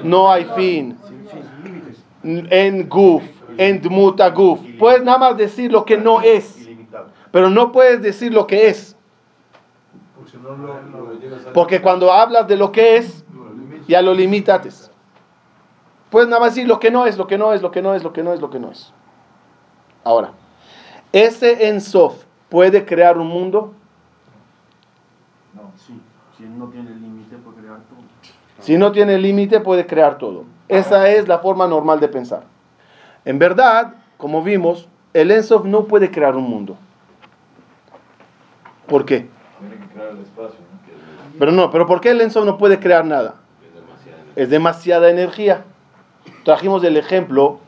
No 0.03 0.31
hay 0.31 0.45
fin. 0.55 0.97
En 2.23 2.89
Guf, 2.89 3.23
en 3.57 3.81
Dmuta 3.81 4.29
Guf. 4.29 4.59
Puedes 4.77 5.03
nada 5.03 5.17
más 5.17 5.37
decir 5.37 5.71
lo 5.71 5.85
que 5.85 5.97
no 5.97 6.21
es. 6.21 6.56
Pero 7.31 7.49
no 7.49 7.71
puedes 7.71 8.01
decir 8.01 8.33
lo 8.33 8.47
que 8.47 8.69
es. 8.69 8.95
Porque 11.53 11.81
cuando 11.81 12.11
hablas 12.11 12.47
de 12.47 12.57
lo 12.57 12.71
que 12.71 12.97
es, 12.97 13.23
ya 13.87 14.01
lo 14.01 14.13
limitates. 14.13 14.91
Puedes 16.09 16.29
nada 16.29 16.41
más 16.41 16.55
decir 16.55 16.67
lo 16.67 16.79
que 16.79 16.91
no 16.91 17.05
es, 17.05 17.17
lo 17.17 17.27
que 17.27 17.37
no 17.37 17.53
es, 17.53 17.61
lo 17.61 17.71
que 17.71 17.81
no 17.81 17.93
es, 17.95 18.03
lo 18.03 18.13
que 18.13 18.23
no 18.23 18.33
es, 18.33 18.41
lo 18.41 18.49
que 18.49 18.59
no 18.59 18.71
es. 18.71 18.93
Ahora, 20.03 20.31
ese 21.11 21.67
Ensof 21.67 22.23
puede 22.49 22.85
crear 22.85 23.17
un 23.17 23.27
mundo. 23.27 23.73
Sí, 25.75 25.99
si 26.37 26.43
no 26.43 26.67
tiene 26.67 26.91
límite 26.91 27.37
puede 27.37 27.57
crear 27.57 27.79
todo. 27.89 27.99
Si 28.59 28.77
no 28.77 28.91
tiene 28.91 29.17
límite, 29.17 29.59
puede 29.59 29.85
crear 29.85 30.17
todo. 30.17 30.45
Esa 30.67 31.09
es 31.09 31.27
la 31.27 31.39
forma 31.39 31.67
normal 31.67 31.99
de 31.99 32.07
pensar. 32.07 32.43
En 33.25 33.39
verdad, 33.39 33.93
como 34.17 34.41
vimos, 34.41 34.87
el 35.13 35.31
Ensof 35.31 35.65
no 35.65 35.85
puede 35.85 36.09
crear 36.09 36.35
un 36.35 36.49
mundo. 36.49 36.77
¿Por 36.77 36.85
qué? 36.85 36.85
Tiene 38.05 38.21
que 38.21 38.21
crear 38.21 38.23
el 38.23 38.45
espacio, 38.45 38.75
¿no? 38.75 38.76
Que 39.05 39.15
es, 39.15 40.29
Pero 41.39 41.51
no, 41.51 41.69
pero 41.71 41.85
¿por 41.85 42.01
qué 42.01 42.11
el 42.11 42.21
Ensof 42.21 42.45
no 42.45 42.57
puede 42.57 42.79
crear 42.79 43.05
nada? 43.05 43.35
Es 44.35 44.49
demasiada 44.49 45.09
energía. 45.09 45.65
Trajimos 46.43 46.83
el 46.83 46.97
ejemplo 46.97 47.59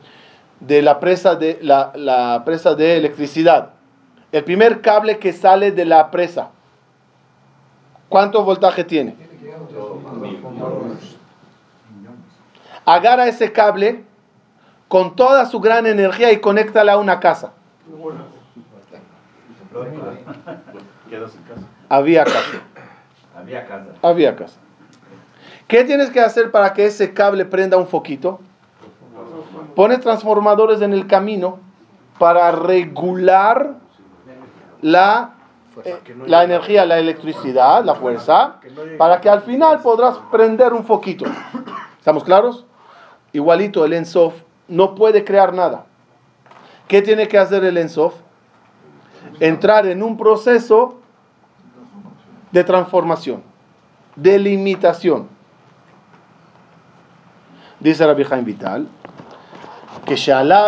de 0.60 0.82
la 0.82 1.00
presa 1.00 1.34
de, 1.34 1.58
la, 1.62 1.92
la 1.94 2.42
presa 2.44 2.74
de 2.74 2.96
electricidad. 2.96 3.70
El 4.32 4.44
primer 4.44 4.80
cable 4.80 5.18
que 5.18 5.32
sale 5.32 5.72
de 5.72 5.84
la 5.84 6.10
presa, 6.10 6.50
¿cuánto 8.08 8.44
voltaje 8.44 8.84
tiene? 8.84 9.16
Agarra 12.84 13.26
ese 13.26 13.52
cable 13.52 14.04
con 14.88 15.16
toda 15.16 15.46
su 15.46 15.60
gran 15.60 15.86
energía 15.86 16.32
y 16.32 16.40
conéctala 16.40 16.94
a 16.94 16.98
una 16.98 17.20
casa. 17.20 17.52
Casa. 21.10 21.38
Había 21.88 22.24
casa. 22.24 22.62
Había 23.36 23.66
casa. 23.66 23.86
Había 24.02 24.36
casa. 24.36 24.58
¿Qué 25.66 25.84
tienes 25.84 26.10
que 26.10 26.20
hacer 26.20 26.50
para 26.50 26.72
que 26.72 26.86
ese 26.86 27.14
cable 27.14 27.44
prenda 27.44 27.76
un 27.76 27.86
foquito? 27.86 28.40
Pones 29.76 30.00
transformadores 30.00 30.82
en 30.82 30.92
el 30.92 31.06
camino 31.06 31.60
para 32.18 32.50
regular 32.52 33.74
la, 34.82 35.34
eh, 35.84 35.96
la 36.26 36.44
energía, 36.44 36.84
la 36.84 36.98
electricidad, 36.98 37.84
la 37.84 37.94
fuerza, 37.94 38.56
para 38.98 39.20
que 39.20 39.28
al 39.28 39.42
final 39.42 39.80
podrás 39.80 40.18
prender 40.30 40.72
un 40.72 40.84
foquito. 40.84 41.24
¿Estamos 41.98 42.24
claros? 42.24 42.66
Igualito 43.32 43.84
el 43.84 43.92
Ensof 43.92 44.34
no 44.66 44.94
puede 44.94 45.24
crear 45.24 45.54
nada. 45.54 45.86
¿Qué 46.88 47.00
tiene 47.00 47.28
que 47.28 47.38
hacer 47.38 47.64
el 47.64 47.78
Ensof? 47.78 48.14
Entrar 49.38 49.86
en 49.86 50.02
un 50.02 50.16
proceso 50.16 50.99
de 52.52 52.64
transformación, 52.64 53.42
de 54.16 54.38
limitación. 54.38 55.28
Dice 57.78 58.06
Rabbi 58.06 58.24
Chaim 58.24 58.44
Vital, 58.44 58.88
que 60.04 60.16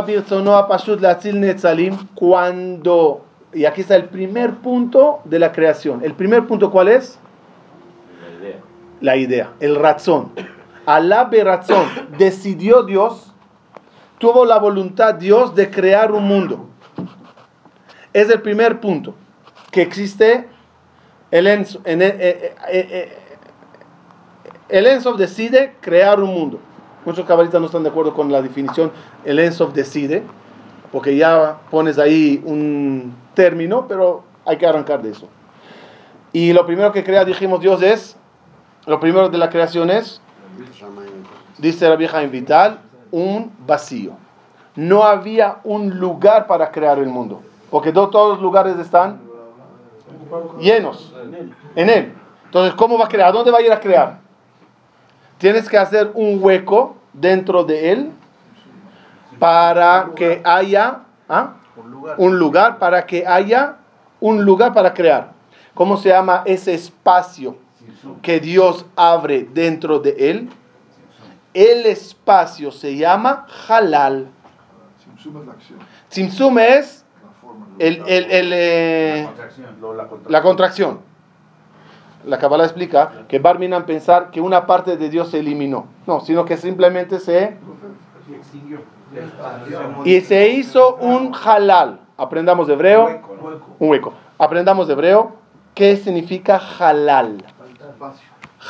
Birzono 0.06 0.56
Apashut 0.56 1.00
Latzil 1.00 1.40
Netzalim, 1.40 1.96
cuando 2.14 3.24
y 3.54 3.64
aquí 3.66 3.82
está 3.82 3.96
el 3.96 4.06
primer 4.06 4.54
punto 4.56 5.20
de 5.24 5.38
la 5.38 5.52
creación. 5.52 6.00
El 6.02 6.14
primer 6.14 6.46
punto, 6.46 6.70
¿cuál 6.70 6.88
es? 6.88 7.18
La 8.20 8.38
idea. 8.38 8.60
La 9.00 9.16
idea, 9.16 9.52
el 9.60 9.76
razón. 9.76 10.32
Alá 10.86 11.30
razón 11.44 11.86
decidió 12.18 12.82
Dios, 12.82 13.32
tuvo 14.18 14.44
la 14.44 14.58
voluntad 14.58 15.14
Dios 15.14 15.54
de 15.54 15.70
crear 15.70 16.12
un 16.12 16.24
mundo. 16.24 16.66
Es 18.12 18.30
el 18.30 18.42
primer 18.42 18.80
punto, 18.80 19.14
que 19.70 19.82
existe 19.82 20.48
el 21.32 21.46
Enso, 21.48 21.80
en, 21.84 22.02
eh, 22.02 22.16
eh, 22.20 22.54
eh, 22.70 23.18
decide 25.16 25.74
crear 25.80 26.20
un 26.20 26.30
mundo. 26.32 26.60
Muchos 27.04 27.26
cabalistas 27.26 27.60
no 27.60 27.66
están 27.66 27.82
de 27.82 27.88
acuerdo 27.88 28.14
con 28.14 28.30
la 28.30 28.40
definición 28.40 28.92
el 29.24 29.38
Ensof 29.40 29.72
decide, 29.74 30.22
porque 30.92 31.16
ya 31.16 31.58
pones 31.70 31.98
ahí 31.98 32.40
un 32.44 33.14
término, 33.34 33.88
pero 33.88 34.22
hay 34.46 34.56
que 34.58 34.66
arrancar 34.66 35.02
de 35.02 35.10
eso. 35.10 35.26
Y 36.32 36.52
lo 36.52 36.64
primero 36.64 36.92
que 36.92 37.02
crea, 37.02 37.24
dijimos 37.24 37.60
Dios, 37.60 37.82
es, 37.82 38.16
lo 38.86 39.00
primero 39.00 39.28
de 39.28 39.38
la 39.38 39.50
creación 39.50 39.90
es, 39.90 40.20
dice 41.58 41.88
la 41.88 41.96
vieja 41.96 42.20
Vital, 42.20 42.78
un 43.10 43.50
vacío. 43.66 44.12
No 44.76 45.02
había 45.04 45.58
un 45.64 45.98
lugar 45.98 46.46
para 46.46 46.70
crear 46.70 46.98
el 46.98 47.08
mundo, 47.08 47.42
porque 47.70 47.92
to- 47.92 48.08
todos 48.10 48.34
los 48.34 48.42
lugares 48.42 48.78
están 48.78 49.20
llenos 50.60 51.14
en 51.74 51.90
él. 51.90 52.12
Entonces, 52.44 52.74
¿cómo 52.74 52.98
va 52.98 53.06
a 53.06 53.08
crear? 53.08 53.28
¿A 53.28 53.32
dónde 53.32 53.50
va 53.50 53.58
a 53.58 53.62
ir 53.62 53.72
a 53.72 53.80
crear? 53.80 54.18
Tienes 55.38 55.68
que 55.68 55.78
hacer 55.78 56.10
un 56.14 56.38
hueco 56.40 56.96
dentro 57.12 57.64
de 57.64 57.92
él 57.92 58.10
para 59.38 60.10
que 60.14 60.40
haya 60.44 61.00
¿ah? 61.28 61.54
un 62.16 62.38
lugar, 62.38 62.78
para 62.78 63.06
que 63.06 63.26
haya 63.26 63.76
un 64.20 64.44
lugar 64.44 64.72
para 64.72 64.94
crear. 64.94 65.32
¿Cómo 65.74 65.96
se 65.96 66.10
llama 66.10 66.42
ese 66.44 66.74
espacio 66.74 67.56
que 68.20 68.38
Dios 68.38 68.84
abre 68.94 69.48
dentro 69.52 69.98
de 69.98 70.30
él? 70.30 70.50
El 71.54 71.86
espacio 71.86 72.70
se 72.70 72.96
llama 72.96 73.46
halal. 73.68 74.28
Tzimtzum 76.08 76.58
es. 76.58 77.01
El, 77.78 78.02
el- 78.06 78.30
el, 78.30 78.52
eh, 78.54 79.22
la 79.22 79.28
contracción. 79.28 79.66
la 80.28 80.42
contracción. 80.42 81.12
La 82.24 82.38
Kabbalah 82.38 82.64
explica 82.64 83.24
que 83.26 83.40
Barminan 83.40 83.84
pensar 83.84 84.30
que 84.30 84.40
una 84.40 84.64
parte 84.66 84.96
de 84.96 85.10
Dios 85.10 85.30
se 85.30 85.40
eliminó. 85.40 85.86
No, 86.06 86.20
sino 86.20 86.44
que 86.44 86.56
simplemente 86.56 87.18
se... 87.18 87.56
Y 90.04 90.20
se 90.20 90.48
hizo 90.50 90.96
un 90.96 91.32
halal. 91.34 92.00
Aprendamos 92.16 92.66
de 92.68 92.74
hebreo. 92.74 93.20
Un 93.78 93.88
hueco. 93.90 94.14
Aprendamos 94.38 94.86
de 94.86 94.92
hebreo. 94.94 95.32
¿Qué 95.74 95.96
significa 95.96 96.60
halal? 96.78 97.44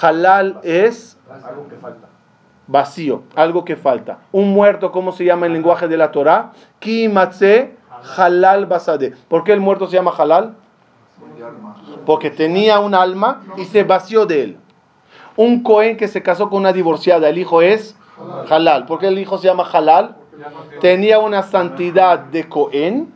Halal 0.01 0.59
es 0.63 1.19
Algo 1.31 1.69
que 1.69 1.77
falta. 1.77 2.09
vacío, 2.67 3.23
algo 3.35 3.65
que 3.65 3.77
falta. 3.77 4.19
Un 4.33 4.51
muerto, 4.53 4.93
¿cómo 4.93 5.13
se 5.13 5.25
llama 5.25 5.47
en 5.47 5.53
lenguaje 5.53 5.89
de 5.89 5.97
la 5.97 6.11
Torah? 6.13 6.53
Kimatze 6.79 7.77
halal 8.17 8.67
basade. 8.67 9.15
¿Por 9.29 9.45
qué 9.45 9.53
el 9.53 9.61
muerto 9.61 9.87
se 9.87 9.97
llama 9.97 10.13
halal? 10.17 10.55
Porque 12.07 12.31
tenía 12.31 12.81
un 12.81 12.95
alma 12.95 13.43
y 13.57 13.65
se 13.65 13.85
vació 13.85 14.27
de 14.27 14.43
él. 14.43 14.57
Un 15.37 15.63
Cohen 15.63 15.97
que 15.97 16.09
se 16.09 16.23
casó 16.23 16.51
con 16.51 16.61
una 16.61 16.73
divorciada, 16.73 17.29
el 17.29 17.39
hijo 17.39 17.63
es 17.63 17.97
halal. 18.51 18.87
¿Por 18.87 18.99
qué 18.99 19.09
el 19.09 19.19
hijo 19.19 19.39
se 19.39 19.49
llama 19.49 19.69
halal? 19.71 20.17
Tenía 20.81 21.19
una 21.19 21.43
santidad 21.43 22.19
de 22.19 22.49
Cohen 22.49 23.13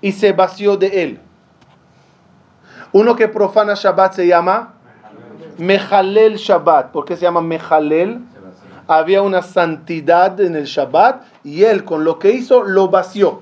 y 0.00 0.12
se 0.12 0.32
vació 0.32 0.76
de 0.76 1.02
él. 1.02 1.20
Uno 2.92 3.16
que 3.16 3.28
profana 3.28 3.74
Shabbat 3.74 4.14
se 4.14 4.26
llama 4.26 4.74
Mejalel 5.58 6.36
Shabbat. 6.36 6.92
¿Por 6.92 7.04
qué 7.04 7.16
se 7.16 7.22
llama 7.22 7.40
Mejalel? 7.40 8.20
Había 8.86 9.22
una 9.22 9.42
santidad 9.42 10.40
en 10.40 10.56
el 10.56 10.64
Shabbat 10.64 11.22
y 11.42 11.64
él 11.64 11.84
con 11.84 12.04
lo 12.04 12.18
que 12.18 12.32
hizo 12.32 12.62
lo 12.62 12.88
vació. 12.88 13.40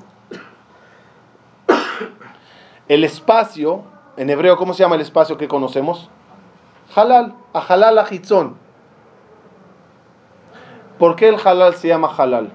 El 2.93 3.05
espacio, 3.05 3.85
en 4.19 4.29
hebreo, 4.29 4.59
¿cómo 4.59 4.75
se 4.75 4.83
llama 4.83 4.97
el 4.97 5.01
espacio 5.01 5.39
que 5.39 5.49
conocemos? 5.49 6.11
Halal, 6.95 7.35
a 7.55 7.61
halal 7.61 7.97
a. 7.97 8.07
¿Por 10.99 11.17
qué 11.17 11.31
el 11.31 11.37
halal 11.43 11.75
se 11.77 11.89
llama 11.89 12.15
halal? 12.15 12.53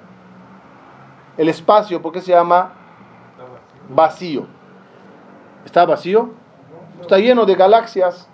El 1.38 1.50
espacio, 1.50 2.04
¿por 2.04 2.12
qué 2.12 2.22
se 2.22 2.34
llama 2.34 2.72
vacío? 3.90 4.46
¿Está 5.66 5.88
vacío? 5.88 6.30
Está 7.02 7.18
lleno 7.18 7.44
de 7.48 7.56
galaxias. 7.56 8.30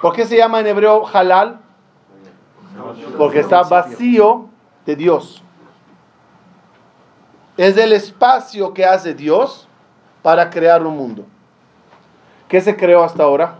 ¿Por 0.00 0.14
qué 0.14 0.24
se 0.24 0.38
llama 0.38 0.60
en 0.60 0.68
hebreo 0.68 1.06
halal? 1.06 1.60
Porque 3.18 3.40
está 3.40 3.60
vacío 3.60 4.48
de 4.86 4.96
Dios. 4.96 5.42
Es 7.58 7.76
el 7.76 7.92
espacio 7.92 8.72
que 8.72 8.86
hace 8.86 9.12
Dios 9.12 9.67
para 10.22 10.50
crear 10.50 10.84
un 10.84 10.96
mundo. 10.96 11.24
¿Qué 12.48 12.60
se 12.60 12.76
creó 12.76 13.02
hasta 13.04 13.22
ahora? 13.22 13.58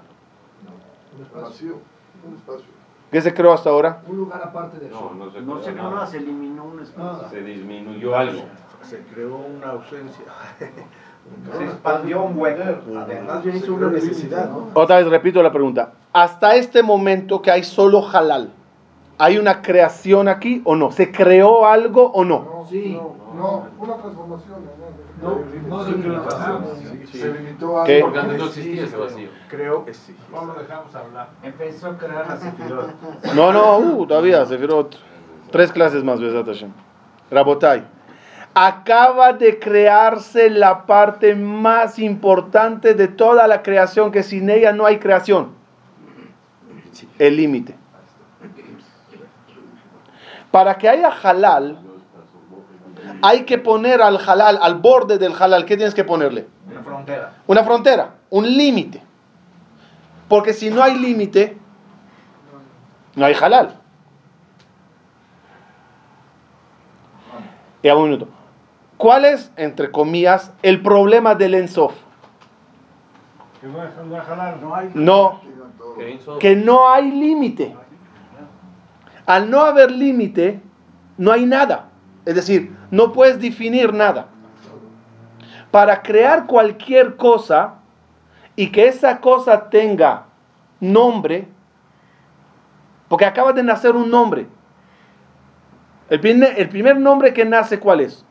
Vacío, 1.35 1.79
un 2.27 2.35
espacio. 2.37 2.65
¿Qué 3.11 3.23
se 3.23 3.33
creó 3.33 3.53
hasta 3.53 3.71
ahora? 3.71 4.03
Un 4.07 4.17
lugar 4.19 4.43
aparte 4.43 4.79
de 4.79 4.91
No, 4.91 5.13
no 5.15 5.31
se 5.31 5.41
No 5.41 5.55
creó 5.55 5.65
se 5.65 5.73
creó 5.73 5.83
nada. 5.85 5.95
nada, 5.95 6.07
se 6.07 6.17
eliminó 6.19 6.65
un 6.65 6.81
espacio. 6.81 7.29
Se 7.31 7.41
disminuyó 7.43 8.17
algo. 8.17 8.43
Se 8.83 9.01
creó 9.05 9.37
una 9.37 9.71
ausencia. 9.71 10.25
Se 11.57 11.65
expandió 11.65 12.23
un 12.23 12.39
hueco. 12.39 12.63
Más 13.27 13.45
bien 13.45 13.57
hizo 13.57 13.75
una 13.75 13.89
necesidad, 13.89 14.51
¿no? 14.51 14.69
Otra 14.75 14.97
vez 14.97 15.07
repito 15.09 15.43
la 15.43 15.53
pregunta. 15.53 15.93
Hasta 16.13 16.55
este 16.57 16.83
momento 16.83 17.43
que 17.43 17.51
hay 17.51 17.65
solo 17.65 18.07
halal, 18.09 18.51
¿hay 19.19 19.39
una 19.39 19.61
creación 19.63 20.29
aquí 20.29 20.63
o 20.65 20.75
no? 20.75 20.91
¿Se 20.91 21.13
creó 21.13 21.67
algo 21.67 22.11
o 22.13 22.25
no? 22.25 22.67
Sí. 22.71 22.99
No, 23.37 23.67
una 23.79 23.97
transformación. 23.97 24.57
No, 25.21 25.41
no 25.69 25.85
se, 25.85 25.91
limitó. 25.93 26.77
se 27.11 27.33
limitó 27.33 27.81
a 27.81 27.85
¿Qué? 27.85 28.01
Porque 28.01 28.19
antes 28.21 28.39
no 28.39 28.45
existía 28.47 28.85
ese 28.85 28.97
vacío. 28.97 29.29
Creo 29.49 29.85
que 29.85 29.93
sí. 29.93 30.14
No 30.33 30.45
lo 30.45 30.55
dejamos 30.55 30.95
hablar. 30.95 31.31
Empezó 31.43 31.89
a 31.89 31.99
crear 31.99 32.29
la 32.29 32.37
sefirot. 32.37 32.95
No, 33.35 33.53
no, 33.53 33.79
uh, 33.79 34.07
todavía, 34.07 34.45
Sefirot. 34.47 34.97
Tres 35.51 35.73
clases 35.73 36.05
más, 36.05 36.21
Besat 36.21 36.47
Hashem. 36.47 36.71
Rabotai. 37.31 37.85
Acaba 38.55 39.33
de 39.33 39.59
crearse 39.59 40.51
la 40.51 40.87
parte 40.87 41.35
más 41.35 41.99
importante 41.99 42.95
de 42.95 43.09
toda 43.09 43.47
la 43.49 43.62
creación, 43.62 44.12
que 44.12 44.23
sin 44.23 44.49
ella 44.51 44.73
no 44.73 44.87
hay 44.87 44.99
creación. 44.99 45.51
El 47.19 47.37
límite. 47.37 47.75
Para 50.51 50.79
que 50.79 50.89
haya 50.89 51.11
halal, 51.11 51.79
hay 53.23 53.45
que 53.45 53.59
poner 53.59 54.03
al 54.03 54.19
halal, 54.19 54.59
al 54.61 54.77
borde 54.77 55.19
del 55.19 55.35
halal, 55.39 55.64
¿qué 55.64 55.77
tienes 55.77 55.95
que 55.95 56.05
ponerle? 56.05 56.47
Una 56.71 56.83
frontera. 56.83 57.33
Una 57.47 57.64
frontera, 57.64 58.14
un 58.31 58.45
límite. 58.47 59.03
Porque 60.29 60.53
si 60.53 60.71
no 60.71 60.83
hay 60.83 60.99
límite, 60.99 61.57
no 63.14 63.25
hay 63.25 63.35
halal. 63.35 63.75
Ya 67.83 67.97
un 67.97 68.05
minuto. 68.05 68.29
¿Cuál 68.97 69.25
es, 69.25 69.53
entre 69.57 69.91
comillas, 69.91 70.53
el 70.62 70.83
problema 70.83 71.35
del 71.35 71.55
Ensof? 71.55 71.95
Que 73.61 73.69
no 74.95 75.41
que 76.39 76.57
no 76.57 76.89
hay 76.89 77.11
límite. 77.11 77.75
Al 79.27 79.51
no 79.51 79.61
haber 79.61 79.91
límite, 79.91 80.61
no 81.16 81.33
hay 81.33 81.45
nada. 81.45 81.89
Es 82.25 82.35
decir, 82.35 82.77
no 82.91 83.12
puedes 83.12 83.41
definir 83.41 83.93
nada. 83.93 84.28
Para 85.70 86.03
crear 86.03 86.47
cualquier 86.47 87.16
cosa 87.16 87.74
y 88.57 88.70
que 88.70 88.89
esa 88.89 89.20
cosa 89.20 89.68
tenga 89.68 90.26
nombre, 90.80 91.49
porque 93.09 93.24
acaba 93.24 93.53
de 93.53 93.62
nacer 93.62 93.95
un 93.95 94.11
nombre. 94.11 94.47
El 96.11 96.20
primer, 96.20 96.99
nombre 96.99 97.34
que 97.34 97.45
nace, 97.45 97.78
¿cuál 97.78 98.01
es? 98.01 98.24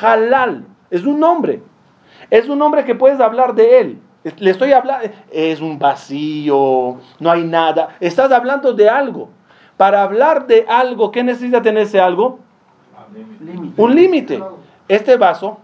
Halal. 0.00 0.66
Es 0.90 1.04
un 1.04 1.18
nombre. 1.18 1.62
Es 2.30 2.48
un 2.48 2.58
nombre 2.58 2.84
que 2.84 2.94
puedes 2.94 3.18
hablar 3.20 3.54
de 3.54 3.80
él. 3.80 4.02
Le 4.38 4.52
estoy 4.52 4.72
hablando, 4.72 5.08
es 5.32 5.60
un 5.60 5.80
vacío, 5.80 7.00
no 7.18 7.30
hay 7.30 7.42
nada. 7.42 7.96
Estás 7.98 8.30
hablando 8.30 8.72
de 8.72 8.88
algo. 8.88 9.30
Para 9.76 10.02
hablar 10.02 10.46
de 10.46 10.64
algo, 10.68 11.10
¿qué 11.10 11.24
necesita 11.24 11.60
tener 11.60 11.84
ese 11.84 12.00
algo? 12.00 12.38
Límite. 13.40 13.82
Un 13.82 13.94
límite. 13.94 14.42
Este 14.88 15.16
vaso 15.16 15.58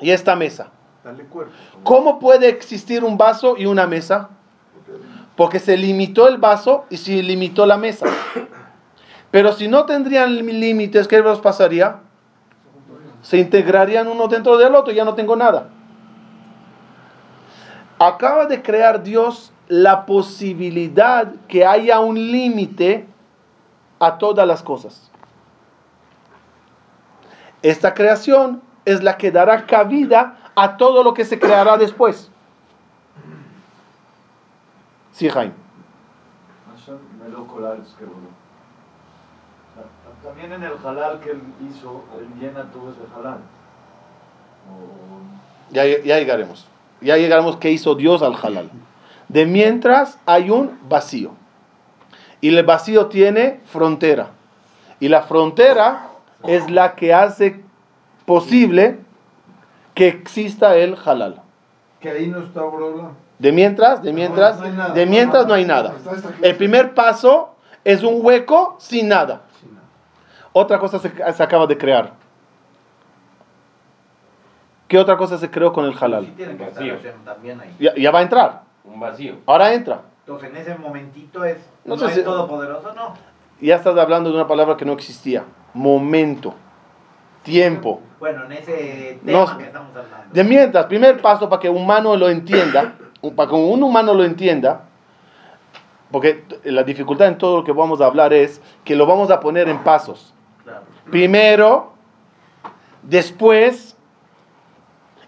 y 0.00 0.10
esta 0.10 0.36
mesa. 0.36 0.70
Dale 1.04 1.24
cuerpo. 1.24 1.52
¿Cómo 1.82 2.18
puede 2.18 2.48
existir 2.48 3.04
un 3.04 3.16
vaso 3.16 3.56
y 3.56 3.66
una 3.66 3.86
mesa? 3.86 4.30
Porque 5.36 5.58
se 5.58 5.76
limitó 5.76 6.28
el 6.28 6.38
vaso 6.38 6.84
y 6.90 6.96
se 6.96 7.22
limitó 7.22 7.66
la 7.66 7.76
mesa. 7.76 8.06
Pero 9.30 9.52
si 9.52 9.68
no 9.68 9.84
tendrían 9.84 10.34
límites, 10.34 11.06
¿qué 11.08 11.20
nos 11.20 11.40
pasaría? 11.40 12.00
Se 13.22 13.38
integrarían 13.38 14.08
uno 14.08 14.28
dentro 14.28 14.56
del 14.56 14.74
otro 14.74 14.92
y 14.92 14.96
ya 14.96 15.04
no 15.04 15.14
tengo 15.14 15.36
nada. 15.36 15.68
Acaba 17.98 18.46
de 18.46 18.62
crear 18.62 19.02
Dios 19.02 19.52
la 19.68 20.06
posibilidad 20.06 21.32
que 21.48 21.64
haya 21.64 21.98
un 22.00 22.14
límite 22.14 23.06
a 23.98 24.18
todas 24.18 24.46
las 24.46 24.62
cosas. 24.62 25.10
Esta 27.62 27.94
creación 27.94 28.62
es 28.84 29.02
la 29.02 29.18
que 29.18 29.30
dará 29.30 29.66
cabida 29.66 30.38
a 30.54 30.76
todo 30.76 31.02
lo 31.02 31.14
que 31.14 31.24
se 31.24 31.38
creará 31.38 31.76
después. 31.76 32.30
Sí, 35.12 35.28
Jaime. 35.28 35.52
También 40.22 40.52
en 40.52 40.62
el 40.62 40.72
halal 40.84 41.20
que 41.20 41.36
hizo, 41.68 42.04
halal. 43.16 43.38
Ya, 45.70 45.84
ya 45.84 46.18
llegaremos. 46.18 46.66
Ya 47.00 47.16
llegaremos 47.16 47.56
que 47.56 47.70
hizo 47.70 47.94
Dios 47.94 48.22
al 48.22 48.34
halal. 48.34 48.70
De 49.28 49.46
mientras 49.46 50.18
hay 50.26 50.50
un 50.50 50.78
vacío. 50.88 51.32
Y 52.40 52.54
el 52.54 52.64
vacío 52.64 53.06
tiene 53.06 53.60
frontera. 53.66 54.30
Y 55.00 55.08
la 55.08 55.22
frontera 55.22 56.10
es 56.44 56.70
la 56.70 56.94
que 56.94 57.12
hace 57.14 57.62
posible 58.24 58.98
que 59.94 60.08
exista 60.08 60.76
el 60.76 60.96
halal. 61.04 61.40
Que 62.00 62.10
ahí 62.10 62.28
no 62.28 62.38
está 62.40 62.62
Borola. 62.62 63.10
De 63.38 63.52
mientras, 63.52 64.02
de 64.02 64.12
mientras, 64.12 64.58
No 64.58 64.64
hay 64.66 64.72
nada. 64.72 64.94
de 64.94 65.06
mientras 65.06 65.46
no 65.46 65.54
hay 65.54 65.64
nada. 65.64 65.94
El 66.42 66.56
primer 66.56 66.94
paso 66.94 67.54
es 67.84 68.02
un 68.02 68.18
hueco 68.24 68.76
sin 68.78 69.08
nada. 69.08 69.42
Otra 70.52 70.78
cosa 70.78 70.98
se, 70.98 71.10
se 71.10 71.42
acaba 71.42 71.66
de 71.66 71.76
crear. 71.76 72.12
¿Qué 74.88 74.98
otra 74.98 75.16
cosa 75.16 75.36
se 75.38 75.50
creó 75.50 75.72
con 75.72 75.84
el 75.84 75.92
Sí 75.98 76.04
halal? 76.04 76.26
tiene 76.36 76.56
que 76.56 76.64
estar 76.64 76.74
Vacío. 76.82 76.96
Hashem 76.96 77.24
también 77.24 77.60
ahí. 77.60 77.76
Ya, 77.78 77.94
ya 77.96 78.10
va 78.10 78.20
a 78.20 78.22
entrar. 78.22 78.62
Un 78.84 79.00
vacío. 79.00 79.34
Ahora 79.46 79.72
entra. 79.74 80.02
Entonces 80.20 80.50
en 80.50 80.56
ese 80.56 80.74
momentito 80.76 81.44
es, 81.44 81.58
No 81.84 81.96
no, 81.96 82.00
sé 82.02 82.06
es 82.06 82.14
si- 82.14 82.22
todopoderoso, 82.22 82.94
no. 82.94 83.14
Ya 83.60 83.76
estás 83.76 83.96
hablando 83.96 84.30
de 84.30 84.36
una 84.36 84.46
palabra 84.46 84.76
que 84.76 84.84
no 84.84 84.92
existía. 84.92 85.44
Momento. 85.72 86.54
Tiempo. 87.42 88.00
Bueno, 88.18 88.44
en 88.44 88.52
ese 88.52 89.20
tema 89.24 89.56
que 89.56 89.64
estamos 89.64 89.90
hablando. 89.96 90.32
De 90.32 90.44
mientras, 90.44 90.86
primer 90.86 91.20
paso 91.22 91.48
para 91.48 91.60
que 91.60 91.70
un 91.70 91.82
humano 91.82 92.16
lo 92.16 92.28
entienda, 92.28 92.94
para 93.34 93.48
que 93.48 93.54
un 93.54 93.82
humano 93.82 94.14
lo 94.14 94.24
entienda, 94.24 94.86
porque 96.10 96.44
la 96.64 96.82
dificultad 96.82 97.28
en 97.28 97.38
todo 97.38 97.58
lo 97.58 97.64
que 97.64 97.72
vamos 97.72 98.00
a 98.00 98.06
hablar 98.06 98.32
es 98.32 98.60
que 98.84 98.96
lo 98.96 99.06
vamos 99.06 99.30
a 99.30 99.38
poner 99.40 99.68
en 99.68 99.78
pasos. 99.84 100.34
Claro. 100.64 100.82
Primero, 101.10 101.92
después, 103.02 103.96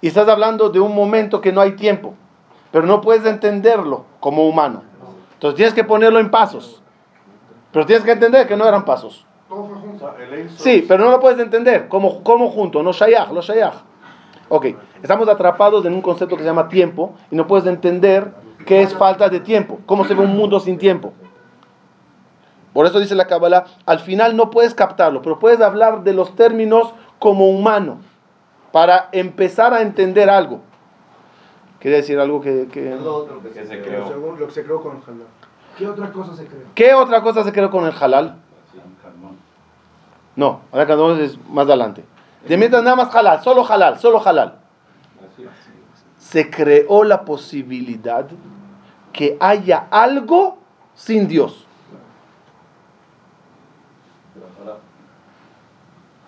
y 0.01 0.09
estás 0.09 0.29
hablando 0.29 0.71
de 0.71 0.81
un 0.81 0.95
momento 0.95 1.41
que 1.41 1.53
no 1.53 1.61
hay 1.61 1.73
tiempo, 1.73 2.15
pero 2.73 2.85
no 2.85 3.01
puedes 3.01 3.25
entenderlo 3.27 4.07
como 4.21 4.49
humano. 4.49 4.83
Entonces 5.35 5.57
tienes 5.57 5.75
que 5.75 5.85
ponerlo 5.85 6.19
en 6.19 6.31
pasos. 6.31 6.83
Pero 7.79 7.87
tienes 7.87 8.05
que 8.05 8.11
entender 8.11 8.49
que 8.49 8.57
no 8.57 8.67
eran 8.67 8.85
pasos. 8.85 9.25
Todo 9.49 9.67
fue 9.67 9.77
junto. 9.77 10.13
Sí, 10.57 10.85
pero 10.89 11.05
no 11.05 11.13
lo 11.13 11.21
puedes 11.21 11.39
entender 11.39 11.87
como, 11.87 12.25
como 12.25 12.51
junto, 12.51 12.83
no 12.83 12.91
shayach, 12.91 13.31
lo 13.31 13.41
shayach. 13.41 13.75
Ok, 14.49 14.67
estamos 15.01 15.29
atrapados 15.29 15.87
en 15.87 15.95
un 15.95 16.03
concepto 16.03 16.35
que 16.37 16.43
se 16.43 16.49
llama 16.49 16.67
tiempo 16.69 17.15
y 17.31 17.37
no 17.37 17.47
puedes 17.47 17.67
entender 17.69 18.33
qué 18.67 18.83
es 18.83 18.93
falta 18.97 19.29
de 19.29 19.39
tiempo, 19.39 19.79
cómo 19.87 20.05
se 20.05 20.15
ve 20.15 20.25
un 20.25 20.37
mundo 20.37 20.59
sin 20.59 20.77
tiempo. 20.77 21.13
Por 22.73 22.85
eso 22.85 22.99
dice 22.99 23.15
la 23.15 23.29
Kabbalah, 23.29 23.67
al 23.87 24.01
final 24.01 24.37
no 24.37 24.51
puedes 24.51 24.75
captarlo, 24.75 25.23
pero 25.23 25.39
puedes 25.39 25.61
hablar 25.61 26.03
de 26.03 26.15
los 26.15 26.35
términos 26.35 26.93
como 27.21 27.49
humano 27.49 27.99
para 28.73 29.09
empezar 29.13 29.73
a 29.73 29.83
entender 29.83 30.29
algo. 30.31 30.63
¿Quiere 31.79 31.99
decir 31.99 32.19
algo 32.19 32.41
que... 32.41 32.67
que- 32.73 32.97
lo 32.97 33.15
otro 33.19 33.41
que 33.41 33.51
Que 33.51 33.65
se 33.65 33.81
creó. 33.83 34.09
Según 34.09 34.41
lo 34.41 34.47
que 34.49 34.53
se 34.53 34.65
creó 34.65 34.83
con 34.83 34.97
el 34.97 35.03
halal. 35.05 35.27
¿Qué 35.79 35.87
otra 35.87 36.13
cosa 36.13 36.35
se 36.35 36.45
creó? 36.47 36.67
¿Qué 36.75 36.93
otra 36.93 37.23
cosa 37.23 37.45
se 37.45 37.53
creó 37.53 37.71
con 37.71 37.87
el 37.87 37.95
halal? 37.99 38.35
No, 40.35 40.63
ahora 40.73 40.87
cada 40.87 41.21
es 41.21 41.39
más 41.49 41.67
adelante. 41.67 42.05
De 42.47 42.57
mientras 42.57 42.83
nada 42.83 42.97
más 42.97 43.15
halal, 43.15 43.43
solo 43.43 43.65
halal, 43.71 43.99
solo 43.99 44.27
halal. 44.27 44.59
Se 46.19 46.51
creó 46.51 47.05
la 47.05 47.25
posibilidad 47.25 48.27
que 49.13 49.37
haya 49.41 49.87
algo 49.91 50.59
sin 50.95 51.29
Dios. 51.29 51.65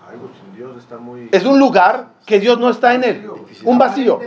Algo 0.09 0.31
sin 0.41 0.57
Dios 0.57 0.77
está 0.77 0.97
muy. 0.99 1.29
Es 1.33 1.45
un 1.45 1.59
lugar 1.59 2.11
que 2.25 2.39
Dios 2.39 2.59
no 2.59 2.71
está 2.71 2.95
en 2.95 3.05
él. 3.05 3.31
Un 3.65 3.79
vacío. 3.79 4.21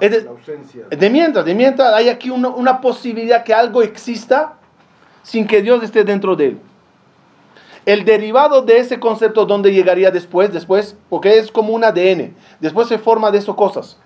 Es 0.00 1.00
de 1.00 1.10
mientras, 1.10 1.44
de 1.44 1.54
mientras 1.54 1.92
hay 1.94 2.08
aquí 2.08 2.30
una, 2.30 2.48
una 2.48 2.80
posibilidad 2.80 3.44
que 3.44 3.52
algo 3.52 3.82
exista 3.82 4.57
sin 5.22 5.46
que 5.46 5.62
Dios 5.62 5.82
esté 5.82 6.04
dentro 6.04 6.36
de 6.36 6.46
él. 6.46 6.58
El 7.86 8.04
derivado 8.04 8.62
de 8.62 8.78
ese 8.78 9.00
concepto, 9.00 9.46
¿dónde 9.46 9.72
llegaría 9.72 10.10
después? 10.10 10.52
Después, 10.52 10.96
porque 11.08 11.38
es 11.38 11.50
como 11.50 11.72
un 11.72 11.84
ADN. 11.84 12.34
Después 12.60 12.88
se 12.88 12.98
forma 12.98 13.30
de 13.30 13.38
eso 13.38 13.56
cosas. 13.56 13.96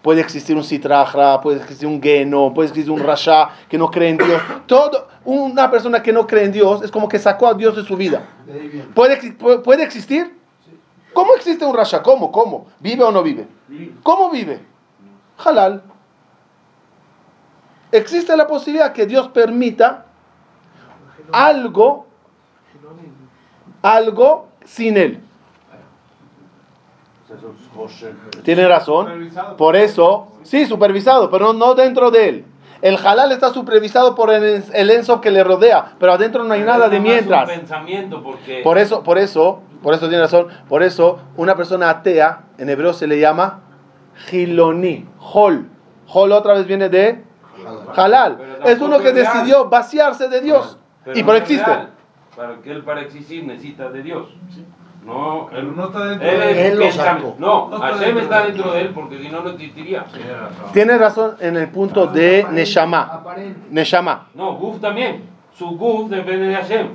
Puede 0.00 0.20
existir 0.20 0.56
un 0.56 0.64
citrajra, 0.64 1.40
puede 1.40 1.58
existir 1.60 1.86
un 1.88 2.00
geno, 2.00 2.54
puede 2.54 2.68
existir 2.68 2.90
un 2.90 3.00
rasha 3.02 3.50
que 3.68 3.76
no 3.76 3.90
cree 3.90 4.10
en 4.10 4.16
Dios. 4.18 4.40
Todo, 4.66 5.08
una 5.24 5.70
persona 5.70 6.02
que 6.02 6.12
no 6.12 6.26
cree 6.26 6.44
en 6.44 6.52
Dios 6.52 6.82
es 6.82 6.90
como 6.90 7.08
que 7.08 7.18
sacó 7.18 7.48
a 7.48 7.54
Dios 7.54 7.76
de 7.76 7.82
su 7.82 7.96
vida. 7.96 8.22
De 8.46 8.52
ahí 8.52 8.68
viene. 8.68 8.86
¿Puede, 8.94 9.20
exi- 9.20 9.36
puede, 9.36 9.58
puede 9.58 9.82
existir? 9.82 10.34
¿Cómo 11.12 11.34
existe 11.34 11.64
un 11.64 11.74
rasha? 11.76 12.02
¿Cómo? 12.02 12.30
¿Cómo? 12.30 12.68
¿Vive 12.80 13.02
o 13.02 13.10
no 13.10 13.22
vive? 13.22 13.46
¿Cómo 14.04 14.30
vive? 14.30 14.60
Halal. 15.44 15.82
Existe 17.90 18.36
la 18.36 18.46
posibilidad 18.46 18.92
que 18.92 19.04
Dios 19.06 19.28
permita 19.28 20.06
algo, 21.32 22.06
algo 23.82 24.48
sin 24.64 24.96
él. 24.96 25.20
Tiene 28.42 28.66
razón. 28.66 29.30
Por 29.56 29.76
eso, 29.76 30.28
sí, 30.42 30.66
supervisado, 30.66 31.30
pero 31.30 31.52
no 31.52 31.74
dentro 31.74 32.10
de 32.10 32.28
él. 32.28 32.44
El 32.80 32.96
halal 32.96 33.32
está 33.32 33.52
supervisado 33.52 34.14
por 34.14 34.32
el, 34.32 34.62
el 34.72 34.90
ensof 34.90 35.20
que 35.20 35.32
le 35.32 35.42
rodea, 35.42 35.96
pero 35.98 36.12
adentro 36.12 36.44
no 36.44 36.54
hay 36.54 36.62
nada 36.62 36.88
de 36.88 37.00
mientras. 37.00 37.48
un 37.48 37.56
pensamiento 37.56 38.22
porque 38.22 38.60
Por 38.62 38.78
eso, 38.78 39.02
por 39.02 39.18
eso, 39.18 39.60
por 39.82 39.94
eso 39.94 40.08
tiene 40.08 40.22
razón. 40.22 40.46
Por 40.68 40.84
eso, 40.84 41.18
una 41.36 41.56
persona 41.56 41.90
atea, 41.90 42.44
en 42.56 42.68
hebreo 42.68 42.92
se 42.92 43.08
le 43.08 43.18
llama 43.18 43.60
Giloni, 44.26 45.08
Hol. 45.18 45.68
Hol 46.06 46.32
otra 46.32 46.54
vez 46.54 46.66
viene 46.66 46.88
de 46.88 47.24
halal. 47.96 48.38
Es 48.64 48.80
uno 48.80 49.00
que 49.00 49.12
decidió 49.12 49.68
vaciarse 49.68 50.28
de 50.28 50.40
Dios. 50.40 50.78
Pero 51.14 51.18
y 51.18 51.22
no 51.22 51.32
es 51.34 51.40
existe. 51.42 51.64
real. 51.66 51.90
Para 52.36 52.56
que 52.62 52.70
él 52.70 52.84
para 52.84 53.00
existir 53.02 53.44
necesita 53.44 53.90
de 53.90 54.02
Dios. 54.02 54.28
No, 55.04 55.46
Pero 55.48 55.60
él, 55.62 55.76
no 55.76 55.86
está 55.86 56.04
dentro 56.04 56.28
él 56.28 56.38
de 56.40 56.66
él. 56.68 56.72
un 56.74 56.78
lo 56.80 56.92
sacó. 56.92 57.36
No, 57.38 57.68
No 57.68 57.76
está 57.76 57.86
Hashem 57.88 58.00
dentro 58.16 58.22
está 58.22 58.38
de 58.42 58.46
él. 58.48 58.52
dentro 58.52 58.72
de 58.72 58.80
él 58.80 58.88
porque 58.90 59.18
si 59.18 59.28
no, 59.28 59.40
no 59.42 59.50
existiría. 59.50 60.04
Tiene 60.72 60.98
razón 60.98 61.36
en 61.40 61.56
el 61.56 61.68
punto 61.68 62.06
de 62.08 62.40
Aparente, 62.40 62.60
Neshama. 62.60 63.00
Aparente. 63.02 63.60
Neshama. 63.70 64.28
No, 64.34 64.54
Guf 64.56 64.80
también. 64.80 65.22
Su 65.56 65.70
Guf 65.78 66.10
depende 66.10 66.48
de 66.48 66.54
Hashem. 66.56 66.88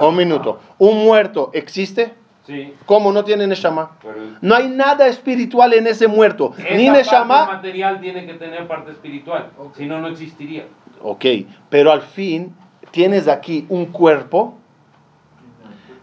Un 0.00 0.16
minuto. 0.16 0.60
Un 0.78 1.04
muerto 1.04 1.50
existe. 1.54 2.14
Sí, 2.46 2.74
¿Cómo 2.84 3.10
no 3.10 3.24
tiene 3.24 3.46
Neshama? 3.46 3.92
pero 4.02 4.14
No 4.40 4.54
hay 4.54 4.68
nada 4.68 5.06
espiritual 5.08 5.72
en 5.74 5.86
ese 5.88 6.06
muerto. 6.06 6.52
Ni 6.58 6.64
esa 6.64 6.92
parte 6.92 6.98
Neshama. 6.98 7.46
material 7.46 8.00
tiene 8.00 8.24
que 8.26 8.34
tener 8.34 8.68
parte 8.68 8.92
espiritual. 8.92 9.50
Si 9.76 9.86
no, 9.86 9.98
no 10.00 10.06
existiría. 10.08 10.64
Ok, 11.02 11.24
pero 11.70 11.90
al 11.90 12.02
fin 12.02 12.54
tienes 12.96 13.28
aquí 13.28 13.66
un 13.68 13.84
cuerpo 13.84 14.54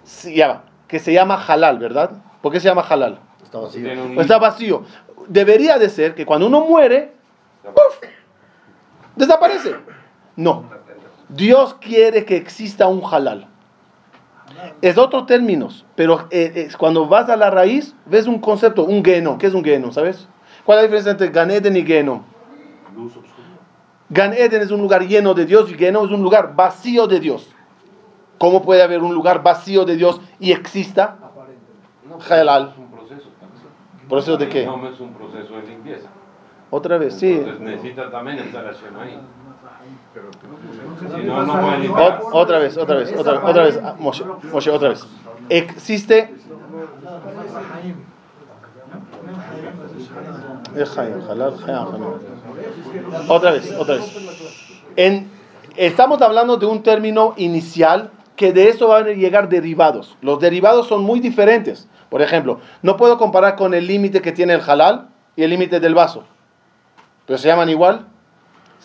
sí, 0.03 0.35
ya 0.35 0.47
va, 0.47 0.63
que 0.87 0.99
se 0.99 1.11
llama 1.11 1.43
halal, 1.43 1.79
¿verdad? 1.79 2.11
¿Por 2.39 2.51
qué 2.51 2.59
se 2.59 2.67
llama 2.67 2.85
halal? 2.87 3.17
Está 3.43 3.57
vacío. 3.57 4.21
Está 4.21 4.37
vacío. 4.37 4.83
Debería 5.27 5.79
de 5.79 5.89
ser 5.89 6.13
que 6.13 6.23
cuando 6.23 6.45
uno 6.45 6.61
muere, 6.61 7.11
desaparece. 9.15 9.75
No. 10.35 10.65
Dios 11.29 11.73
quiere 11.81 12.25
que 12.25 12.37
exista 12.37 12.85
un 12.85 13.01
halal. 13.11 13.47
Es 14.83 14.99
otro 14.99 15.25
término, 15.25 15.69
pero 15.95 16.27
eh, 16.29 16.67
es 16.67 16.77
cuando 16.77 17.07
vas 17.07 17.27
a 17.27 17.35
la 17.35 17.49
raíz, 17.49 17.95
ves 18.05 18.27
un 18.27 18.37
concepto, 18.37 18.85
un 18.85 19.03
geno. 19.03 19.39
¿Qué 19.39 19.47
es 19.47 19.55
un 19.55 19.63
geno? 19.63 19.91
¿Sabes? 19.91 20.27
¿Cuál 20.63 20.77
es 20.77 20.81
la 20.83 20.87
diferencia 20.89 21.11
entre 21.13 21.29
Gan 21.29 21.49
Eden 21.49 21.75
y 21.75 21.83
geno? 21.83 22.23
Gan 24.13 24.33
Eden 24.33 24.61
es 24.61 24.71
un 24.71 24.81
lugar 24.81 25.01
lleno 25.07 25.33
de 25.33 25.45
Dios 25.45 25.71
y 25.71 25.75
Geno 25.75 26.05
es 26.05 26.11
un 26.11 26.21
lugar 26.21 26.55
vacío 26.55 27.07
de 27.07 27.19
Dios. 27.19 27.49
¿Cómo 28.37 28.61
puede 28.61 28.83
haber 28.83 29.01
un 29.01 29.13
lugar 29.13 29.41
vacío 29.41 29.85
de 29.85 29.95
Dios 29.95 30.21
y 30.39 30.51
exista? 30.51 31.17
No. 32.07 32.17
Es 32.19 32.77
un 32.77 32.87
proceso. 32.91 33.29
¿Proceso 34.09 34.37
de 34.37 34.49
qué? 34.49 34.65
No, 34.65 34.87
es 34.87 34.99
un 34.99 35.13
proceso 35.13 35.55
de 35.55 35.61
limpieza. 35.67 36.09
Otra 36.69 36.97
vez, 36.97 37.15
sí. 37.15 37.31
Entonces 37.31 37.61
necesita 37.61 38.11
también 38.11 38.39
estar 38.39 38.65
Hashem 38.65 38.99
ahí. 38.99 39.19
Si 40.13 41.23
no, 41.25 41.43
no 41.45 41.53
puede 41.53 41.65
Ot- 41.65 41.79
limpiar. 41.81 42.21
otra 42.31 42.59
vez, 42.59 42.77
otra 42.77 42.95
vez, 42.97 43.13
otra, 43.17 43.43
otra 43.45 43.63
vez, 43.63 43.79
ah, 43.83 43.95
Moshe, 43.99 44.23
Moshe, 44.51 44.69
otra 44.69 44.89
vez. 44.89 45.05
Existe. 45.49 46.19
Eh, 46.19 46.29
Jaim, 46.29 47.15
halal, 47.25 47.49
Jaim, 47.71 47.95
halal. 47.95 48.82
Otra 53.27 53.51
vez, 53.51 53.75
otra 53.77 53.95
vez. 53.95 55.23
Estamos 55.75 56.21
hablando 56.21 56.57
de 56.57 56.65
un 56.65 56.83
término 56.83 57.33
inicial 57.37 58.11
que 58.35 58.53
de 58.53 58.69
eso 58.69 58.87
van 58.87 59.07
a 59.07 59.11
llegar 59.11 59.49
derivados. 59.49 60.17
Los 60.21 60.39
derivados 60.39 60.87
son 60.87 61.03
muy 61.03 61.19
diferentes. 61.19 61.87
Por 62.09 62.21
ejemplo, 62.21 62.59
no 62.81 62.97
puedo 62.97 63.17
comparar 63.17 63.55
con 63.55 63.73
el 63.73 63.87
límite 63.87 64.21
que 64.21 64.31
tiene 64.31 64.53
el 64.53 64.61
halal 64.61 65.09
y 65.35 65.43
el 65.43 65.49
límite 65.49 65.79
del 65.79 65.95
vaso. 65.95 66.23
Pero 67.25 67.39
se 67.39 67.47
llaman 67.47 67.69
igual. 67.69 68.07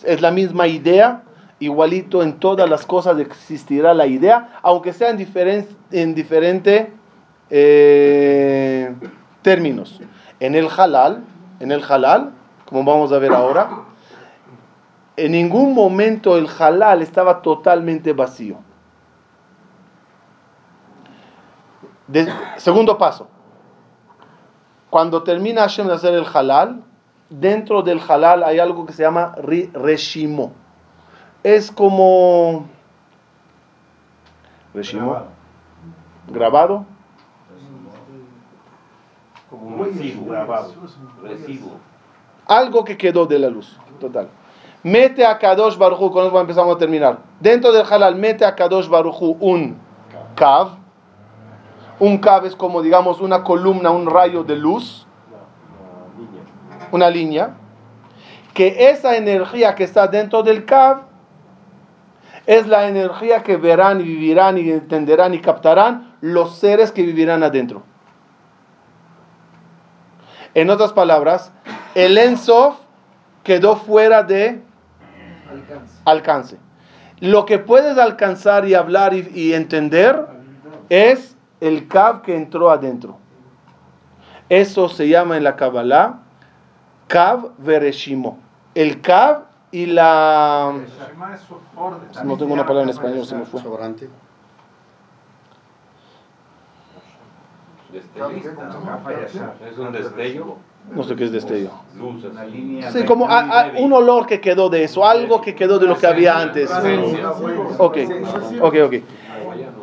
Es 0.03 0.21
la 0.21 0.31
misma 0.31 0.67
idea. 0.67 1.23
Igualito 1.59 2.23
en 2.23 2.39
todas 2.39 2.69
las 2.69 2.85
cosas 2.85 3.19
existirá 3.19 3.93
la 3.93 4.07
idea, 4.07 4.57
aunque 4.63 4.93
sea 4.93 5.09
en, 5.09 5.17
diferen, 5.17 5.67
en 5.91 6.15
diferente 6.15 6.93
eh, 7.49 8.95
términos. 9.41 9.99
En 10.39 10.55
el 10.55 10.67
halal, 10.69 11.23
en 11.59 11.71
el 11.71 11.83
halal, 11.83 12.31
como 12.65 12.83
vamos 12.83 13.11
a 13.11 13.19
ver 13.19 13.33
ahora, 13.33 13.69
en 15.17 15.31
ningún 15.31 15.73
momento 15.73 16.37
el 16.37 16.47
halal 16.47 17.01
estaba 17.01 17.41
totalmente 17.41 18.13
vacío. 18.13 18.57
De- 22.07 22.31
segundo 22.57 22.97
paso. 22.97 23.27
Cuando 24.89 25.21
termina 25.23 25.61
Hashem 25.61 25.87
de 25.87 25.93
hacer 25.93 26.13
el 26.13 26.25
halal, 26.33 26.81
dentro 27.29 27.83
del 27.83 27.99
halal 28.07 28.43
hay 28.43 28.59
algo 28.59 28.85
que 28.85 28.93
se 28.93 29.03
llama 29.03 29.33
reshimo. 29.35 30.53
Es 31.43 31.71
como... 31.71 32.67
Reshimo. 34.73 35.23
Grabado. 36.27 36.85
Como 39.49 39.67
un 39.67 39.79
residuo. 41.23 41.71
Algo 42.45 42.83
que 42.83 42.97
quedó 42.97 43.25
de 43.25 43.39
la 43.39 43.49
luz. 43.49 43.77
Total. 43.99 44.27
Mete 44.83 45.25
a 45.25 45.37
Kadosh 45.37 45.77
Baruchu, 45.77 46.11
con 46.11 46.25
eso 46.25 46.39
empezamos 46.39 46.75
a 46.75 46.77
terminar. 46.77 47.19
Dentro 47.39 47.71
del 47.71 47.85
halal, 47.85 48.15
mete 48.15 48.45
a 48.45 48.55
Kadosh 48.55 48.87
Baruchu 48.87 49.37
un 49.39 49.77
kav. 50.35 50.77
Un 51.99 52.17
kav 52.19 52.45
es 52.45 52.55
como, 52.55 52.81
digamos, 52.81 53.19
una 53.19 53.43
columna, 53.43 53.89
un 53.89 54.09
rayo 54.09 54.43
de 54.43 54.55
luz. 54.55 55.05
Una 56.91 57.09
línea. 57.09 57.55
Que 58.53 58.89
esa 58.89 59.17
energía 59.17 59.75
que 59.75 59.83
está 59.83 60.07
dentro 60.07 60.43
del 60.43 60.65
kav 60.65 61.09
es 62.45 62.67
la 62.67 62.87
energía 62.87 63.43
que 63.43 63.57
verán 63.57 64.01
y 64.01 64.05
vivirán 64.05 64.57
y 64.57 64.71
entenderán 64.71 65.33
y 65.33 65.39
captarán 65.39 66.15
los 66.21 66.55
seres 66.55 66.91
que 66.91 67.03
vivirán 67.03 67.43
adentro. 67.43 67.83
En 70.53 70.69
otras 70.69 70.93
palabras, 70.93 71.51
el 71.95 72.17
Ensof 72.17 72.77
quedó 73.43 73.75
fuera 73.75 74.23
de 74.23 74.61
Alcance. 75.49 76.01
alcance. 76.05 76.57
Lo 77.19 77.45
que 77.45 77.59
puedes 77.59 77.97
alcanzar 77.97 78.67
y 78.67 78.73
hablar 78.73 79.13
y, 79.13 79.29
y 79.33 79.53
entender 79.53 80.27
es 80.89 81.35
el 81.59 81.87
Kav 81.87 82.21
que 82.21 82.35
entró 82.35 82.71
adentro. 82.71 83.17
Eso 84.49 84.89
se 84.89 85.07
llama 85.07 85.37
en 85.37 85.43
la 85.43 85.55
Kabbalah 85.55 86.19
Kav 87.07 87.51
Vereshimo. 87.57 88.39
El 88.75 89.01
Kav 89.01 89.43
y 89.71 89.87
la... 89.87 90.73
No 92.23 92.37
tengo 92.37 92.53
una 92.53 92.65
palabra 92.65 92.83
en 92.83 92.89
español, 92.89 93.25
se 93.25 93.35
me 93.35 93.45
fue. 93.45 93.61
Sobrante. 93.61 94.09
Es 97.93 99.77
un 99.77 99.91
destello. 99.91 100.57
No 100.95 101.03
sé 101.03 101.15
qué 101.15 101.25
es 101.25 101.31
destello. 101.31 101.71
Luz 101.97 102.23
Una 102.23 102.41
así. 102.41 102.51
línea. 102.51 102.91
Sí, 102.91 103.03
como 103.03 103.27
a- 103.29 103.39
a- 103.61 103.71
un 103.77 103.93
olor 103.93 104.25
que 104.27 104.39
quedó 104.41 104.69
de 104.69 104.83
eso, 104.83 105.05
algo 105.05 105.41
que 105.41 105.53
quedó 105.55 105.79
de 105.79 105.87
lo 105.87 105.97
que 105.97 106.07
había 106.07 106.37
antes. 106.39 106.69
Ok, 107.77 107.97
ok, 108.61 108.75
ok. 108.85 108.93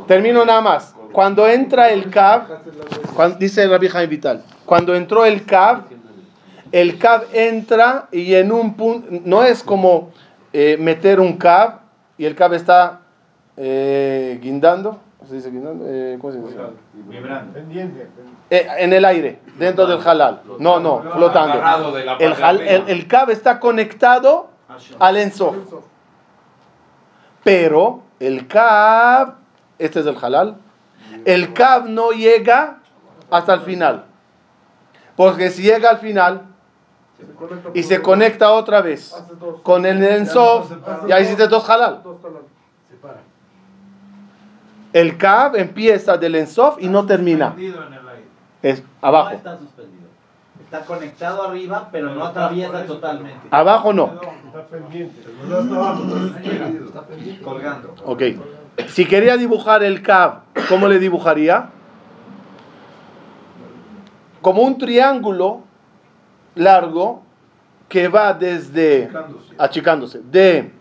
Termino 0.07 0.45
nada 0.45 0.61
más. 0.61 0.95
Cuando 1.13 1.49
entra 1.49 1.91
el 1.91 2.11
Kav, 2.11 2.47
cuando, 3.15 3.39
dice 3.39 3.67
Rabbi 3.67 3.89
Jaime 3.89 4.07
Vital, 4.09 4.43
cuando 4.65 4.95
entró 4.95 5.25
el 5.25 5.45
Kav, 5.45 5.85
el 6.73 6.99
Kav 6.99 7.25
entra 7.33 8.09
y 8.13 8.35
en 8.35 8.53
un 8.53 8.75
punto, 8.75 9.09
no 9.25 9.43
es 9.43 9.63
como 9.63 10.11
eh, 10.53 10.77
meter 10.79 11.21
un 11.21 11.37
Kav 11.39 11.81
y 12.19 12.25
el 12.27 12.35
Kav 12.35 12.55
está 12.55 13.01
eh, 13.57 14.39
guindando, 14.43 14.99
¿se 15.29 15.35
dice 15.37 15.51
guindando? 15.51 15.85
Eh, 15.87 16.19
¿Cómo 16.21 16.33
se 16.33 16.41
dice? 16.41 16.57
Vibrando. 16.95 17.53
Pendiente. 17.53 18.09
Eh, 18.51 18.67
en 18.79 18.93
el 18.93 19.05
aire, 19.05 19.41
dentro 19.59 19.87
del 19.87 20.01
halal. 20.07 20.43
No, 20.59 20.79
no, 20.81 21.03
flotando. 21.13 21.55
El, 22.19 22.33
hal- 22.35 22.61
el, 22.61 22.85
el 22.89 23.07
Kav 23.09 23.31
está 23.31 23.59
conectado 23.61 24.49
al 24.99 25.17
Ensof. 25.17 25.57
Pero 27.45 28.03
el 28.19 28.47
Kav, 28.49 29.35
este 29.79 30.01
es 30.01 30.07
el 30.07 30.17
halal, 30.21 30.57
el 31.25 31.53
Kav 31.53 31.89
no 31.89 32.11
llega 32.11 32.79
hasta 33.31 33.55
el 33.55 33.61
final. 33.61 34.05
Porque 35.17 35.51
si 35.51 35.63
llega 35.63 35.91
al 35.91 35.99
final 35.99 36.43
y 37.73 37.83
se 37.85 38.03
conecta 38.03 38.53
otra 38.53 38.83
vez 38.83 39.15
con 39.63 39.87
el 39.87 40.03
Ensof, 40.03 40.71
ya 41.09 41.21
hiciste 41.21 41.47
dos 41.49 41.69
halal. 41.71 42.03
El 44.97 45.19
Kav 45.19 45.57
empieza 45.57 46.17
del 46.17 46.37
Ensof 46.37 46.79
y 46.81 46.89
no 46.89 47.05
termina. 47.05 47.49
Suspendido 47.49 47.87
en 47.87 47.93
el 47.93 48.09
aire. 48.09 48.25
Es 48.63 48.81
No 48.81 48.89
abajo. 49.03 49.31
está 49.35 49.59
suspendido. 49.59 50.07
Está 50.65 50.87
conectado 50.87 51.43
arriba, 51.43 51.91
pero 51.93 52.15
no 52.15 52.25
atraviesa 52.25 52.87
totalmente. 52.87 53.47
Abajo 53.51 53.93
no. 53.93 54.19
Está 54.47 54.63
pendiente. 54.69 55.23
Colgando. 57.45 57.95
Ok. 58.07 58.23
Si 58.89 59.05
quería 59.05 59.37
dibujar 59.37 59.83
el 59.83 60.01
Kav, 60.03 60.45
¿cómo 60.67 60.89
le 60.89 60.99
dibujaría? 60.99 61.69
Como 64.41 64.63
un 64.63 64.79
triángulo 64.79 65.61
largo 66.55 67.23
que 67.91 68.09
va 68.09 68.33
desde 68.33 69.11
achicándose 69.59 70.21
de 70.21 70.73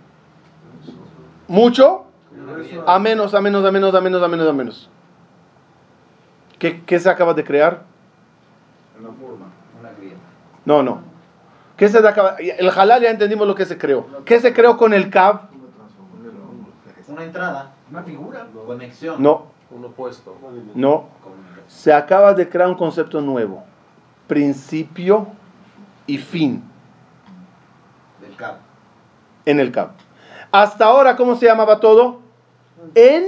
mucho 1.49 2.04
a 2.87 2.99
menos, 2.99 3.33
a 3.33 3.41
menos, 3.41 3.65
a 3.65 3.71
menos, 3.71 3.93
a 3.95 4.01
menos, 4.01 4.23
a 4.23 4.27
menos, 4.27 4.47
a 4.47 4.53
menos. 4.53 4.89
¿Qué, 6.59 6.83
qué 6.85 6.99
se 6.99 7.09
acaba 7.09 7.33
de 7.33 7.43
crear? 7.43 7.83
Una 8.99 9.91
grieta. 9.97 10.17
No, 10.65 10.81
no. 10.83 10.99
¿Qué 11.77 11.89
se 11.89 11.97
acaba? 11.99 12.35
El 12.37 12.69
halal 12.69 13.01
ya 13.01 13.09
entendimos 13.09 13.47
lo 13.47 13.55
que 13.55 13.65
se 13.65 13.77
creó. 13.77 14.07
¿Qué 14.25 14.39
se 14.39 14.53
creó 14.53 14.77
con 14.77 14.93
el 14.93 15.09
Kav? 15.09 15.49
Una 17.07 17.23
entrada. 17.23 17.71
Una 17.91 18.03
figura. 18.03 18.47
Conexión. 18.65 19.21
No, 19.21 19.47
Un 19.71 19.85
opuesto. 19.85 20.35
no. 20.73 21.05
Se 21.67 21.91
acaba 21.93 22.33
de 22.33 22.47
crear 22.49 22.69
un 22.69 22.75
concepto 22.75 23.19
nuevo. 23.21 23.63
Principio 24.27 25.27
y 26.07 26.17
fin 26.17 26.63
Del 28.21 28.35
cabo. 28.35 28.57
en 29.45 29.59
el 29.59 29.71
Kav. 29.71 29.89
Hasta 30.51 30.85
ahora, 30.85 31.15
¿cómo 31.15 31.35
se 31.35 31.45
llamaba 31.45 31.79
todo? 31.79 32.21
En 32.95 33.25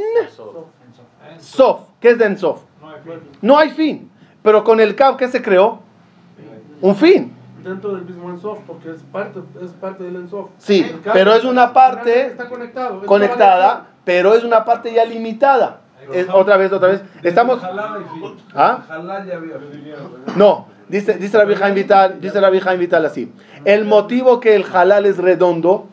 Sof. 1.39 1.79
¿Qué 1.99 2.09
es 2.11 2.17
de 2.17 2.25
en 2.25 2.37
Sof? 2.37 2.61
No 3.41 3.57
hay 3.57 3.69
fin. 3.71 4.09
Pero 4.43 4.63
con 4.63 4.79
el 4.79 4.95
Kav, 4.95 5.17
¿qué 5.17 5.27
se 5.27 5.41
creó? 5.41 5.79
Un 6.81 6.95
fin. 6.95 7.33
Dentro 7.63 7.95
del 7.95 8.05
mismo 8.05 8.29
Ensof, 8.29 8.59
porque 8.65 8.91
es 8.91 9.01
parte, 9.11 9.39
es 9.61 9.71
parte 9.71 10.03
del 10.03 10.15
Ensof. 10.15 10.49
Sí, 10.57 10.89
pero 11.11 11.33
es 11.33 11.43
una 11.43 11.73
parte 11.73 12.27
Está 12.27 12.47
conectado. 12.47 13.01
es 13.01 13.07
conectada, 13.07 13.87
pero 14.05 14.33
es 14.35 14.43
una 14.43 14.63
parte 14.63 14.93
ya 14.93 15.03
limitada. 15.03 15.81
Es- 16.13 16.29
otra 16.31 16.55
vez, 16.55 16.71
otra 16.71 16.89
vez. 16.89 17.01
Estamos. 17.23 17.59
¿Ah? 18.55 18.85
No, 20.37 20.67
dice, 20.87 21.15
dice 21.17 21.37
la 21.37 21.43
vieja 21.45 21.69
Vital, 21.71 22.21
dice 22.21 22.39
la 22.39 22.49
vieja 22.49 22.73
Vital 22.73 23.05
así. 23.05 23.33
El 23.65 23.83
motivo 23.85 24.39
que 24.39 24.55
el 24.55 24.63
halal 24.73 25.05
es 25.05 25.17
redondo 25.17 25.87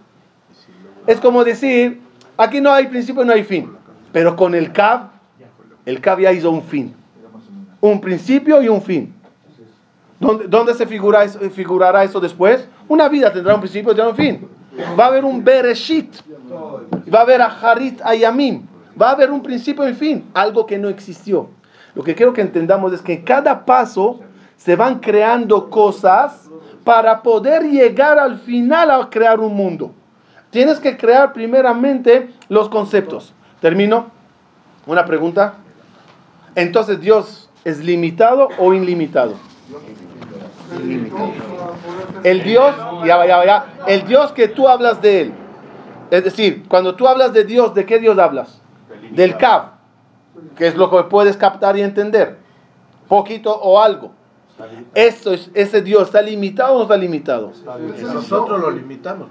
es 1.07 1.21
como 1.21 1.43
decir, 1.45 2.01
aquí 2.37 2.61
no 2.61 2.73
hay 2.73 2.87
principio, 2.87 3.25
no 3.25 3.33
hay 3.33 3.45
fin. 3.45 3.73
Pero 4.13 4.37
con 4.37 4.55
el 4.55 4.73
Kav, 4.73 5.11
el 5.87 6.01
Kav 6.01 6.21
ya 6.21 6.33
hizo 6.33 6.51
un 6.51 6.63
fin. 6.63 6.95
Un 7.81 8.01
principio 8.01 8.63
y 8.63 8.69
un 8.69 8.81
fin. 8.81 9.15
¿Dónde, 10.21 10.75
se 10.75 10.87
figurará 10.87 12.05
eso 12.05 12.21
después? 12.21 12.67
Una 12.89 13.09
vida 13.09 13.33
tendrá 13.33 13.55
un 13.55 13.61
principio 13.61 13.93
y 13.93 13.97
tendrá 13.97 14.11
un 14.11 14.17
fin. 14.17 14.49
Va 14.99 15.05
a 15.05 15.09
haber 15.09 15.25
un 15.25 15.45
Bereshit. 15.45 16.15
Va 17.13 17.19
a 17.19 17.23
haber 17.23 17.43
a 17.43 17.47
Harit 17.47 18.01
Ayamim. 18.03 18.67
Va 19.01 19.09
a 19.09 19.13
haber 19.13 19.31
un 19.31 19.43
principio 19.43 19.89
y 19.89 19.95
fin. 19.95 20.25
Algo 20.35 20.67
que 20.67 20.79
no 20.79 20.89
existió. 20.89 21.49
Lo 21.95 22.03
que 22.03 22.15
quiero 22.15 22.33
que 22.33 22.41
entendamos 22.41 22.93
es 22.93 23.03
que 23.03 23.15
en 23.15 23.23
cada 23.23 23.65
paso 23.65 24.21
se 24.57 24.77
van 24.77 25.01
creando 25.01 25.69
cosas 25.69 26.49
para 26.85 27.23
poder 27.23 27.65
llegar 27.65 28.19
al 28.19 28.39
final 28.41 28.91
a 28.91 29.09
crear 29.11 29.41
un 29.41 29.55
mundo. 29.55 29.93
Tienes 30.55 30.79
que 30.79 30.97
crear 30.97 31.33
primeramente 31.33 32.31
los 32.49 32.69
conceptos. 32.69 33.35
Termino. 33.61 34.13
Una 34.87 35.05
pregunta. 35.05 35.55
Entonces, 36.55 37.01
¿Dios 37.01 37.51
es 37.65 37.81
limitado 37.81 38.49
o 38.61 38.73
ilimitado? 38.73 39.35
ilimitado. 40.81 41.33
El 42.23 42.45
Dios, 42.45 42.73
ya 43.05 43.17
va, 43.17 43.27
ya 43.27 43.37
va, 43.39 43.45
ya. 43.45 43.67
El 43.89 44.07
Dios 44.07 44.31
que 44.31 44.47
tú 44.47 44.69
hablas 44.69 45.03
de 45.03 45.23
él. 45.23 45.35
Es 46.13 46.23
decir, 46.23 46.69
cuando 46.69 46.95
tú 46.95 47.09
hablas 47.09 47.33
de 47.33 47.43
Dios, 47.43 47.75
¿de 47.75 47.85
qué 47.85 47.99
Dios 47.99 48.17
hablas? 48.17 48.61
Del 49.11 49.37
Cab, 49.37 49.73
que 50.57 50.69
es 50.69 50.77
lo 50.77 50.89
que 50.89 51.03
puedes 51.11 51.37
captar 51.37 51.77
y 51.77 51.83
entender. 51.83 52.39
Poquito 53.09 53.53
o 53.53 53.81
algo. 53.81 54.13
Esto 54.95 55.33
es, 55.33 55.51
ese 55.55 55.83
Dios 55.83 56.05
está 56.05 56.23
limitado 56.23 56.75
o 56.75 56.77
no 56.79 56.83
está 56.83 56.97
limitado. 56.97 57.53
Nosotros 58.15 58.61
lo 58.61 58.71
limitamos. 58.71 59.29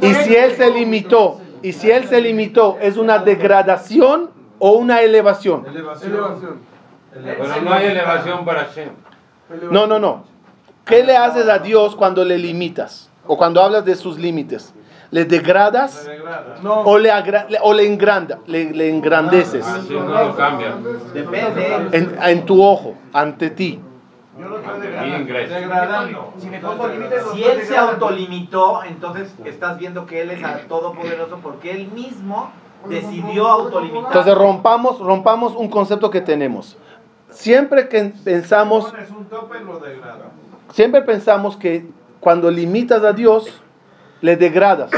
Y 0.00 0.14
si 0.14 0.34
él 0.34 0.52
se 0.52 0.70
limitó, 0.70 1.40
y 1.62 1.72
si 1.72 1.90
él 1.90 2.08
se 2.08 2.20
limitó, 2.20 2.78
¿es 2.80 2.96
una 2.96 3.18
degradación 3.18 4.30
o 4.58 4.72
una 4.72 5.02
elevación? 5.02 5.66
Elevación. 5.66 6.60
Pero 7.12 7.60
no 7.62 7.72
hay 7.72 7.86
elevación 7.86 8.44
para 8.44 8.68
Shem. 8.72 8.90
No, 9.70 9.86
no, 9.86 9.98
no. 9.98 10.24
¿Qué 10.84 11.04
le 11.04 11.16
haces 11.16 11.48
a 11.48 11.58
Dios 11.58 11.96
cuando 11.96 12.24
le 12.24 12.38
limitas? 12.38 13.10
O 13.26 13.36
cuando 13.36 13.60
hablas 13.60 13.84
de 13.84 13.94
sus 13.94 14.18
límites. 14.18 14.72
¿Le 15.10 15.24
degradas 15.24 16.08
No. 16.62 16.82
o 16.82 16.96
le, 16.98 17.10
agra- 17.10 17.46
le- 17.48 17.58
o 17.62 17.72
le, 17.74 17.84
engranda, 17.86 18.38
le, 18.46 18.70
le 18.72 18.90
engrandeces 18.90 19.66
Ah, 19.66 19.80
sí, 19.86 19.92
no 19.94 20.06
lo 20.06 20.36
cambia. 20.36 20.74
Depende. 21.12 21.88
en, 21.92 22.16
en 22.22 22.46
tu 22.46 22.62
ojo, 22.62 22.94
ante 23.12 23.50
ti? 23.50 23.80
Bien, 24.38 25.26
gracias. 25.26 25.60
Degradando. 25.60 26.32
Si 26.38 26.48
me 26.48 26.58
pongo 26.60 26.86
límites, 26.86 27.22
los 27.24 27.32
Si 27.34 27.40
estoy 27.42 27.60
él 27.60 27.66
se 27.66 27.76
autolimitó, 27.76 28.84
entonces 28.84 29.34
estás 29.44 29.78
viendo 29.78 30.06
que 30.06 30.22
él 30.22 30.30
es 30.30 30.44
a- 30.44 30.60
todopoderoso 30.68 31.38
porque 31.42 31.72
él 31.72 31.88
mismo 31.92 32.50
decidió 32.88 33.48
autolimitar. 33.48 34.06
Entonces 34.06 34.34
rompamos, 34.34 35.00
rompamos 35.00 35.54
un 35.56 35.68
concepto 35.68 36.10
que 36.10 36.20
tenemos. 36.20 36.76
Siempre 37.30 37.88
que 37.88 38.12
pensamos, 38.24 38.92
lo 38.92 39.80
siempre 40.72 41.02
pensamos 41.02 41.56
que 41.56 41.86
cuando 42.20 42.50
limitas 42.50 43.02
a 43.04 43.12
Dios, 43.12 43.59
le 44.20 44.36
degradas. 44.36 44.90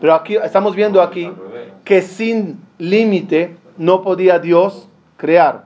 Pero 0.00 0.14
aquí 0.14 0.36
estamos 0.36 0.74
viendo 0.74 1.00
aquí 1.00 1.30
que 1.84 2.02
sin 2.02 2.60
límite 2.78 3.56
no 3.76 4.02
podía 4.02 4.38
Dios 4.38 4.88
crear. 5.16 5.64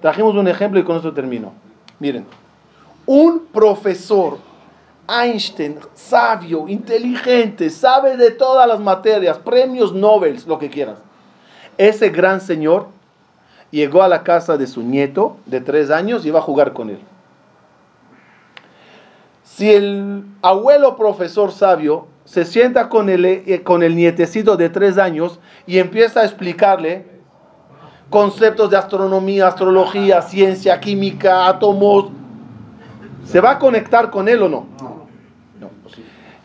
Trajimos 0.00 0.34
un 0.34 0.48
ejemplo 0.48 0.80
y 0.80 0.84
con 0.84 0.96
esto 0.96 1.12
termino. 1.12 1.52
Miren, 1.98 2.26
un 3.06 3.46
profesor, 3.52 4.38
Einstein, 5.08 5.78
sabio, 5.94 6.68
inteligente, 6.68 7.70
sabe 7.70 8.16
de 8.16 8.32
todas 8.32 8.66
las 8.66 8.80
materias, 8.80 9.38
premios 9.38 9.92
Nobel, 9.92 10.40
lo 10.46 10.58
que 10.58 10.68
quieras. 10.68 10.98
Ese 11.78 12.08
gran 12.08 12.40
señor 12.40 12.88
llegó 13.70 14.02
a 14.02 14.08
la 14.08 14.22
casa 14.22 14.56
de 14.56 14.66
su 14.66 14.82
nieto 14.82 15.36
de 15.46 15.60
tres 15.60 15.90
años 15.90 16.24
y 16.24 16.28
iba 16.28 16.40
a 16.40 16.42
jugar 16.42 16.72
con 16.72 16.90
él. 16.90 16.98
Si 19.44 19.72
el 19.72 20.24
abuelo 20.42 20.96
profesor 20.96 21.52
sabio 21.52 22.08
se 22.26 22.44
sienta 22.44 22.88
con 22.88 23.08
el, 23.08 23.24
eh, 23.24 23.62
con 23.62 23.82
el 23.82 23.96
nietecito 23.96 24.56
de 24.56 24.68
tres 24.68 24.98
años 24.98 25.38
y 25.66 25.78
empieza 25.78 26.20
a 26.20 26.24
explicarle 26.24 27.06
conceptos 28.10 28.68
de 28.70 28.76
astronomía, 28.76 29.46
astrología, 29.46 30.20
ciencia, 30.22 30.78
química, 30.80 31.48
átomos, 31.48 32.10
¿se 33.24 33.40
va 33.40 33.52
a 33.52 33.58
conectar 33.58 34.10
con 34.10 34.28
él 34.28 34.42
o 34.42 34.48
no? 34.48 34.66
No. 35.60 35.70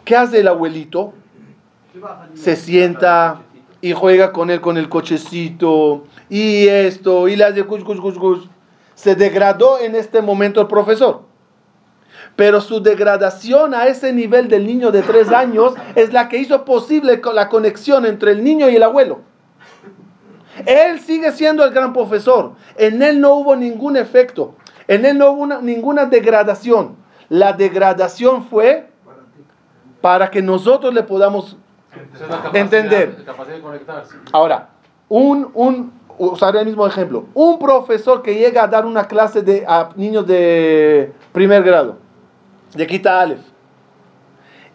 ¿Qué 0.05 0.15
hace 0.15 0.39
el 0.39 0.47
abuelito? 0.47 1.13
Se 2.35 2.55
sienta 2.55 3.41
y 3.81 3.93
juega 3.93 4.31
con 4.31 4.51
él 4.51 4.61
con 4.61 4.77
el 4.77 4.87
cochecito 4.87 6.03
y 6.29 6.67
esto 6.67 7.27
y 7.27 7.35
le 7.35 7.43
hace 7.43 7.63
cus, 7.63 7.83
cus, 7.83 7.99
cus, 7.99 8.17
cus. 8.17 8.49
Se 8.93 9.15
degradó 9.15 9.79
en 9.79 9.95
este 9.95 10.21
momento 10.21 10.61
el 10.61 10.67
profesor. 10.67 11.30
Pero 12.35 12.61
su 12.61 12.81
degradación 12.81 13.73
a 13.73 13.87
ese 13.87 14.13
nivel 14.13 14.47
del 14.47 14.65
niño 14.65 14.91
de 14.91 15.01
tres 15.01 15.29
años 15.31 15.73
es 15.95 16.13
la 16.13 16.29
que 16.29 16.37
hizo 16.37 16.65
posible 16.65 17.21
la 17.33 17.49
conexión 17.49 18.05
entre 18.05 18.31
el 18.31 18.43
niño 18.43 18.69
y 18.69 18.75
el 18.75 18.83
abuelo. 18.83 19.19
Él 20.65 20.99
sigue 20.99 21.31
siendo 21.31 21.63
el 21.63 21.71
gran 21.71 21.93
profesor. 21.93 22.53
En 22.77 23.01
él 23.01 23.19
no 23.21 23.35
hubo 23.35 23.55
ningún 23.55 23.95
efecto. 23.97 24.55
En 24.87 25.05
él 25.05 25.17
no 25.17 25.31
hubo 25.31 25.41
una- 25.43 25.61
ninguna 25.61 26.05
degradación. 26.05 26.95
La 27.29 27.53
degradación 27.53 28.45
fue 28.45 28.89
para 30.01 30.29
que 30.29 30.41
nosotros 30.41 30.93
le 30.93 31.03
podamos 31.03 31.57
Entender. 32.53 33.15
Ahora, 34.31 34.69
un, 35.09 35.49
un, 35.53 35.91
usaré 36.17 36.59
el 36.61 36.65
mismo 36.67 36.87
ejemplo. 36.87 37.25
Un 37.33 37.59
profesor 37.59 38.21
que 38.21 38.35
llega 38.35 38.63
a 38.63 38.67
dar 38.67 38.85
una 38.85 39.05
clase 39.07 39.41
de, 39.41 39.65
a 39.67 39.89
niños 39.95 40.25
de 40.25 41.11
primer 41.33 41.63
grado, 41.63 41.97
de 42.75 42.87
Quita 42.87 43.21
Aleph, 43.21 43.41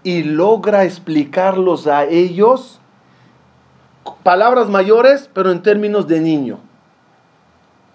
y 0.03 0.23
logra 0.23 0.85
explicarlos 0.85 1.87
a 1.87 2.05
ellos 2.05 2.81
palabras 4.23 4.69
mayores, 4.69 5.29
pero 5.33 5.51
en 5.51 5.63
términos 5.63 6.07
de 6.07 6.21
niño. 6.21 6.59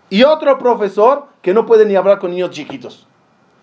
Y 0.10 0.24
otro 0.24 0.58
profesor 0.58 1.28
que 1.42 1.54
no 1.54 1.66
puede 1.66 1.86
ni 1.86 1.96
hablar 1.96 2.20
con 2.20 2.32
niños 2.32 2.50
chiquitos. 2.52 3.08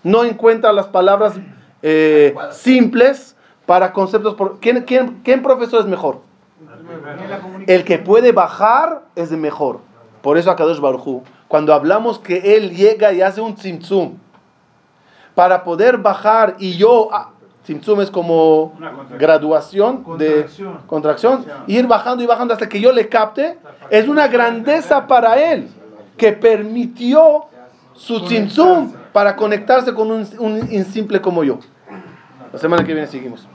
No 0.03 0.25
encuentra 0.25 0.73
las 0.73 0.87
palabras 0.87 1.35
eh, 1.83 2.35
simples 2.53 3.37
para 3.67 3.93
conceptos. 3.93 4.35
por- 4.35 4.59
¿Quién, 4.61 4.83
quién, 4.85 5.21
quién 5.25 5.43
profesor 5.43 5.81
es 5.81 5.87
mejor? 5.87 6.21
El 7.67 7.85
que 7.85 7.99
puede 7.99 8.33
bajar 8.33 9.03
es 9.15 9.31
el 9.31 9.37
mejor. 9.39 9.81
Por 10.23 10.39
eso 10.39 10.51
Akadosh 10.51 10.81
Baruj 10.81 11.23
cuando 11.49 11.73
hablamos 11.75 12.19
que 12.19 12.57
él 12.57 12.75
llega 12.75 13.13
y 13.13 13.21
hace 13.23 13.41
un 13.41 13.55
tzimtzum 13.55 14.15
para 15.39 15.63
poder 15.63 15.99
bajar 15.99 16.57
y 16.59 16.77
yo 16.77 17.11
ah, 17.13 17.31
es 17.65 18.11
como 18.11 18.77
graduación 19.21 20.03
de 20.19 20.43
Contracción. 20.43 20.79
contracción 20.89 21.47
ir 21.69 21.87
bajando 21.87 22.25
y 22.25 22.27
bajando 22.27 22.55
hasta 22.55 22.69
que 22.69 22.81
yo 22.81 22.91
le 22.91 23.09
capte 23.09 23.57
es 23.89 24.09
una 24.09 24.27
grandeza 24.27 25.07
para 25.07 25.41
él 25.41 25.69
que 26.17 26.33
permitió 26.33 27.45
su 27.95 28.25
tzimtzum 28.25 28.93
para 29.13 29.37
conectarse 29.37 29.95
con 29.95 30.11
un, 30.11 30.27
un 30.41 30.85
simple 30.87 31.21
como 31.21 31.45
yo. 31.45 31.61
La 32.53 32.59
semana 32.59 32.85
que 32.85 32.93
viene 32.93 33.07
seguimos. 33.07 33.47